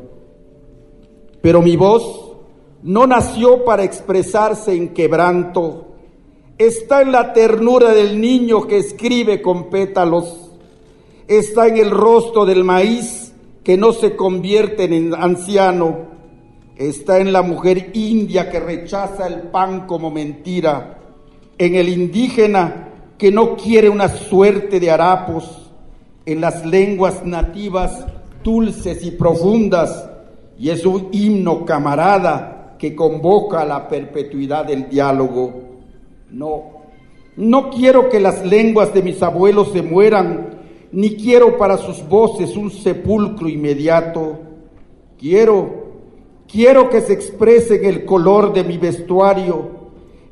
Pero 1.41 1.61
mi 1.61 1.75
voz 1.75 2.33
no 2.83 3.07
nació 3.07 3.63
para 3.63 3.83
expresarse 3.83 4.73
en 4.73 4.89
quebranto, 4.89 5.87
está 6.57 7.01
en 7.01 7.11
la 7.11 7.33
ternura 7.33 7.93
del 7.93 8.19
niño 8.19 8.67
que 8.67 8.77
escribe 8.77 9.41
con 9.41 9.69
pétalos. 9.69 10.51
Está 11.27 11.67
en 11.67 11.77
el 11.77 11.91
rostro 11.91 12.45
del 12.45 12.63
maíz 12.63 13.33
que 13.63 13.77
no 13.77 13.93
se 13.93 14.15
convierte 14.15 14.85
en 14.85 15.13
anciano, 15.13 16.07
está 16.75 17.19
en 17.19 17.31
la 17.31 17.41
mujer 17.43 17.91
india 17.93 18.49
que 18.49 18.59
rechaza 18.59 19.27
el 19.27 19.43
pan 19.43 19.85
como 19.85 20.09
mentira, 20.09 20.98
en 21.59 21.75
el 21.75 21.89
indígena 21.89 22.87
que 23.17 23.31
no 23.31 23.57
quiere 23.57 23.89
una 23.89 24.07
suerte 24.07 24.79
de 24.79 24.89
harapos, 24.89 25.69
en 26.25 26.41
las 26.41 26.65
lenguas 26.65 27.25
nativas 27.25 28.05
dulces 28.43 29.03
y 29.03 29.11
profundas, 29.11 30.09
y 30.57 30.69
es 30.69 30.85
un 30.85 31.09
himno 31.11 31.65
camarada 31.65 32.75
que 32.79 32.95
convoca 32.95 33.61
a 33.61 33.65
la 33.65 33.87
perpetuidad 33.87 34.65
del 34.65 34.89
diálogo. 34.89 35.53
No, 36.31 36.63
no 37.35 37.69
quiero 37.69 38.09
que 38.09 38.19
las 38.19 38.45
lenguas 38.45 38.93
de 38.93 39.03
mis 39.03 39.21
abuelos 39.21 39.71
se 39.73 39.81
mueran 39.81 40.59
ni 40.91 41.15
quiero 41.15 41.57
para 41.57 41.77
sus 41.77 42.07
voces 42.07 42.55
un 42.55 42.71
sepulcro 42.71 43.49
inmediato. 43.49 44.39
Quiero, 45.19 45.87
quiero 46.47 46.89
que 46.89 47.01
se 47.01 47.13
exprese 47.13 47.75
en 47.75 47.85
el 47.85 48.05
color 48.05 48.53
de 48.53 48.63
mi 48.63 48.77
vestuario, 48.77 49.78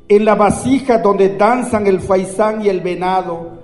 en 0.08 0.24
la 0.24 0.34
vasija 0.34 0.98
donde 0.98 1.36
danzan 1.36 1.86
el 1.86 2.00
faisán 2.00 2.64
y 2.64 2.68
el 2.68 2.80
venado, 2.80 3.58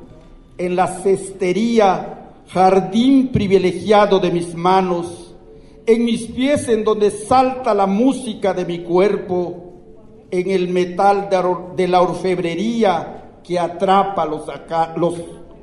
en 0.59 0.77
la 0.77 0.87
cestería, 0.87 2.33
jardín 2.49 3.29
privilegiado 3.33 4.19
de 4.19 4.31
mis 4.31 4.55
manos, 4.55 5.35
en 5.87 6.05
mis 6.05 6.27
pies 6.27 6.69
en 6.69 6.85
donde 6.85 7.11
salta 7.11 7.75
la 7.75 7.87
música 7.87 8.53
de 8.53 8.65
mi 8.65 8.81
cuerpo, 8.81 9.73
en 10.31 10.51
el 10.51 10.69
metal 10.69 11.29
de, 11.77 11.89
la 11.89 12.03
orfebrería 12.03 13.41
que 13.43 13.59
atrapa 13.59 14.25
los, 14.27 14.43
los 14.97 15.15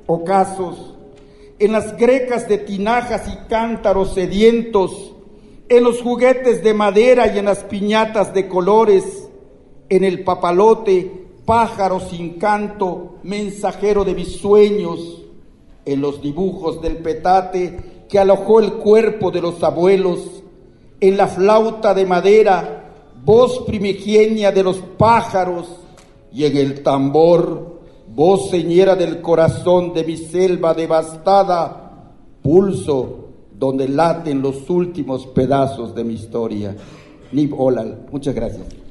ocasos 0.07 0.95
en 1.61 1.73
las 1.73 1.95
grecas 1.95 2.49
de 2.49 2.57
tinajas 2.57 3.31
y 3.31 3.47
cántaros 3.47 4.15
sedientos, 4.15 5.13
en 5.69 5.83
los 5.83 6.01
juguetes 6.01 6.63
de 6.63 6.73
madera 6.73 7.31
y 7.31 7.37
en 7.37 7.45
las 7.45 7.59
piñatas 7.65 8.33
de 8.33 8.47
colores, 8.47 9.20
en 9.91 10.05
el 10.05 10.23
papalote, 10.23 11.27
pájaro 11.45 11.99
sin 11.99 12.39
canto, 12.39 13.17
mensajero 13.23 14.05
de 14.05 14.15
mis 14.15 14.37
sueños, 14.37 15.21
en 15.83 15.99
los 15.99 16.21
dibujos 16.21 16.81
del 16.81 16.97
petate 16.97 18.05
que 18.07 18.17
alojó 18.17 18.61
el 18.61 18.75
cuerpo 18.75 19.31
de 19.31 19.41
los 19.41 19.61
abuelos, 19.61 20.43
en 21.01 21.17
la 21.17 21.27
flauta 21.27 21.93
de 21.93 22.05
madera, 22.05 22.85
voz 23.25 23.65
primigenia 23.65 24.53
de 24.53 24.63
los 24.63 24.77
pájaros, 24.97 25.67
y 26.31 26.45
en 26.45 26.55
el 26.55 26.83
tambor 26.83 27.81
voz 28.15 28.49
señera 28.49 28.95
del 28.95 29.21
corazón 29.21 29.93
de 29.93 30.05
mi 30.05 30.15
selva 30.15 30.73
devastada, 30.73 32.13
pulso 32.41 33.25
donde 33.53 33.89
laten 33.89 34.41
los 34.41 34.69
últimos 34.69 35.27
pedazos 35.27 35.93
de 35.93 36.05
mi 36.05 36.13
historia. 36.13 36.77
Nib 37.33 37.59
Olal, 37.59 38.05
muchas 38.09 38.33
gracias. 38.33 38.90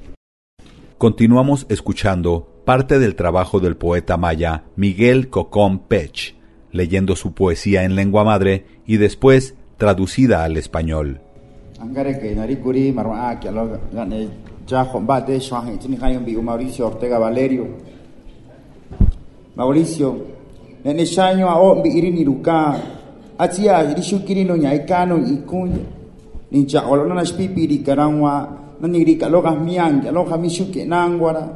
Continuamos 1.00 1.64
escuchando 1.70 2.46
parte 2.66 2.98
del 2.98 3.16
trabajo 3.16 3.58
del 3.58 3.74
poeta 3.74 4.18
maya 4.18 4.64
Miguel 4.76 5.30
Cocón 5.30 5.78
Pech, 5.78 6.36
leyendo 6.72 7.16
su 7.16 7.32
poesía 7.32 7.84
en 7.84 7.96
lengua 7.96 8.22
madre 8.22 8.66
y 8.84 8.98
después 8.98 9.54
traducida 9.78 10.44
al 10.44 10.58
español. 10.58 11.22
Mauricio 19.56 20.26
a 21.48 21.58
Atia 23.38 23.80
nanigri 28.80 29.16
kaloga 29.16 29.50
mian 29.52 30.00
kaloga 30.02 30.36
misuke 30.36 30.84
nangwara 30.84 31.48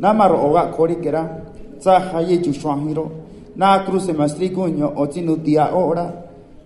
namaro 0.00 0.38
oga 0.48 0.66
kori 0.72 0.96
kera. 0.96 1.22
Tsa 1.80 2.12
haye 2.12 2.38
chushwahiro 2.44 3.10
na 3.56 3.84
cruce 3.84 4.12
mastri 4.12 4.50
kuño 4.50 4.92
otinutia 4.96 5.72
ora. 5.74 6.12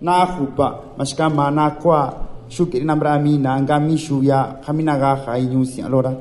Na 0.01 0.25
jupa 0.37 0.95
maska 0.97 1.29
mana 1.29 1.71
kwa. 1.71 2.13
Shuke 2.49 2.79
namra 2.83 3.17
mina 3.17 3.55
nanga 3.55 3.79
mi 3.79 3.97
shuya 3.97 4.61
khamina 4.61 4.99
ga 4.99 5.15
khainyu 5.25 5.65
si 5.65 5.81
alora 5.81 6.13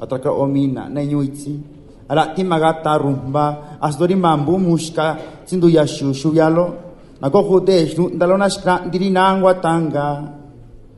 ataka 0.00 0.30
omina 0.32 0.88
na 0.88 1.04
nyuitsi 1.04 1.60
ara 2.08 2.34
timagata 2.34 2.98
rumba. 2.98 3.78
Asdori 3.80 4.16
mambu 4.16 4.58
muska 4.58 5.16
sindu 5.44 5.68
ya 5.68 5.86
shu 5.86 6.12
shuyalo 6.14 6.74
na 7.20 7.30
kokote 7.30 7.86
shu 7.86 8.08
ndalona 8.08 8.50
shkra 8.50 8.80
dirinangwa 8.90 9.54
tanga. 9.54 10.22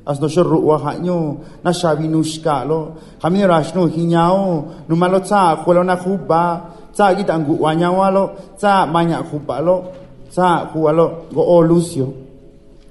Asdo 0.09 0.29
shorru 0.29 0.65
wa 0.69 0.79
hanyo 0.79 1.37
na 1.65 1.73
shabi 1.73 2.09
nushkalo. 2.09 2.97
Kamino 3.23 3.47
rashnu 3.47 3.87
hinyao 3.87 4.65
numalo 4.89 5.21
tsa 5.21 5.57
kwelo 5.57 5.85
na 5.85 5.97
kuba. 5.97 6.65
Tsa 6.93 7.15
gitangu 7.15 7.63
wanyawalo 7.63 8.31
tsa 8.57 8.87
manya 8.87 9.23
kubalo. 9.23 9.85
Tsa 10.31 10.73
kuwalo 10.73 11.29
go 11.33 11.45
o 11.47 11.63
lucio. 11.63 12.09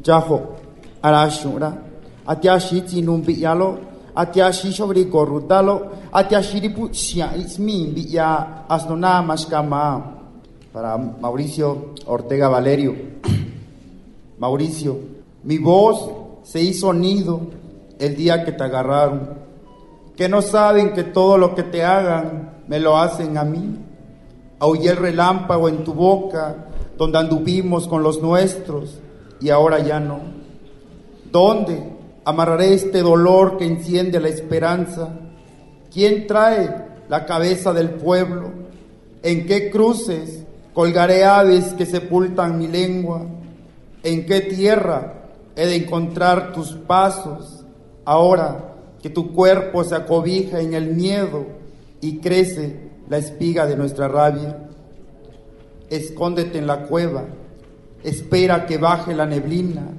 Jaho 0.02 0.42
arashura. 1.02 1.74
Atiashi 2.28 2.82
tinumbi 2.82 3.42
yalo 3.42 3.78
atia 4.18 4.52
shi 4.52 4.74
sobre 4.74 5.06
corrutalo, 5.06 5.82
atia 6.12 6.42
shiripu 6.44 6.90
sia 6.94 7.36
ismi 7.38 7.94
ya 8.10 8.48
asnona 8.70 9.22
mashkama. 9.22 10.02
Para 10.74 10.98
Mauricio 10.98 11.94
Ortega 12.08 12.50
Valerio. 12.50 12.96
Mauricio, 14.40 14.98
mi 15.44 15.58
voz 15.58 16.27
se 16.48 16.62
hizo 16.62 16.94
nido 16.94 17.42
el 18.00 18.16
día 18.16 18.46
que 18.46 18.54
te 18.54 18.64
agarraron. 18.64 19.48
Que 20.16 20.30
no 20.30 20.42
saben 20.42 20.94
que 20.94 21.04
todo 21.04 21.38
lo 21.38 21.54
que 21.54 21.64
te 21.64 21.84
hagan 21.84 22.64
me 22.68 22.80
lo 22.80 22.98
hacen 22.98 23.38
a 23.38 23.44
mí. 23.44 23.78
Aullé 24.60 24.92
el 24.92 24.98
relámpago 24.98 25.68
en 25.68 25.84
tu 25.84 25.94
boca, 25.94 26.68
donde 26.98 27.18
anduvimos 27.18 27.88
con 27.88 28.02
los 28.02 28.22
nuestros, 28.22 28.98
y 29.42 29.50
ahora 29.50 29.80
ya 29.80 30.00
no. 30.00 30.20
¿Dónde? 31.32 31.98
amarraré 32.24 32.74
este 32.74 33.02
dolor 33.02 33.58
que 33.58 33.66
enciende 33.66 34.20
la 34.20 34.28
esperanza. 34.28 35.10
¿Quién 35.94 36.28
trae 36.28 36.88
la 37.08 37.26
cabeza 37.26 37.72
del 37.72 37.92
pueblo? 37.92 38.52
¿En 39.24 39.46
qué 39.46 39.70
cruces 39.70 40.44
colgaré 40.74 41.24
aves 41.24 41.74
que 41.74 41.86
sepultan 41.86 42.58
mi 42.58 42.68
lengua? 42.68 43.22
¿En 44.04 44.26
qué 44.26 44.42
tierra 44.42 45.17
he 45.58 45.66
de 45.66 45.76
encontrar 45.76 46.54
tus 46.54 46.72
pasos? 46.72 47.66
Ahora 48.06 48.76
que 49.02 49.10
tu 49.10 49.34
cuerpo 49.34 49.84
se 49.84 49.96
acobija 49.96 50.62
en 50.62 50.74
el 50.74 50.96
miedo 50.96 51.46
y 52.00 52.20
crece 52.20 52.80
la 53.10 53.18
espiga 53.18 53.66
de 53.66 53.76
nuestra 53.76 54.08
rabia. 54.08 54.70
Escóndete 55.90 56.60
en 56.60 56.68
la 56.68 56.84
cueva, 56.84 57.26
espera 58.04 58.66
que 58.66 58.78
baje 58.78 59.14
la 59.14 59.26
neblina 59.26 59.90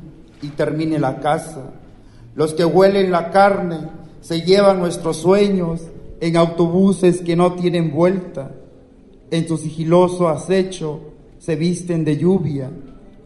y 0.41 0.49
termine 0.49 0.99
la 0.99 1.21
casa 1.21 1.73
los 2.39 2.55
que 2.55 2.65
huelen 2.65 3.11
la 3.11 3.33
carne 3.33 3.89
se 4.21 4.43
llevan 4.43 4.79
nuestros 4.79 5.17
sueños 5.17 5.81
en 6.21 6.37
autobuses 6.37 7.21
que 7.21 7.35
no 7.35 7.55
tienen 7.55 7.93
vuelta. 7.93 8.53
En 9.33 9.49
su 9.49 9.59
sigiloso 9.59 10.29
acecho 10.29 11.01
se 11.41 11.57
visten 11.57 12.05
de 12.05 12.17
lluvia 12.17 12.71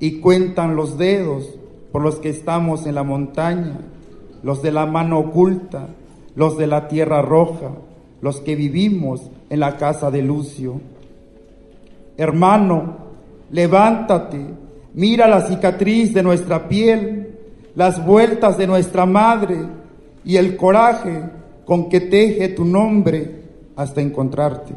y 0.00 0.12
cuentan 0.20 0.76
los 0.76 0.96
dedos 0.96 1.44
por 1.93 2.03
los 2.03 2.16
que 2.16 2.30
estamos 2.30 2.86
en 2.86 2.95
la 2.95 3.03
montaña, 3.05 3.78
los 4.43 4.62
de 4.62 4.72
la 4.72 4.86
mano 4.86 5.18
oculta, 5.18 5.88
los 6.34 6.59
de 6.59 6.66
la 6.66 6.88
tierra 6.88 7.22
roja, 7.22 7.70
los 8.20 8.40
que 8.40 8.57
vivimos 8.57 9.30
en 9.51 9.61
la 9.61 9.76
casa 9.76 10.11
de 10.11 10.22
Lucio. 10.22 10.80
Hermano, 12.16 12.97
levántate, 13.51 14.40
mira 14.95 15.28
la 15.28 15.43
cicatriz 15.43 16.14
de 16.14 16.22
nuestra 16.22 16.68
piel 16.68 17.32
las 17.74 18.05
vueltas 18.05 18.59
de 18.59 18.66
nuestra 18.66 19.07
madre 19.07 19.57
y 20.24 20.36
el 20.36 20.57
coraje 20.57 21.22
con 21.64 21.88
que 21.88 22.01
teje 22.01 22.49
tu 22.49 22.64
nombre 22.64 23.43
hasta 23.76 24.01
encontrarte. 24.01 24.74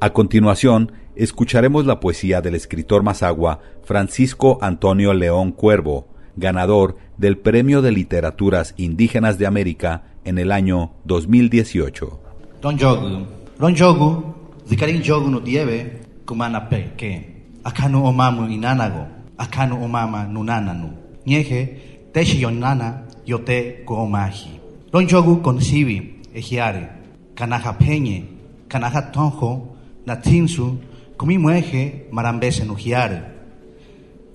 A 0.00 0.12
continuación, 0.12 0.92
escucharemos 1.16 1.86
la 1.86 2.00
poesía 2.00 2.40
del 2.40 2.54
escritor 2.54 3.02
mazagua 3.02 3.60
Francisco 3.82 4.58
Antonio 4.60 5.12
León 5.12 5.52
Cuervo, 5.52 6.06
ganador 6.40 6.96
del 7.18 7.38
Premio 7.38 7.82
de 7.82 7.92
Literaturas 7.92 8.74
Indígenas 8.76 9.38
de 9.38 9.46
América 9.46 10.02
en 10.24 10.38
el 10.38 10.50
año 10.50 10.90
2018. 11.04 12.20
Don 12.60 12.78
Jogu, 12.78 13.26
Don 13.58 13.76
Jogu, 13.76 14.34
Zikarin 14.68 15.02
Jogu 15.02 15.30
no 15.30 15.40
dieve, 15.40 16.00
kumana 16.24 16.68
peke, 16.68 17.44
akanu 17.62 18.04
omamu 18.04 18.48
inanago, 18.50 19.06
akanu 19.38 19.84
omama 19.84 20.24
nunananu, 20.24 20.90
nieje 21.24 21.90
Teshi 22.12 22.42
yonana 22.42 23.02
yote 23.24 23.84
goomahi. 23.86 24.60
Don 24.92 25.06
jogu 25.06 25.36
concibi 25.36 26.14
ejiare, 26.34 26.88
kanaja 27.36 27.72
peñe, 27.72 28.24
kanaja 28.68 29.02
tonjo, 29.12 29.68
natinsu, 30.06 30.76
kumi 31.16 31.38
mueje 31.38 32.06
marambese 32.10 32.64
nujiare. 32.64 33.22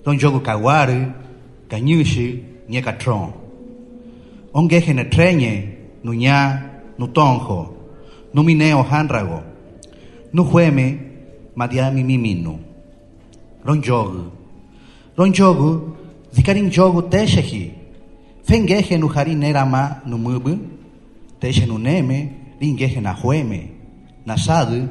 Don 0.04 0.18
jogu 0.18 0.40
kawari, 0.40 1.06
kanyushi, 1.68 2.42
niekatron. 2.68 3.32
Ongeje 4.52 4.94
netreñe, 4.94 5.52
nuña, 6.04 6.62
nutonjo, 6.98 7.74
numineo 8.34 8.82
hanrago, 8.82 9.42
nujueme, 10.32 10.98
madiami 11.54 12.04
miminu. 12.04 12.58
Ron 13.64 13.82
jogu. 13.82 14.30
Ron 15.16 15.32
jogu, 15.32 15.96
Zikarin 16.32 16.70
jogu 16.70 17.02
teshehi. 17.02 17.72
Fengeje 18.44 18.98
nu 18.98 19.08
harin 19.08 19.42
erama 19.42 20.02
nu 20.06 20.18
mubu. 20.18 20.58
Teshe 21.40 21.66
nu 21.66 21.78
neme, 21.78 22.28
ringeje 22.60 23.00
na 23.00 23.12
hueme. 23.12 23.70
Nasadu, 24.26 24.88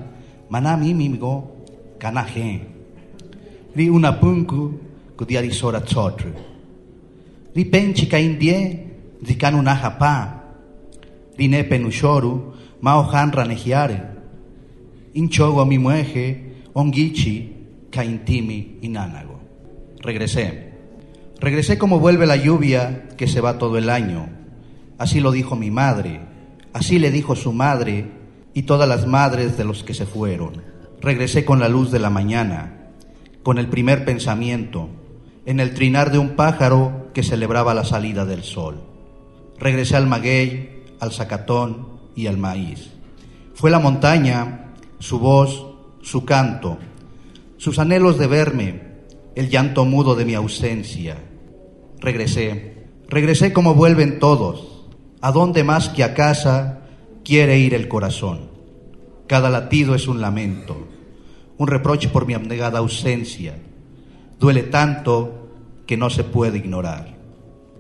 manami 0.50 0.94
mimigo, 0.94 1.44
kanaje. 2.00 2.62
Ri 3.76 3.90
una 3.90 4.12
punku, 4.12 4.74
kudiari 5.18 5.52
sora 5.52 5.82
tsotru. 5.82 6.32
Ri 7.56 7.64
penchi 7.64 8.08
ka 8.08 8.20
indie, 8.20 8.84
zikanu 9.24 9.62
na 9.64 9.76
hapa. 9.76 10.44
Ri 11.38 11.48
nepe 11.48 11.80
nu 11.80 11.90
shoru, 11.90 12.54
mao 12.82 13.04
hanra 13.04 13.46
nejiare. 13.46 14.02
Inchogo 15.14 15.66
mi 15.66 15.78
mueje, 15.78 16.68
ongichi, 16.76 17.56
ka 17.90 18.04
intimi 18.04 18.80
inánago. 18.82 19.40
Regresé. 20.02 20.74
Regresé 21.40 21.78
como 21.78 22.00
vuelve 22.00 22.26
la 22.26 22.36
lluvia 22.36 23.08
que 23.18 23.28
se 23.28 23.40
va 23.40 23.58
todo 23.58 23.78
el 23.78 23.90
año. 23.90 24.28
Así 24.98 25.22
lo 25.22 25.32
dijo 25.32 25.56
mi 25.56 25.72
madre, 25.72 26.20
así 26.74 27.00
le 27.00 27.10
dijo 27.10 27.36
su 27.36 27.54
madre 27.54 28.12
y 28.54 28.64
todas 28.64 28.88
las 28.88 29.08
madres 29.08 29.58
de 29.58 29.64
los 29.64 29.84
que 29.84 29.94
se 29.94 30.06
fueron. 30.06 30.62
Regresé 31.02 31.46
con 31.46 31.60
la 31.60 31.70
luz 31.70 31.92
de 31.92 32.00
la 32.00 32.10
mañana, 32.10 32.90
con 33.44 33.58
el 33.58 33.68
primer 33.68 34.04
pensamiento, 34.04 34.90
en 35.46 35.62
el 35.62 35.74
trinar 35.74 36.12
de 36.12 36.18
un 36.18 36.32
pájaro 36.32 37.05
que 37.16 37.24
celebraba 37.24 37.74
la 37.74 37.86
salida 37.86 38.26
del 38.26 38.44
sol. 38.44 38.82
Regresé 39.58 39.96
al 39.96 40.06
maguey, 40.06 40.84
al 41.00 41.14
zacatón 41.14 41.88
y 42.14 42.28
al 42.28 42.38
maíz. 42.38 42.92
Fue 43.54 43.72
la 43.72 43.80
montaña, 43.80 44.74
su 45.00 45.18
voz, 45.18 45.66
su 46.02 46.26
canto, 46.26 46.78
sus 47.56 47.80
anhelos 47.80 48.18
de 48.20 48.28
verme, 48.28 48.82
el 49.34 49.50
llanto 49.50 49.86
mudo 49.86 50.16
de 50.16 50.26
mi 50.26 50.34
ausencia. 50.34 51.16
Regresé, 52.02 52.90
regresé 53.08 53.54
como 53.54 53.76
vuelven 53.76 54.20
todos. 54.20 54.84
¿A 55.22 55.32
dónde 55.32 55.64
más 55.64 55.88
que 55.88 56.04
a 56.04 56.14
casa 56.14 56.82
quiere 57.24 57.60
ir 57.60 57.74
el 57.74 57.88
corazón? 57.88 58.50
Cada 59.26 59.50
latido 59.50 59.96
es 59.96 60.10
un 60.10 60.20
lamento, 60.20 60.86
un 61.58 61.68
reproche 61.70 62.10
por 62.10 62.28
mi 62.28 62.34
abnegada 62.34 62.80
ausencia. 62.80 63.58
Duele 64.38 64.64
tanto 64.64 65.45
que 65.86 65.98
no 65.98 66.10
se 66.10 66.24
puede 66.24 66.58
ignorar. 66.58 67.16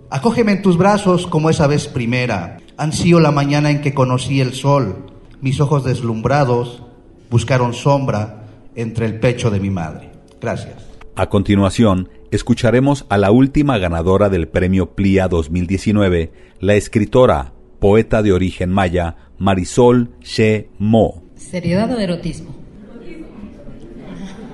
Acógeme 0.09 0.53
en 0.53 0.61
tus 0.61 0.77
brazos 0.77 1.27
como 1.27 1.49
esa 1.49 1.67
vez 1.67 1.87
primera. 1.87 2.57
Ansío 2.77 3.19
la 3.19 3.31
mañana 3.31 3.71
en 3.71 3.81
que 3.81 3.93
conocí 3.93 4.39
el 4.39 4.53
sol. 4.53 5.07
Mis 5.41 5.59
ojos 5.59 5.83
deslumbrados 5.83 6.83
buscaron 7.29 7.73
sombra 7.73 8.47
entre 8.75 9.07
el 9.07 9.19
pecho 9.19 9.49
de 9.49 9.59
mi 9.59 9.69
madre. 9.69 10.11
Gracias. 10.39 10.85
A 11.15 11.27
continuación, 11.29 12.09
escucharemos 12.31 13.05
a 13.09 13.17
la 13.17 13.31
última 13.31 13.77
ganadora 13.77 14.29
del 14.29 14.47
Premio 14.47 14.91
Plia 14.95 15.27
2019, 15.27 16.31
la 16.59 16.75
escritora, 16.75 17.53
poeta 17.79 18.21
de 18.21 18.33
origen 18.33 18.71
maya, 18.71 19.15
Marisol 19.37 20.11
She 20.21 20.69
Mo. 20.77 21.23
Seriedad 21.35 21.91
o 21.93 21.99
erotismo. 21.99 22.55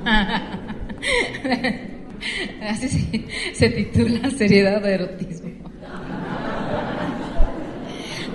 Así 2.61 2.87
se, 2.87 3.25
se 3.53 3.69
titula 3.69 4.29
Seriedad 4.31 4.81
de 4.81 4.93
erotismo. 4.93 5.49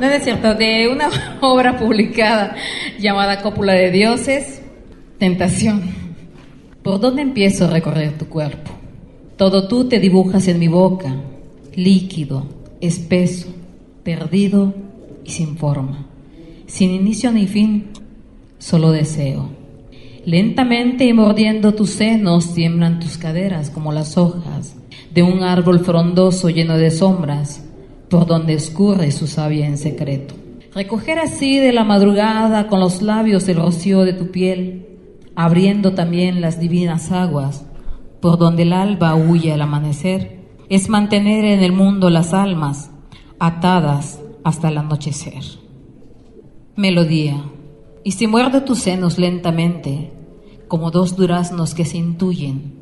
No, 0.00 0.08
no 0.08 0.12
es 0.12 0.24
cierto, 0.24 0.54
de 0.54 0.88
una 0.88 1.08
obra 1.40 1.78
publicada 1.78 2.54
llamada 2.98 3.40
Cópula 3.42 3.72
de 3.72 3.90
Dioses, 3.90 4.60
Tentación. 5.18 5.82
¿Por 6.82 7.00
dónde 7.00 7.22
empiezo 7.22 7.64
a 7.64 7.70
recorrer 7.70 8.18
tu 8.18 8.28
cuerpo? 8.28 8.70
Todo 9.36 9.66
tú 9.68 9.88
te 9.88 9.98
dibujas 9.98 10.48
en 10.48 10.58
mi 10.58 10.68
boca, 10.68 11.16
líquido, 11.74 12.46
espeso, 12.80 13.48
perdido 14.02 14.74
y 15.24 15.30
sin 15.30 15.56
forma, 15.56 16.06
sin 16.66 16.90
inicio 16.90 17.32
ni 17.32 17.46
fin, 17.46 17.86
solo 18.58 18.92
deseo. 18.92 19.55
Lentamente 20.26 21.04
y 21.04 21.12
mordiendo 21.12 21.74
tus 21.74 21.90
senos 21.90 22.52
tiemblan 22.52 22.98
tus 22.98 23.16
caderas 23.16 23.70
como 23.70 23.92
las 23.92 24.18
hojas 24.18 24.74
de 25.14 25.22
un 25.22 25.44
árbol 25.44 25.78
frondoso 25.78 26.50
lleno 26.50 26.76
de 26.76 26.90
sombras, 26.90 27.64
por 28.10 28.26
donde 28.26 28.54
escurre 28.54 29.12
su 29.12 29.28
savia 29.28 29.68
en 29.68 29.78
secreto. 29.78 30.34
Recoger 30.74 31.20
así 31.20 31.60
de 31.60 31.72
la 31.72 31.84
madrugada 31.84 32.66
con 32.66 32.80
los 32.80 33.02
labios 33.02 33.46
el 33.46 33.58
rocío 33.58 34.00
de 34.00 34.14
tu 34.14 34.32
piel, 34.32 34.88
abriendo 35.36 35.94
también 35.94 36.40
las 36.40 36.58
divinas 36.58 37.12
aguas, 37.12 37.64
por 38.20 38.36
donde 38.36 38.64
el 38.64 38.72
alba 38.72 39.14
huye 39.14 39.52
al 39.52 39.62
amanecer, 39.62 40.40
es 40.68 40.88
mantener 40.88 41.44
en 41.44 41.62
el 41.62 41.70
mundo 41.70 42.10
las 42.10 42.34
almas 42.34 42.90
atadas 43.38 44.20
hasta 44.42 44.70
el 44.70 44.78
anochecer. 44.78 45.44
Melodía. 46.74 47.44
Y 48.02 48.10
si 48.12 48.26
muerdo 48.26 48.64
tus 48.64 48.80
senos 48.80 49.18
lentamente, 49.18 50.15
como 50.68 50.90
dos 50.90 51.16
duraznos 51.16 51.74
que 51.74 51.84
se 51.84 51.98
intuyen, 51.98 52.80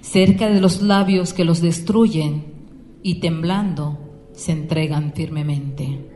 cerca 0.00 0.48
de 0.48 0.60
los 0.60 0.82
labios 0.82 1.32
que 1.32 1.44
los 1.44 1.60
destruyen, 1.60 2.54
y 3.02 3.20
temblando 3.20 3.98
se 4.32 4.52
entregan 4.52 5.12
firmemente. 5.14 6.10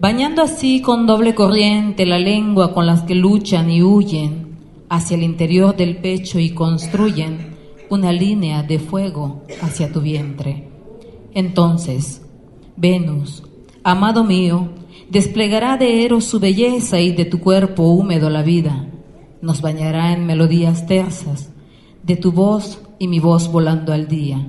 Bañando 0.00 0.42
así 0.42 0.80
con 0.80 1.06
doble 1.06 1.34
corriente 1.34 2.06
la 2.06 2.18
lengua 2.18 2.72
con 2.72 2.86
las 2.86 3.02
que 3.02 3.14
luchan 3.14 3.70
y 3.70 3.82
huyen 3.82 4.56
hacia 4.88 5.16
el 5.16 5.22
interior 5.22 5.76
del 5.76 5.98
pecho 5.98 6.38
y 6.38 6.50
construyen 6.50 7.56
una 7.90 8.12
línea 8.12 8.62
de 8.62 8.78
fuego 8.78 9.42
hacia 9.60 9.92
tu 9.92 10.00
vientre. 10.00 10.68
Entonces, 11.34 12.22
Venus, 12.76 13.42
amado 13.84 14.24
mío, 14.24 14.70
desplegará 15.10 15.76
de 15.76 16.04
Eros 16.04 16.24
su 16.24 16.40
belleza 16.40 16.98
y 17.00 17.12
de 17.12 17.26
tu 17.26 17.40
cuerpo 17.40 17.82
húmedo 17.90 18.30
la 18.30 18.42
vida. 18.42 18.88
Nos 19.42 19.62
bañará 19.62 20.12
en 20.12 20.26
melodías 20.26 20.86
tersas, 20.86 21.50
de 22.02 22.16
tu 22.16 22.32
voz 22.32 22.80
y 22.98 23.08
mi 23.08 23.20
voz 23.20 23.50
volando 23.50 23.92
al 23.92 24.08
día, 24.08 24.46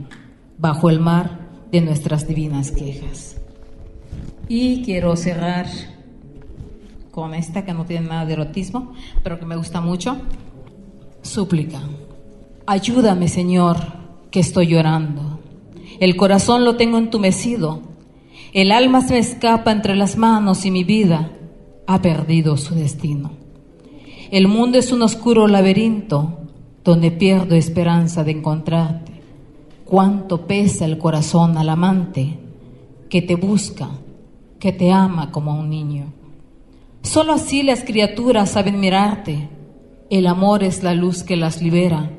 bajo 0.57 0.89
el 0.89 0.99
mar 0.99 1.39
de 1.71 1.81
nuestras 1.81 2.27
divinas 2.27 2.71
quejas. 2.71 3.37
Y 4.47 4.83
quiero 4.83 5.15
cerrar 5.15 5.67
con 7.11 7.33
esta 7.33 7.63
que 7.65 7.73
no 7.73 7.85
tiene 7.85 8.07
nada 8.07 8.25
de 8.25 8.33
erotismo, 8.33 8.93
pero 9.23 9.39
que 9.39 9.45
me 9.45 9.55
gusta 9.55 9.81
mucho. 9.81 10.17
Súplica. 11.21 11.81
Ayúdame, 12.65 13.27
Señor, 13.27 13.77
que 14.29 14.39
estoy 14.39 14.67
llorando. 14.67 15.39
El 15.99 16.15
corazón 16.15 16.65
lo 16.65 16.77
tengo 16.77 16.97
entumecido. 16.97 17.81
El 18.53 18.71
alma 18.71 19.01
se 19.01 19.13
me 19.13 19.19
escapa 19.19 19.71
entre 19.71 19.95
las 19.95 20.17
manos 20.17 20.65
y 20.65 20.71
mi 20.71 20.83
vida 20.83 21.31
ha 21.87 22.01
perdido 22.01 22.57
su 22.57 22.75
destino. 22.75 23.40
El 24.31 24.47
mundo 24.47 24.77
es 24.77 24.93
un 24.93 25.01
oscuro 25.01 25.45
laberinto 25.47 26.37
donde 26.85 27.11
pierdo 27.11 27.53
esperanza 27.55 28.23
de 28.23 28.31
encontrarte 28.31 29.11
cuánto 29.83 30.47
pesa 30.47 30.85
el 30.85 30.97
corazón 30.97 31.57
al 31.57 31.67
amante 31.67 32.39
que 33.09 33.21
te 33.21 33.35
busca, 33.35 33.89
que 34.57 34.71
te 34.71 34.89
ama 34.89 35.31
como 35.31 35.51
a 35.51 35.55
un 35.55 35.69
niño. 35.69 36.13
Solo 37.01 37.33
así 37.33 37.61
las 37.61 37.83
criaturas 37.83 38.51
saben 38.51 38.79
mirarte. 38.79 39.49
El 40.09 40.27
amor 40.27 40.63
es 40.63 40.81
la 40.81 40.93
luz 40.93 41.23
que 41.23 41.35
las 41.35 41.61
libera. 41.61 42.09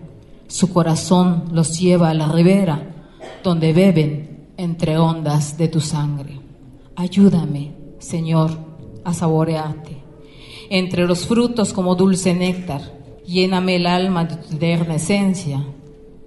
Su 0.48 0.70
corazón 0.70 1.44
los 1.50 1.80
lleva 1.80 2.10
a 2.10 2.14
la 2.14 2.28
ribera, 2.28 2.90
donde 3.42 3.72
beben 3.72 4.48
entre 4.58 4.98
ondas 4.98 5.56
de 5.56 5.68
tu 5.68 5.80
sangre. 5.80 6.40
Ayúdame, 6.94 7.72
Señor, 8.00 8.50
a 9.02 9.14
saborearte. 9.14 10.01
Entre 10.74 11.06
los 11.06 11.26
frutos 11.26 11.74
como 11.74 11.96
dulce 11.96 12.32
néctar, 12.32 12.80
lléname 13.26 13.76
el 13.76 13.84
alma 13.86 14.24
de 14.24 14.36
tu 14.36 14.56
eterna 14.56 14.94
esencia 14.94 15.62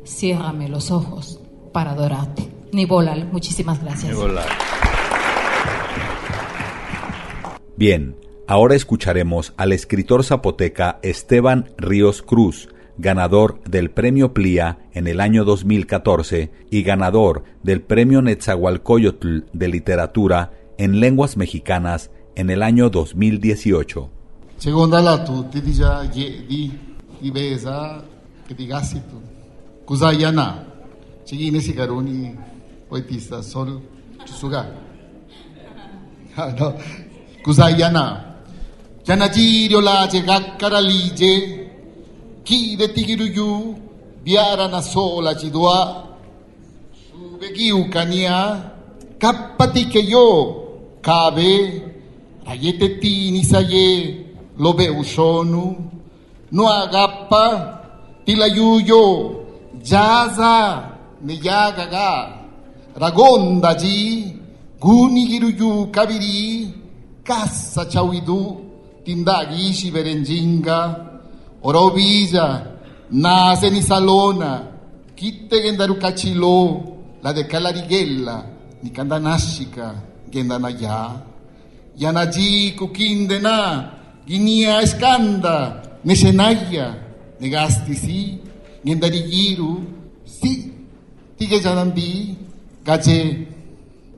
ciérrame 0.04 0.70
los 0.70 0.92
ojos 0.92 1.40
para 1.74 1.94
adorarte. 1.94 2.44
Nibolal, 2.72 3.28
muchísimas 3.32 3.84
gracias. 3.84 4.16
Bien, 7.76 8.16
ahora 8.46 8.76
escucharemos 8.76 9.56
al 9.58 9.72
escritor 9.72 10.24
zapoteca 10.24 11.00
Esteban 11.02 11.72
Ríos 11.80 12.22
Cruz, 12.22 12.70
ganador 13.00 13.64
del 13.64 13.90
Premio 13.90 14.36
Plia 14.36 14.78
en 14.94 15.08
el 15.08 15.22
año 15.22 15.44
2014 15.44 16.52
y 16.70 16.84
ganador 16.84 17.46
del 17.64 17.82
Premio 17.82 18.22
Netzahualcoyotl 18.22 19.40
de 19.54 19.68
Literatura 19.70 20.52
en 20.78 21.00
Lenguas 21.00 21.36
Mexicanas 21.36 22.12
en 22.36 22.52
el 22.52 22.62
año 22.62 22.92
2018. 22.92 24.12
Segunda 24.58 25.02
la 25.02 25.18
tu 25.24 25.48
di 25.52 25.62
Kuzayana, 29.86 30.66
Chigine 31.24 31.60
Sigaruni, 31.60 32.36
poetista, 32.88 33.42
Sol 33.42 33.82
Chusuga. 34.26 34.66
no. 36.58 36.76
Kuzayana. 37.44 38.34
Yanajirio 39.06 39.82
la 39.82 40.08
lije, 40.82 41.70
ki 42.44 42.76
de 42.76 42.88
tigiruyu, 42.88 43.76
biara 44.24 44.68
na 44.68 44.82
sola 44.82 45.36
chidua, 45.36 46.08
subegiu 47.12 47.88
kania, 47.92 48.72
kapati 49.20 49.86
que 49.86 50.02
yo, 50.02 50.98
cabe, 51.02 51.84
ayete 52.48 53.00
tini 53.00 53.44
saye, 53.44 54.25
lo 54.58 54.74
ve 54.74 54.90
usonu, 54.90 55.76
no 56.52 56.68
agapa, 56.68 57.80
tilayuyo, 58.26 59.46
jaza 59.86 60.84
niyagaga 61.22 62.30
ragonda 62.96 63.74
ji 63.76 64.34
gunigiruyu 64.80 65.88
kabiri 65.92 66.74
kassa 67.24 67.86
chawidu 67.86 68.58
tindagi 69.06 69.92
berenjinga 69.92 70.78
orobilla 71.64 72.48
nace 73.12 73.70
ni 73.70 73.82
salona 73.82 74.52
kitte 75.16 75.62
gendaru 75.64 75.96
kachilo 75.96 76.82
la 77.24 77.34
de 77.34 77.44
calariguela 77.44 78.44
ni 78.84 78.90
kandanashika 78.90 79.96
gendanaya 80.32 81.12
yanaji 81.98 82.72
kukindena 82.78 83.56
ginia 84.26 84.82
escanda 84.82 86.00
nesenaya 86.04 86.98
negasti 87.40 87.96
si 87.96 88.42
Ngendarigiru, 88.86 89.84
sí, 90.26 90.72
sigue 91.40 91.60
Yanambi, 91.60 92.38
calle 92.84 93.48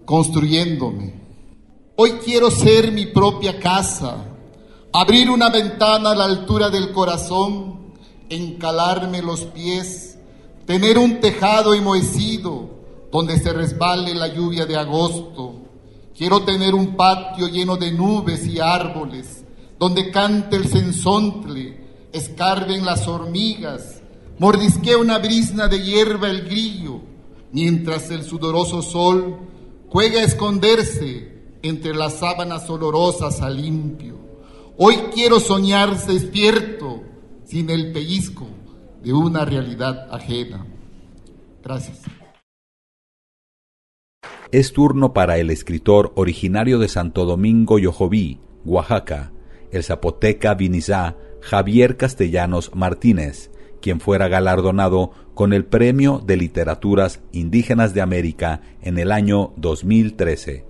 construyéndome. 0.03 1.13
Hoy 1.95 2.11
quiero 2.23 2.51
ser 2.51 2.91
mi 2.91 3.05
propia 3.05 3.57
casa, 3.61 4.25
abrir 4.91 5.29
una 5.29 5.49
ventana 5.49 6.11
a 6.11 6.15
la 6.15 6.25
altura 6.25 6.69
del 6.69 6.91
corazón, 6.91 7.93
encalarme 8.29 9.21
los 9.21 9.45
pies, 9.45 10.17
tener 10.65 10.97
un 10.97 11.21
tejado 11.21 11.73
enmohecido 11.73 12.69
donde 13.09 13.39
se 13.39 13.53
resbale 13.53 14.13
la 14.15 14.27
lluvia 14.27 14.65
de 14.65 14.75
agosto. 14.75 15.61
Quiero 16.17 16.43
tener 16.43 16.75
un 16.75 16.97
patio 16.97 17.47
lleno 17.47 17.77
de 17.77 17.93
nubes 17.93 18.45
y 18.45 18.59
árboles, 18.59 19.45
donde 19.79 20.11
cante 20.11 20.55
el 20.55 20.67
sensontle, 20.67 21.77
escarben 22.11 22.85
las 22.85 23.07
hormigas, 23.07 24.01
Mordisquea 24.39 24.99
una 24.99 25.17
brisna 25.17 25.67
de 25.67 25.83
hierba 25.83 26.29
el 26.29 26.45
grillo, 26.45 27.01
mientras 27.51 28.11
el 28.11 28.21
sudoroso 28.21 28.83
sol 28.83 29.37
juega 29.89 30.19
a 30.19 30.23
esconderse 30.23 31.57
entre 31.63 31.95
las 31.95 32.19
sábanas 32.19 32.69
olorosas 32.69 33.41
a 33.41 33.49
limpio. 33.49 34.15
Hoy 34.77 34.95
quiero 35.11 35.39
soñar 35.39 35.97
despierto, 36.05 37.01
sin 37.45 37.71
el 37.71 37.91
pellizco 37.91 38.47
de 39.03 39.13
una 39.13 39.43
realidad 39.43 40.07
ajena. 40.13 40.67
Gracias. 41.63 42.01
Es 44.51 44.71
turno 44.71 45.13
para 45.13 45.39
el 45.39 45.49
escritor 45.49 46.13
originario 46.15 46.77
de 46.77 46.89
Santo 46.89 47.25
Domingo 47.25 47.79
Yojoví, 47.79 48.39
Oaxaca, 48.65 49.31
el 49.71 49.83
zapoteca 49.83 50.53
vinizá 50.55 51.15
Javier 51.41 51.97
Castellanos 51.97 52.71
Martínez, 52.73 53.51
quien 53.81 53.99
fuera 53.99 54.27
galardonado 54.27 55.11
con 55.33 55.53
el 55.53 55.65
Premio 55.65 56.21
de 56.25 56.37
Literaturas 56.37 57.21
Indígenas 57.31 57.93
de 57.93 58.01
América 58.01 58.61
en 58.81 58.97
el 58.97 59.11
año 59.11 59.53
2013. 59.57 60.65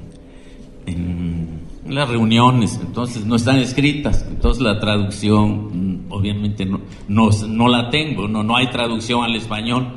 en 0.87 1.61
las 1.87 2.09
reuniones, 2.09 2.81
entonces 2.81 3.27
no 3.27 3.37
están 3.37 3.59
escritas, 3.59 4.27
entonces 4.29 4.63
la 4.63 4.81
traducción 4.81 6.07
mm, 6.09 6.13
obviamente 6.13 6.65
no, 6.65 6.81
no, 7.09 7.31
no, 7.49 7.69
la 7.69 7.91
tengo, 7.91 8.27
no, 8.27 8.43
no 8.43 8.57
hay 8.57 8.71
traducción 8.71 9.25
al 9.25 9.37
español, 9.37 9.89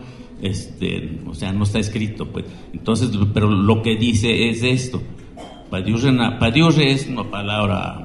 este, 0.42 1.22
o 1.26 1.34
sea, 1.34 1.54
no 1.54 1.64
está 1.64 1.80
escrito, 1.80 2.28
pues. 2.28 2.46
Entonces, 2.74 3.10
pero 3.34 3.50
lo 3.50 3.82
que 3.82 3.96
dice 3.96 4.50
es 4.50 4.64
esto. 4.64 5.02
Padiure 5.70 6.92
es 6.92 7.08
una 7.08 7.24
palabra 7.32 8.05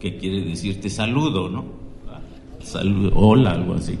que 0.00 0.16
quiere 0.16 0.40
decirte 0.42 0.88
saludo, 0.88 1.48
¿no? 1.48 1.64
Saludo, 2.60 3.12
hola, 3.14 3.52
algo 3.52 3.74
así. 3.74 3.98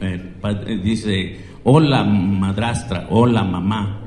Eh, 0.00 0.80
dice, 0.82 1.38
hola 1.64 2.04
madrastra, 2.04 3.06
hola 3.10 3.44
mamá. 3.44 4.02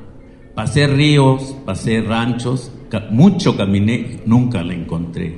Pasé 0.54 0.86
ríos, 0.86 1.56
pasé 1.64 2.02
ranchos, 2.02 2.72
mucho 3.10 3.56
caminé, 3.56 4.20
nunca 4.26 4.62
la 4.62 4.74
encontré. 4.74 5.36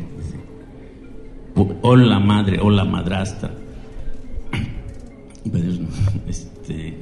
Hola 1.82 2.18
madre, 2.18 2.58
hola 2.60 2.84
madrastra. 2.84 3.50
Este, 6.26 6.96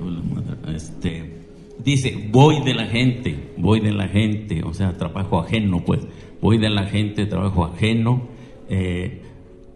este, 0.74 1.42
dice, 1.84 2.28
voy 2.30 2.62
de 2.64 2.74
la 2.74 2.86
gente, 2.86 3.52
voy 3.56 3.80
de 3.80 3.92
la 3.92 4.08
gente, 4.08 4.62
o 4.64 4.74
sea, 4.74 4.96
trabajo 4.96 5.40
ajeno, 5.40 5.84
pues, 5.84 6.00
voy 6.40 6.58
de 6.58 6.70
la 6.70 6.84
gente, 6.84 7.26
trabajo 7.26 7.64
ajeno, 7.64 8.22
eh, 8.70 9.22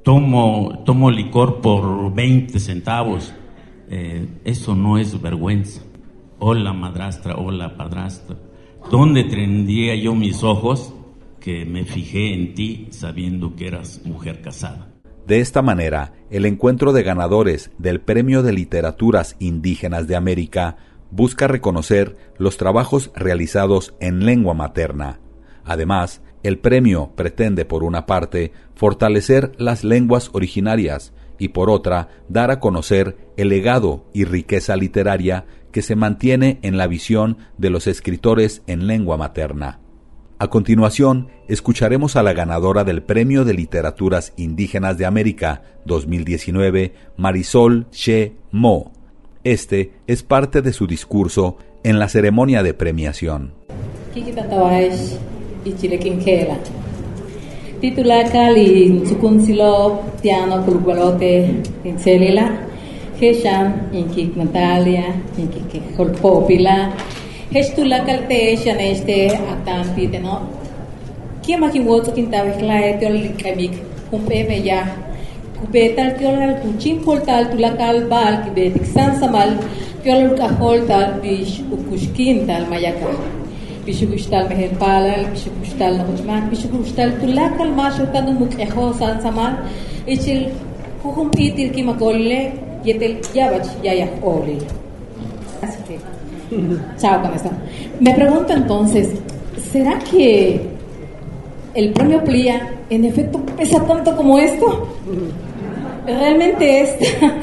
tomo, 0.05 0.83
tomo 0.85 1.11
licor 1.11 1.61
por 1.61 2.15
20 2.15 2.59
centavos, 2.61 3.35
eh, 3.91 4.27
eso 4.45 4.75
no 4.75 4.99
es 4.99 5.21
vergüenza. 5.21 5.83
Hola 6.39 6.73
madrastra, 6.73 7.37
hola 7.37 7.77
padrastra. 7.77 8.37
¿Dónde 8.91 9.25
tendría 9.25 9.97
yo 9.97 10.15
mis 10.15 10.45
ojos 10.45 10.95
que 11.41 11.65
me 11.65 11.85
fijé 11.85 12.33
en 12.33 12.55
ti 12.55 12.87
sabiendo 12.91 13.57
que 13.57 13.67
eras 13.67 14.03
mujer 14.05 14.41
casada? 14.41 14.93
De 15.27 15.41
esta 15.41 15.63
manera, 15.63 16.13
el 16.31 16.47
encuentro 16.47 16.93
de 16.93 17.03
ganadores 17.03 17.71
del 17.79 18.01
Premio 18.01 18.43
de 18.43 18.53
Literaturas 18.53 19.37
Indígenas 19.39 20.07
de 20.07 20.17
América 20.17 20.77
busca 21.11 21.49
reconocer 21.49 22.17
los 22.39 22.59
trabajos 22.59 23.11
realizados 23.17 23.95
en 24.01 24.25
lengua 24.27 24.55
materna. 24.55 25.19
Además, 25.65 26.21
el 26.45 26.59
premio 26.59 27.11
pretende, 27.17 27.65
por 27.65 27.83
una 27.83 28.07
parte, 28.07 28.53
fortalecer 28.77 29.53
las 29.59 29.83
lenguas 29.83 30.31
originarias 30.33 31.13
y, 31.39 31.49
por 31.49 31.71
otra, 31.71 32.09
dar 32.29 32.53
a 32.53 32.61
conocer 32.61 33.17
el 33.37 33.49
legado 33.49 34.05
y 34.13 34.25
riqueza 34.25 34.77
literaria 34.77 35.47
que 35.73 35.83
se 35.83 35.97
mantiene 35.97 36.61
en 36.63 36.77
la 36.77 36.87
visión 36.87 37.39
de 37.59 37.71
los 37.71 37.89
escritores 37.89 38.63
en 38.67 38.87
lengua 38.87 39.17
materna. 39.17 39.81
A 40.39 40.49
continuación, 40.49 41.29
escucharemos 41.49 42.15
a 42.17 42.23
la 42.23 42.35
ganadora 42.35 42.85
del 42.85 43.03
Premio 43.03 43.45
de 43.45 43.55
Literaturas 43.55 44.35
Indígenas 44.37 44.99
de 44.99 45.07
América 45.07 45.63
2019, 45.87 46.93
Marisol 47.17 47.87
She 47.91 48.37
Mo. 48.53 48.93
Este 49.45 49.93
es 50.07 50.23
parte 50.23 50.61
de 50.61 50.73
su 50.73 50.87
discurso 50.87 51.57
en 51.83 51.99
la 51.99 52.09
ceremonia 52.09 52.63
de 52.63 52.75
premiación. 52.75 53.55
Hesham, 63.21 63.93
Inkik 63.93 64.37
Natalia, 64.37 65.05
Inkik 65.39 65.97
Holpopila, 65.97 66.93
Hestula 67.53 68.05
Kalte, 68.05 68.57
Shaneste, 68.63 69.31
Actan 69.53 69.85
Piteno. 69.95 70.35
Kia 71.43 71.57
makin 71.59 71.87
woto 71.87 72.11
kintawe 72.17 72.59
klae 72.59 72.99
teol 73.01 73.17
kamik, 73.39 73.75
kumpe 74.11 74.49
me 74.49 74.59
ya. 74.59 74.81
Kupe 75.57 75.95
tal 75.97 76.11
teol 76.19 76.43
al 76.47 76.55
kuchim 76.63 77.05
poltal 77.05 77.45
tulakal 77.53 78.09
bal 78.09 78.35
kibetik 78.45 78.87
san 78.87 79.15
samal, 79.21 79.57
teol 80.03 80.37
kahol 80.39 80.87
tal 80.89 81.21
bish 81.23 81.61
ukushkin 81.75 82.47
tal 82.49 82.67
mayaka. 82.67 83.44
Bishukushtal 83.85 84.49
meher 84.49 84.71
palal, 84.79 85.27
bishukushtal 85.33 85.99
nahutman, 86.01 86.49
bishukushtal 86.51 87.11
tulakal 87.21 87.69
masho 87.79 88.07
tanu 88.15 88.33
mukheho 88.39 88.85
san 88.99 89.21
samal, 89.21 89.59
ichil 90.07 90.51
kuhum 91.03 91.31
pitil 91.31 91.69
ki 91.75 91.83
makolle, 91.83 92.39
yetel 92.83 93.21
yabach 93.35 93.69
yaya 93.85 94.09
oli. 94.23 94.57
Así 95.61 95.83
que, 95.87 95.99
chao 96.97 97.21
con 97.21 97.35
esto. 97.35 97.51
Me 98.01 98.15
pregunto 98.15 98.55
entonces, 98.55 99.21
¿será 99.71 99.99
que 99.99 100.63
el 101.75 101.93
premio 101.93 102.25
Plia 102.25 102.67
en 102.89 103.05
efecto 103.05 103.39
pesa 103.55 103.85
tanto 103.85 104.17
como 104.17 104.39
esto? 104.39 104.89
Realmente 106.07 106.81
esta, 106.81 107.35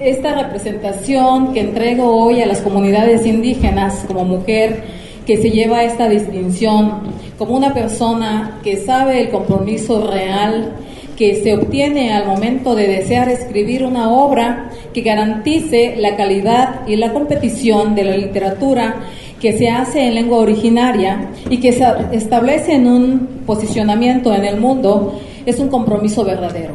esta 0.00 0.34
representación 0.42 1.52
que 1.52 1.60
entrego 1.60 2.24
hoy 2.24 2.42
a 2.42 2.46
las 2.46 2.60
comunidades 2.60 3.24
indígenas 3.24 4.04
como 4.08 4.24
mujer 4.24 4.93
que 5.26 5.38
se 5.38 5.50
lleva 5.50 5.84
esta 5.84 6.08
distinción, 6.08 7.02
como 7.38 7.56
una 7.56 7.72
persona 7.72 8.60
que 8.62 8.76
sabe 8.76 9.20
el 9.20 9.30
compromiso 9.30 10.06
real 10.10 10.74
que 11.16 11.36
se 11.42 11.54
obtiene 11.54 12.12
al 12.12 12.26
momento 12.26 12.74
de 12.74 12.88
desear 12.88 13.28
escribir 13.28 13.84
una 13.84 14.10
obra 14.10 14.70
que 14.92 15.02
garantice 15.02 15.94
la 15.96 16.16
calidad 16.16 16.86
y 16.86 16.96
la 16.96 17.12
competición 17.12 17.94
de 17.94 18.04
la 18.04 18.16
literatura 18.16 18.96
que 19.40 19.52
se 19.52 19.68
hace 19.68 20.06
en 20.06 20.14
lengua 20.14 20.38
originaria 20.38 21.28
y 21.50 21.58
que 21.58 21.72
se 21.72 21.84
establece 22.12 22.74
en 22.74 22.86
un 22.86 23.28
posicionamiento 23.46 24.34
en 24.34 24.44
el 24.44 24.58
mundo, 24.58 25.20
es 25.44 25.58
un 25.58 25.68
compromiso 25.68 26.24
verdadero. 26.24 26.74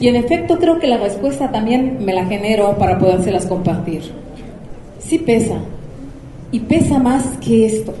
Y 0.00 0.08
en 0.08 0.16
efecto 0.16 0.58
creo 0.58 0.78
que 0.78 0.86
la 0.86 0.96
respuesta 0.96 1.52
también 1.52 1.98
me 2.04 2.14
la 2.14 2.24
genero 2.24 2.76
para 2.78 2.98
podérselas 2.98 3.46
compartir. 3.46 4.02
Sí 4.98 5.18
pesa, 5.18 5.58
y 6.54 6.60
pesa 6.60 7.00
más 7.00 7.36
que 7.38 7.66
esto. 7.66 7.92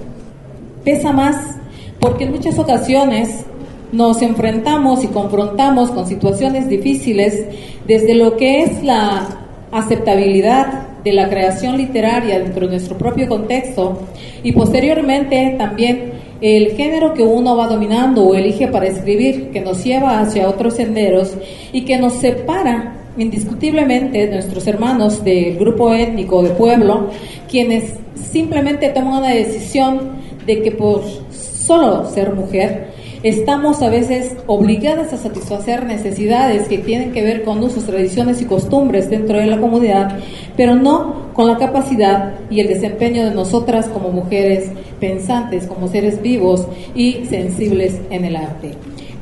Pesa 0.84 1.10
más 1.10 1.56
porque 1.98 2.22
en 2.22 2.30
muchas 2.30 2.56
ocasiones 2.56 3.44
nos 3.90 4.22
enfrentamos 4.22 5.02
y 5.02 5.08
confrontamos 5.08 5.90
con 5.90 6.06
situaciones 6.06 6.68
difíciles 6.68 7.46
desde 7.88 8.14
lo 8.14 8.36
que 8.36 8.62
es 8.62 8.84
la 8.84 9.26
aceptabilidad 9.72 10.86
de 11.02 11.12
la 11.14 11.28
creación 11.28 11.76
literaria 11.76 12.38
dentro 12.38 12.66
de 12.66 12.74
nuestro 12.74 12.96
propio 12.96 13.28
contexto 13.28 13.98
y 14.44 14.52
posteriormente 14.52 15.56
también 15.58 16.12
el 16.40 16.76
género 16.76 17.12
que 17.12 17.24
uno 17.24 17.56
va 17.56 17.66
dominando 17.66 18.22
o 18.22 18.36
elige 18.36 18.68
para 18.68 18.86
escribir 18.86 19.50
que 19.50 19.62
nos 19.62 19.82
lleva 19.82 20.20
hacia 20.20 20.48
otros 20.48 20.74
senderos 20.74 21.34
y 21.72 21.84
que 21.84 21.98
nos 21.98 22.12
separa 22.12 22.98
indiscutiblemente 23.16 24.28
de 24.28 24.34
nuestros 24.34 24.64
hermanos 24.68 25.24
del 25.24 25.56
grupo 25.56 25.92
étnico 25.92 26.40
de 26.44 26.50
pueblo 26.50 27.10
quienes 27.48 28.03
simplemente 28.14 28.88
toman 28.90 29.18
una 29.18 29.30
decisión 29.30 30.18
de 30.46 30.62
que 30.62 30.70
por 30.70 31.02
solo 31.30 32.08
ser 32.10 32.34
mujer 32.34 32.92
estamos 33.22 33.80
a 33.80 33.88
veces 33.88 34.36
obligadas 34.46 35.14
a 35.14 35.16
satisfacer 35.16 35.86
necesidades 35.86 36.68
que 36.68 36.76
tienen 36.78 37.12
que 37.12 37.22
ver 37.22 37.42
con 37.42 37.62
usos, 37.62 37.84
tradiciones 37.84 38.42
y 38.42 38.44
costumbres 38.44 39.08
dentro 39.08 39.38
de 39.38 39.46
la 39.46 39.58
comunidad, 39.58 40.18
pero 40.58 40.76
no 40.76 41.32
con 41.32 41.46
la 41.48 41.56
capacidad 41.56 42.34
y 42.50 42.60
el 42.60 42.68
desempeño 42.68 43.24
de 43.24 43.34
nosotras 43.34 43.88
como 43.88 44.10
mujeres 44.10 44.70
pensantes, 45.00 45.66
como 45.66 45.88
seres 45.88 46.20
vivos 46.20 46.68
y 46.94 47.24
sensibles 47.24 47.98
en 48.10 48.26
el 48.26 48.36
arte. 48.36 48.72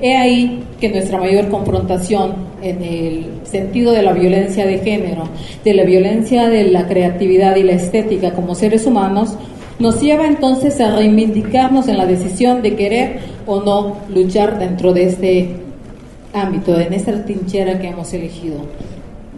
He 0.03 0.17
ahí 0.17 0.65
que 0.81 0.89
nuestra 0.89 1.19
mayor 1.19 1.49
confrontación 1.49 2.35
en 2.61 2.83
el 2.83 3.27
sentido 3.45 3.93
de 3.93 4.03
la 4.03 4.13
violencia 4.13 4.67
de 4.67 4.79
género, 4.79 5.29
de 5.65 5.75
la 5.75 5.85
violencia 5.85 6.49
de 6.49 6.65
la 6.65 6.89
creatividad 6.89 7.55
y 7.55 7.63
la 7.63 7.75
estética 7.75 8.33
como 8.33 8.57
seres 8.57 8.85
humanos, 8.85 9.37
nos 9.79 10.01
lleva 10.01 10.27
entonces 10.27 10.81
a 10.81 10.97
reivindicarnos 10.97 11.87
en 11.87 11.99
la 11.99 12.07
decisión 12.07 12.63
de 12.63 12.75
querer 12.75 13.21
o 13.47 13.61
no 13.63 13.97
luchar 14.13 14.59
dentro 14.59 14.93
de 14.93 15.05
este 15.05 15.51
ámbito, 16.33 16.79
en 16.81 16.93
esta 16.95 17.25
trinchera 17.25 17.79
que 17.79 17.89
hemos 17.89 18.13
elegido. 18.13 18.57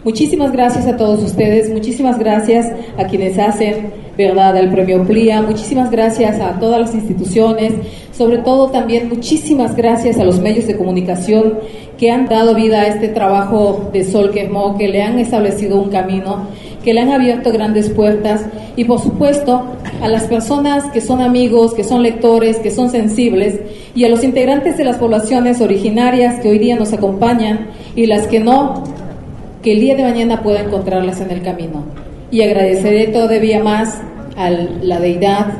Muchísimas 0.04 0.52
gracias 0.52 0.86
a 0.86 0.98
todos 0.98 1.22
ustedes, 1.22 1.70
muchísimas 1.70 2.18
gracias 2.18 2.70
a 2.98 3.06
quienes 3.06 3.38
hacen 3.38 3.90
verdad 4.18 4.54
el 4.58 4.70
premio 4.70 5.02
PLIA, 5.06 5.40
muchísimas 5.40 5.90
gracias 5.90 6.40
a 6.40 6.60
todas 6.60 6.78
las 6.78 6.94
instituciones, 6.94 7.72
sobre 8.12 8.36
todo 8.38 8.68
también 8.68 9.08
muchísimas 9.08 9.74
gracias 9.74 10.18
a 10.18 10.24
los 10.24 10.40
medios 10.40 10.66
de 10.66 10.76
comunicación 10.76 11.58
que 11.98 12.10
han 12.10 12.26
dado 12.26 12.54
vida 12.54 12.82
a 12.82 12.88
este 12.88 13.08
trabajo 13.08 13.88
de 13.94 14.04
Sol 14.04 14.30
Quemó, 14.30 14.76
que 14.76 14.88
le 14.88 15.02
han 15.02 15.18
establecido 15.18 15.80
un 15.80 15.88
camino, 15.88 16.48
que 16.84 16.92
le 16.92 17.00
han 17.00 17.10
abierto 17.10 17.50
grandes 17.50 17.88
puertas 17.88 18.44
y 18.76 18.84
por 18.84 19.00
supuesto 19.00 19.64
a 20.02 20.08
las 20.08 20.24
personas 20.24 20.84
que 20.92 21.00
son 21.00 21.22
amigos, 21.22 21.72
que 21.72 21.82
son 21.82 22.02
lectores, 22.02 22.58
que 22.58 22.70
son 22.70 22.90
sensibles 22.90 23.58
y 23.94 24.04
a 24.04 24.10
los 24.10 24.22
integrantes 24.22 24.76
de 24.76 24.84
las 24.84 24.98
poblaciones 24.98 25.62
originarias 25.62 26.40
que 26.40 26.50
hoy 26.50 26.58
día 26.58 26.76
nos 26.76 26.92
acompañan 26.92 27.68
y 27.96 28.04
las 28.04 28.26
que 28.26 28.38
no, 28.38 28.84
que 29.64 29.72
el 29.72 29.80
día 29.80 29.96
de 29.96 30.02
mañana 30.02 30.42
pueda 30.42 30.60
encontrarlas 30.60 31.22
en 31.22 31.30
el 31.30 31.40
camino. 31.40 31.84
Y 32.30 32.42
agradeceré 32.42 33.06
todavía 33.06 33.64
más 33.64 33.98
a 34.36 34.50
la 34.50 35.00
deidad, 35.00 35.54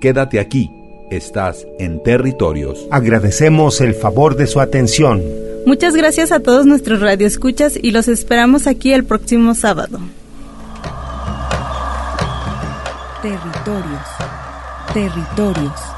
Quédate 0.00 0.40
aquí, 0.40 0.70
estás 1.10 1.66
en 1.78 2.02
territorios. 2.02 2.86
Agradecemos 2.90 3.80
el 3.80 3.94
favor 3.94 4.36
de 4.36 4.46
su 4.46 4.60
atención. 4.60 5.22
Muchas 5.66 5.94
gracias 5.94 6.32
a 6.32 6.40
todos 6.40 6.66
nuestros 6.66 7.00
radioescuchas 7.00 7.78
y 7.80 7.90
los 7.90 8.08
esperamos 8.08 8.66
aquí 8.66 8.92
el 8.92 9.04
próximo 9.04 9.54
sábado. 9.54 9.98
Territorios. 13.22 14.08
Territorios. 14.94 15.97